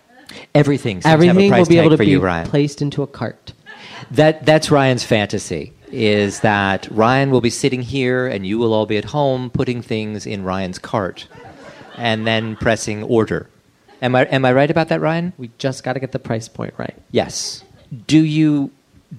everything 0.54 0.96
seems 0.96 1.04
to 1.04 1.08
have 1.08 1.20
a 1.20 1.26
Everything 1.26 1.50
price 1.50 1.60
will 1.60 1.68
be 1.68 1.74
tag 1.76 1.86
able 1.86 1.96
to 1.96 2.04
be 2.04 2.10
you, 2.10 2.50
placed 2.50 2.82
into 2.82 3.02
a 3.02 3.06
cart. 3.06 3.52
That 4.10 4.44
that's 4.46 4.70
Ryan's 4.70 5.04
fantasy. 5.04 5.72
Is 5.90 6.40
that 6.40 6.88
Ryan 6.90 7.30
will 7.30 7.40
be 7.40 7.50
sitting 7.50 7.82
here 7.82 8.26
and 8.26 8.44
you 8.44 8.58
will 8.58 8.74
all 8.74 8.86
be 8.86 8.96
at 8.96 9.04
home 9.04 9.48
putting 9.50 9.80
things 9.80 10.26
in 10.26 10.42
Ryan's 10.42 10.78
cart, 10.78 11.28
and 11.96 12.26
then 12.26 12.56
pressing 12.56 13.02
order. 13.04 13.48
Am 14.02 14.14
I 14.14 14.24
am 14.24 14.44
I 14.44 14.52
right 14.52 14.70
about 14.70 14.88
that, 14.88 15.00
Ryan? 15.00 15.32
We 15.38 15.50
just 15.58 15.84
got 15.84 15.92
to 15.92 16.00
get 16.00 16.12
the 16.12 16.18
price 16.18 16.48
point 16.48 16.74
right. 16.78 16.96
Yes. 17.12 17.62
Do 18.06 18.18
you 18.18 18.70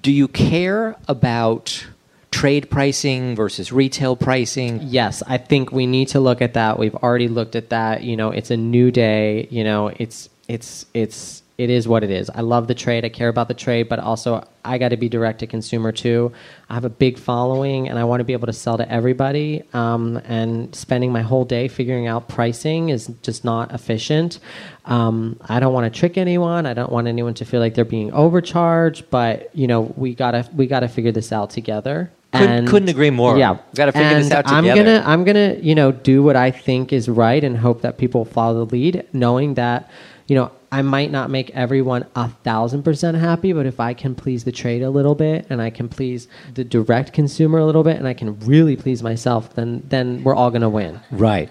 do 0.01 0.11
you 0.11 0.27
care 0.27 0.95
about 1.07 1.85
trade 2.31 2.69
pricing 2.69 3.35
versus 3.35 3.71
retail 3.71 4.15
pricing? 4.15 4.79
Yes, 4.83 5.23
I 5.25 5.37
think 5.37 5.71
we 5.71 5.85
need 5.85 6.09
to 6.09 6.19
look 6.19 6.41
at 6.41 6.53
that. 6.53 6.77
We've 6.77 6.95
already 6.95 7.27
looked 7.27 7.55
at 7.55 7.69
that. 7.69 8.03
You 8.03 8.17
know, 8.17 8.31
it's 8.31 8.51
a 8.51 8.57
new 8.57 8.91
day. 8.91 9.47
You 9.49 9.63
know, 9.63 9.87
it's 9.87 10.29
it's 10.47 10.85
it's 10.93 11.43
it 11.57 11.69
is 11.69 11.87
what 11.87 12.03
it 12.03 12.11
is. 12.11 12.29
I 12.29 12.41
love 12.41 12.67
the 12.67 12.75
trade. 12.75 13.05
I 13.05 13.09
care 13.09 13.29
about 13.29 13.47
the 13.47 13.53
trade, 13.53 13.87
but 13.87 13.97
also 13.99 14.45
I 14.65 14.77
got 14.77 14.89
to 14.89 14.97
be 14.97 15.07
direct 15.07 15.39
to 15.39 15.47
consumer 15.47 15.91
too. 15.93 16.33
I 16.69 16.73
have 16.73 16.83
a 16.83 16.89
big 16.89 17.17
following, 17.17 17.87
and 17.87 17.97
I 17.97 18.03
want 18.03 18.19
to 18.19 18.23
be 18.25 18.33
able 18.33 18.47
to 18.47 18.53
sell 18.53 18.77
to 18.77 18.91
everybody. 18.91 19.63
Um, 19.73 20.17
and 20.25 20.75
spending 20.75 21.13
my 21.13 21.21
whole 21.21 21.45
day 21.45 21.69
figuring 21.69 22.07
out 22.07 22.27
pricing 22.27 22.89
is 22.89 23.07
just 23.21 23.45
not 23.45 23.73
efficient. 23.73 24.39
Um, 24.83 25.39
I 25.47 25.59
don't 25.61 25.73
want 25.73 25.91
to 25.91 25.97
trick 25.97 26.17
anyone. 26.17 26.65
I 26.65 26.73
don't 26.73 26.91
want 26.91 27.07
anyone 27.07 27.33
to 27.35 27.45
feel 27.45 27.61
like 27.61 27.73
they're 27.73 27.85
being 27.85 28.11
overcharged. 28.11 29.09
But 29.09 29.49
you 29.55 29.67
know, 29.67 29.93
we 29.95 30.13
gotta 30.13 30.49
we 30.55 30.67
gotta 30.67 30.87
figure 30.89 31.11
this 31.13 31.31
out 31.31 31.51
together. 31.51 32.11
Couldn't- 32.33 32.67
couldn't 32.67 32.89
agree 32.89 33.11
more. 33.11 33.37
Yeah, 33.37 33.59
Gotta 33.75 33.93
figure 33.93 34.09
this 34.15 34.25
And 34.25 34.33
out 34.33 34.49
I'm 34.51 34.65
gonna 34.65 35.01
I'm 35.05 35.23
gonna 35.23 35.55
you 35.61 35.73
know 35.73 35.93
do 35.93 36.21
what 36.21 36.35
I 36.35 36.51
think 36.51 36.91
is 36.91 37.07
right 37.07 37.41
and 37.41 37.55
hope 37.55 37.81
that 37.83 37.97
people 37.97 38.25
follow 38.25 38.65
the 38.65 38.71
lead, 38.75 39.05
knowing 39.13 39.53
that 39.53 39.89
you 40.27 40.35
know 40.35 40.51
I 40.75 40.81
might 40.81 41.09
not 41.09 41.29
make 41.29 41.51
everyone 41.51 42.05
a 42.15 42.27
thousand 42.43 42.83
percent 42.83 43.15
happy, 43.15 43.53
but 43.53 43.65
if 43.65 43.79
I 43.79 43.93
can 43.93 44.13
please 44.13 44.43
the 44.43 44.51
trade 44.51 44.81
a 44.81 44.89
little 44.89 45.15
bit 45.15 45.47
and 45.49 45.61
I 45.61 45.69
can 45.69 45.87
please 45.87 46.27
the 46.53 46.65
direct 46.65 47.13
consumer 47.13 47.59
a 47.59 47.65
little 47.65 47.83
bit 47.83 47.95
and 47.97 48.07
I 48.07 48.13
can 48.13 48.37
really 48.41 48.75
please 48.75 49.01
myself, 49.01 49.53
then 49.55 49.83
then 49.87 50.21
we're 50.23 50.35
all 50.35 50.51
gonna 50.51 50.69
win. 50.69 50.99
Right. 51.11 51.49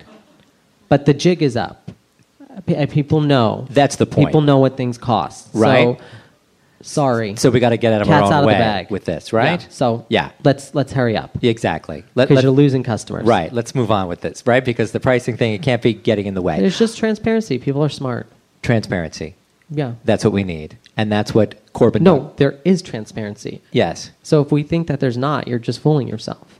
But 0.90 1.06
the 1.06 1.14
jig 1.14 1.42
is 1.42 1.56
up. 1.56 1.90
P- 2.66 2.86
People 2.86 3.22
know. 3.22 3.66
That's 3.70 3.96
the 3.96 4.04
point. 4.06 4.28
People 4.28 4.42
know 4.42 4.58
what 4.58 4.76
things 4.76 4.98
cost. 4.98 5.48
Right. 5.54 5.98
So, 5.98 6.04
sorry. 6.82 7.34
So 7.36 7.50
we 7.50 7.58
got 7.60 7.70
to 7.70 7.76
get 7.78 7.92
out 7.94 8.02
of 8.02 8.06
Cat's 8.06 8.24
our 8.24 8.26
own 8.26 8.32
out 8.34 8.40
of 8.42 8.46
way 8.46 8.52
the 8.54 8.58
bag 8.58 8.90
with 8.90 9.06
this, 9.06 9.32
right? 9.32 9.60
Yeah. 9.62 9.68
So 9.70 10.06
yeah, 10.10 10.30
let's 10.44 10.74
let's 10.74 10.92
hurry 10.92 11.16
up 11.16 11.42
exactly. 11.42 12.04
Because 12.14 12.30
let- 12.36 12.44
you're 12.44 12.52
losing 12.52 12.82
customers. 12.82 13.24
right. 13.26 13.50
Let's 13.52 13.74
move 13.74 13.90
on 13.90 14.06
with 14.06 14.20
this, 14.20 14.46
right? 14.46 14.62
Because 14.64 14.92
the 14.92 15.00
pricing 15.00 15.36
thing 15.38 15.54
it 15.54 15.62
can't 15.62 15.80
be 15.82 15.94
getting 15.94 16.26
in 16.26 16.34
the 16.34 16.42
way. 16.42 16.60
There's 16.60 16.78
just 16.78 16.98
transparency. 16.98 17.58
People 17.58 17.82
are 17.82 17.88
smart. 17.88 18.26
Transparency. 18.64 19.34
Yeah. 19.70 19.94
That's 20.04 20.24
what 20.24 20.32
we 20.32 20.42
need, 20.42 20.76
and 20.96 21.10
that's 21.12 21.34
what 21.34 21.54
Korban. 21.72 22.00
No, 22.00 22.32
there 22.36 22.58
is 22.64 22.82
transparency. 22.82 23.60
Yes. 23.72 24.10
So 24.22 24.40
if 24.42 24.50
we 24.50 24.62
think 24.62 24.88
that 24.88 25.00
there's 25.00 25.16
not, 25.16 25.46
you're 25.48 25.58
just 25.58 25.80
fooling 25.80 26.08
yourself. 26.08 26.58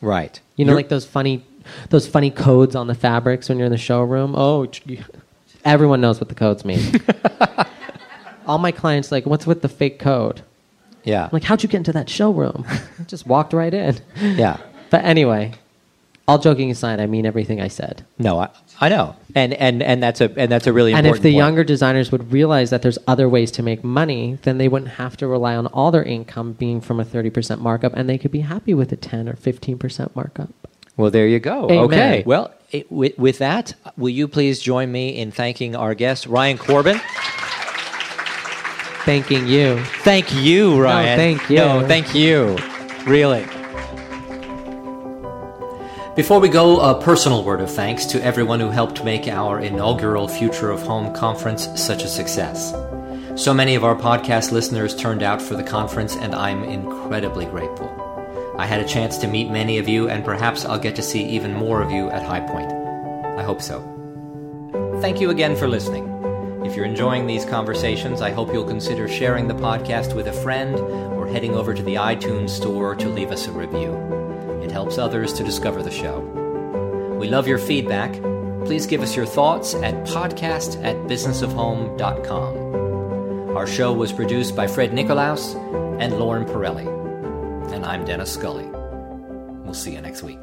Right. 0.00 0.38
You 0.56 0.64
know, 0.64 0.70
You're- 0.72 0.82
like 0.82 0.88
those 0.88 1.04
funny, 1.06 1.44
those 1.90 2.06
funny 2.06 2.30
codes 2.30 2.76
on 2.76 2.86
the 2.86 2.94
fabrics 2.94 3.48
when 3.48 3.58
you're 3.58 3.66
in 3.66 3.72
the 3.72 3.78
showroom. 3.78 4.34
Oh, 4.36 4.66
everyone 5.64 6.00
knows 6.00 6.20
what 6.20 6.28
the 6.28 6.34
codes 6.34 6.64
mean. 6.64 7.00
All 8.46 8.58
my 8.58 8.70
clients 8.72 9.10
like, 9.10 9.26
what's 9.26 9.46
with 9.46 9.62
the 9.62 9.68
fake 9.68 9.98
code? 9.98 10.42
Yeah. 11.04 11.24
I'm 11.24 11.30
like, 11.32 11.42
how'd 11.44 11.62
you 11.62 11.68
get 11.68 11.78
into 11.78 11.92
that 11.92 12.08
showroom? 12.08 12.64
Just 13.06 13.26
walked 13.26 13.52
right 13.52 13.72
in. 13.74 13.98
yeah. 14.20 14.58
But 14.90 15.04
anyway, 15.04 15.52
all 16.28 16.38
joking 16.38 16.70
aside, 16.70 17.00
I 17.00 17.06
mean 17.06 17.26
everything 17.26 17.60
I 17.60 17.66
said. 17.68 18.04
No, 18.18 18.38
I, 18.38 18.48
I 18.80 18.88
know, 18.88 19.16
and 19.34 19.54
and 19.54 19.82
and 19.82 20.02
that's 20.02 20.20
a 20.20 20.30
and 20.38 20.52
that's 20.52 20.66
a 20.66 20.72
really 20.72 20.92
And 20.92 21.06
if 21.06 21.16
the 21.16 21.30
point. 21.30 21.34
younger 21.34 21.64
designers 21.64 22.12
would 22.12 22.30
realize 22.30 22.70
that 22.70 22.82
there's 22.82 22.98
other 23.06 23.28
ways 23.28 23.50
to 23.52 23.62
make 23.62 23.82
money, 23.82 24.38
then 24.42 24.58
they 24.58 24.68
wouldn't 24.68 24.92
have 24.92 25.16
to 25.18 25.26
rely 25.26 25.56
on 25.56 25.66
all 25.68 25.90
their 25.90 26.02
income 26.02 26.52
being 26.52 26.80
from 26.82 27.00
a 27.00 27.04
30% 27.04 27.60
markup 27.60 27.92
and 27.94 28.08
they 28.08 28.18
could 28.18 28.30
be 28.30 28.40
happy 28.40 28.74
with 28.74 28.92
a 28.92 28.96
10 28.96 29.28
or 29.28 29.34
15% 29.34 30.14
markup. 30.14 30.50
Well, 30.96 31.10
there 31.10 31.26
you 31.26 31.38
go. 31.40 31.64
Amen. 31.70 31.84
Okay. 31.84 32.22
Well, 32.26 32.52
it, 32.72 32.90
with, 32.90 33.18
with 33.18 33.38
that, 33.38 33.74
will 33.96 34.10
you 34.10 34.28
please 34.28 34.60
join 34.60 34.90
me 34.90 35.16
in 35.16 35.30
thanking 35.30 35.76
our 35.76 35.94
guest, 35.94 36.26
Ryan 36.26 36.58
Korban? 36.58 37.00
Thanking 39.04 39.46
you. 39.46 39.78
Thank 40.02 40.34
you, 40.34 40.80
Ryan. 40.80 41.16
thank 41.16 41.48
you. 41.48 41.56
No, 41.56 41.86
thank 41.86 42.14
you. 42.14 42.56
Really. 43.06 43.46
Before 46.16 46.40
we 46.40 46.48
go, 46.48 46.80
a 46.80 46.98
personal 46.98 47.44
word 47.44 47.60
of 47.60 47.70
thanks 47.70 48.06
to 48.06 48.24
everyone 48.24 48.58
who 48.58 48.70
helped 48.70 49.04
make 49.04 49.28
our 49.28 49.60
inaugural 49.60 50.26
Future 50.28 50.70
of 50.70 50.80
Home 50.80 51.12
conference 51.12 51.68
such 51.78 52.04
a 52.04 52.08
success. 52.08 52.70
So 53.34 53.52
many 53.52 53.74
of 53.74 53.84
our 53.84 53.94
podcast 53.94 54.50
listeners 54.50 54.96
turned 54.96 55.22
out 55.22 55.42
for 55.42 55.56
the 55.56 55.62
conference, 55.62 56.16
and 56.16 56.34
I'm 56.34 56.64
incredibly 56.64 57.44
grateful. 57.44 57.92
I 58.56 58.64
had 58.64 58.80
a 58.80 58.88
chance 58.88 59.18
to 59.18 59.28
meet 59.28 59.50
many 59.50 59.76
of 59.76 59.90
you, 59.90 60.08
and 60.08 60.24
perhaps 60.24 60.64
I'll 60.64 60.78
get 60.78 60.96
to 60.96 61.02
see 61.02 61.22
even 61.22 61.52
more 61.52 61.82
of 61.82 61.90
you 61.90 62.08
at 62.08 62.24
High 62.24 62.40
Point. 62.40 62.72
I 63.38 63.42
hope 63.42 63.60
so. 63.60 63.82
Thank 65.02 65.20
you 65.20 65.28
again 65.28 65.54
for 65.54 65.68
listening. 65.68 66.08
If 66.64 66.74
you're 66.74 66.86
enjoying 66.86 67.26
these 67.26 67.44
conversations, 67.44 68.22
I 68.22 68.30
hope 68.30 68.54
you'll 68.54 68.64
consider 68.64 69.06
sharing 69.06 69.48
the 69.48 69.54
podcast 69.54 70.16
with 70.16 70.28
a 70.28 70.32
friend 70.32 70.76
or 70.76 71.26
heading 71.26 71.54
over 71.54 71.74
to 71.74 71.82
the 71.82 71.96
iTunes 71.96 72.48
store 72.48 72.94
to 72.94 73.06
leave 73.06 73.30
us 73.30 73.46
a 73.48 73.52
review. 73.52 74.25
It 74.66 74.72
helps 74.72 74.98
others 74.98 75.32
to 75.34 75.44
discover 75.44 75.80
the 75.80 75.92
show. 75.92 76.18
We 77.20 77.28
love 77.28 77.46
your 77.46 77.58
feedback. 77.58 78.14
Please 78.64 78.84
give 78.84 79.00
us 79.00 79.14
your 79.14 79.24
thoughts 79.24 79.76
at 79.76 79.94
podcast 80.08 80.82
at 80.82 80.96
businessofhome.com. 81.06 83.56
Our 83.56 83.68
show 83.68 83.92
was 83.92 84.12
produced 84.12 84.56
by 84.56 84.66
Fred 84.66 84.92
Nicolaus 84.92 85.54
and 86.00 86.18
Lauren 86.18 86.46
Pirelli. 86.46 86.88
And 87.72 87.86
I'm 87.86 88.04
Dennis 88.04 88.32
Scully. 88.32 88.66
We'll 88.66 89.72
see 89.72 89.92
you 89.92 90.00
next 90.00 90.24
week. 90.24 90.40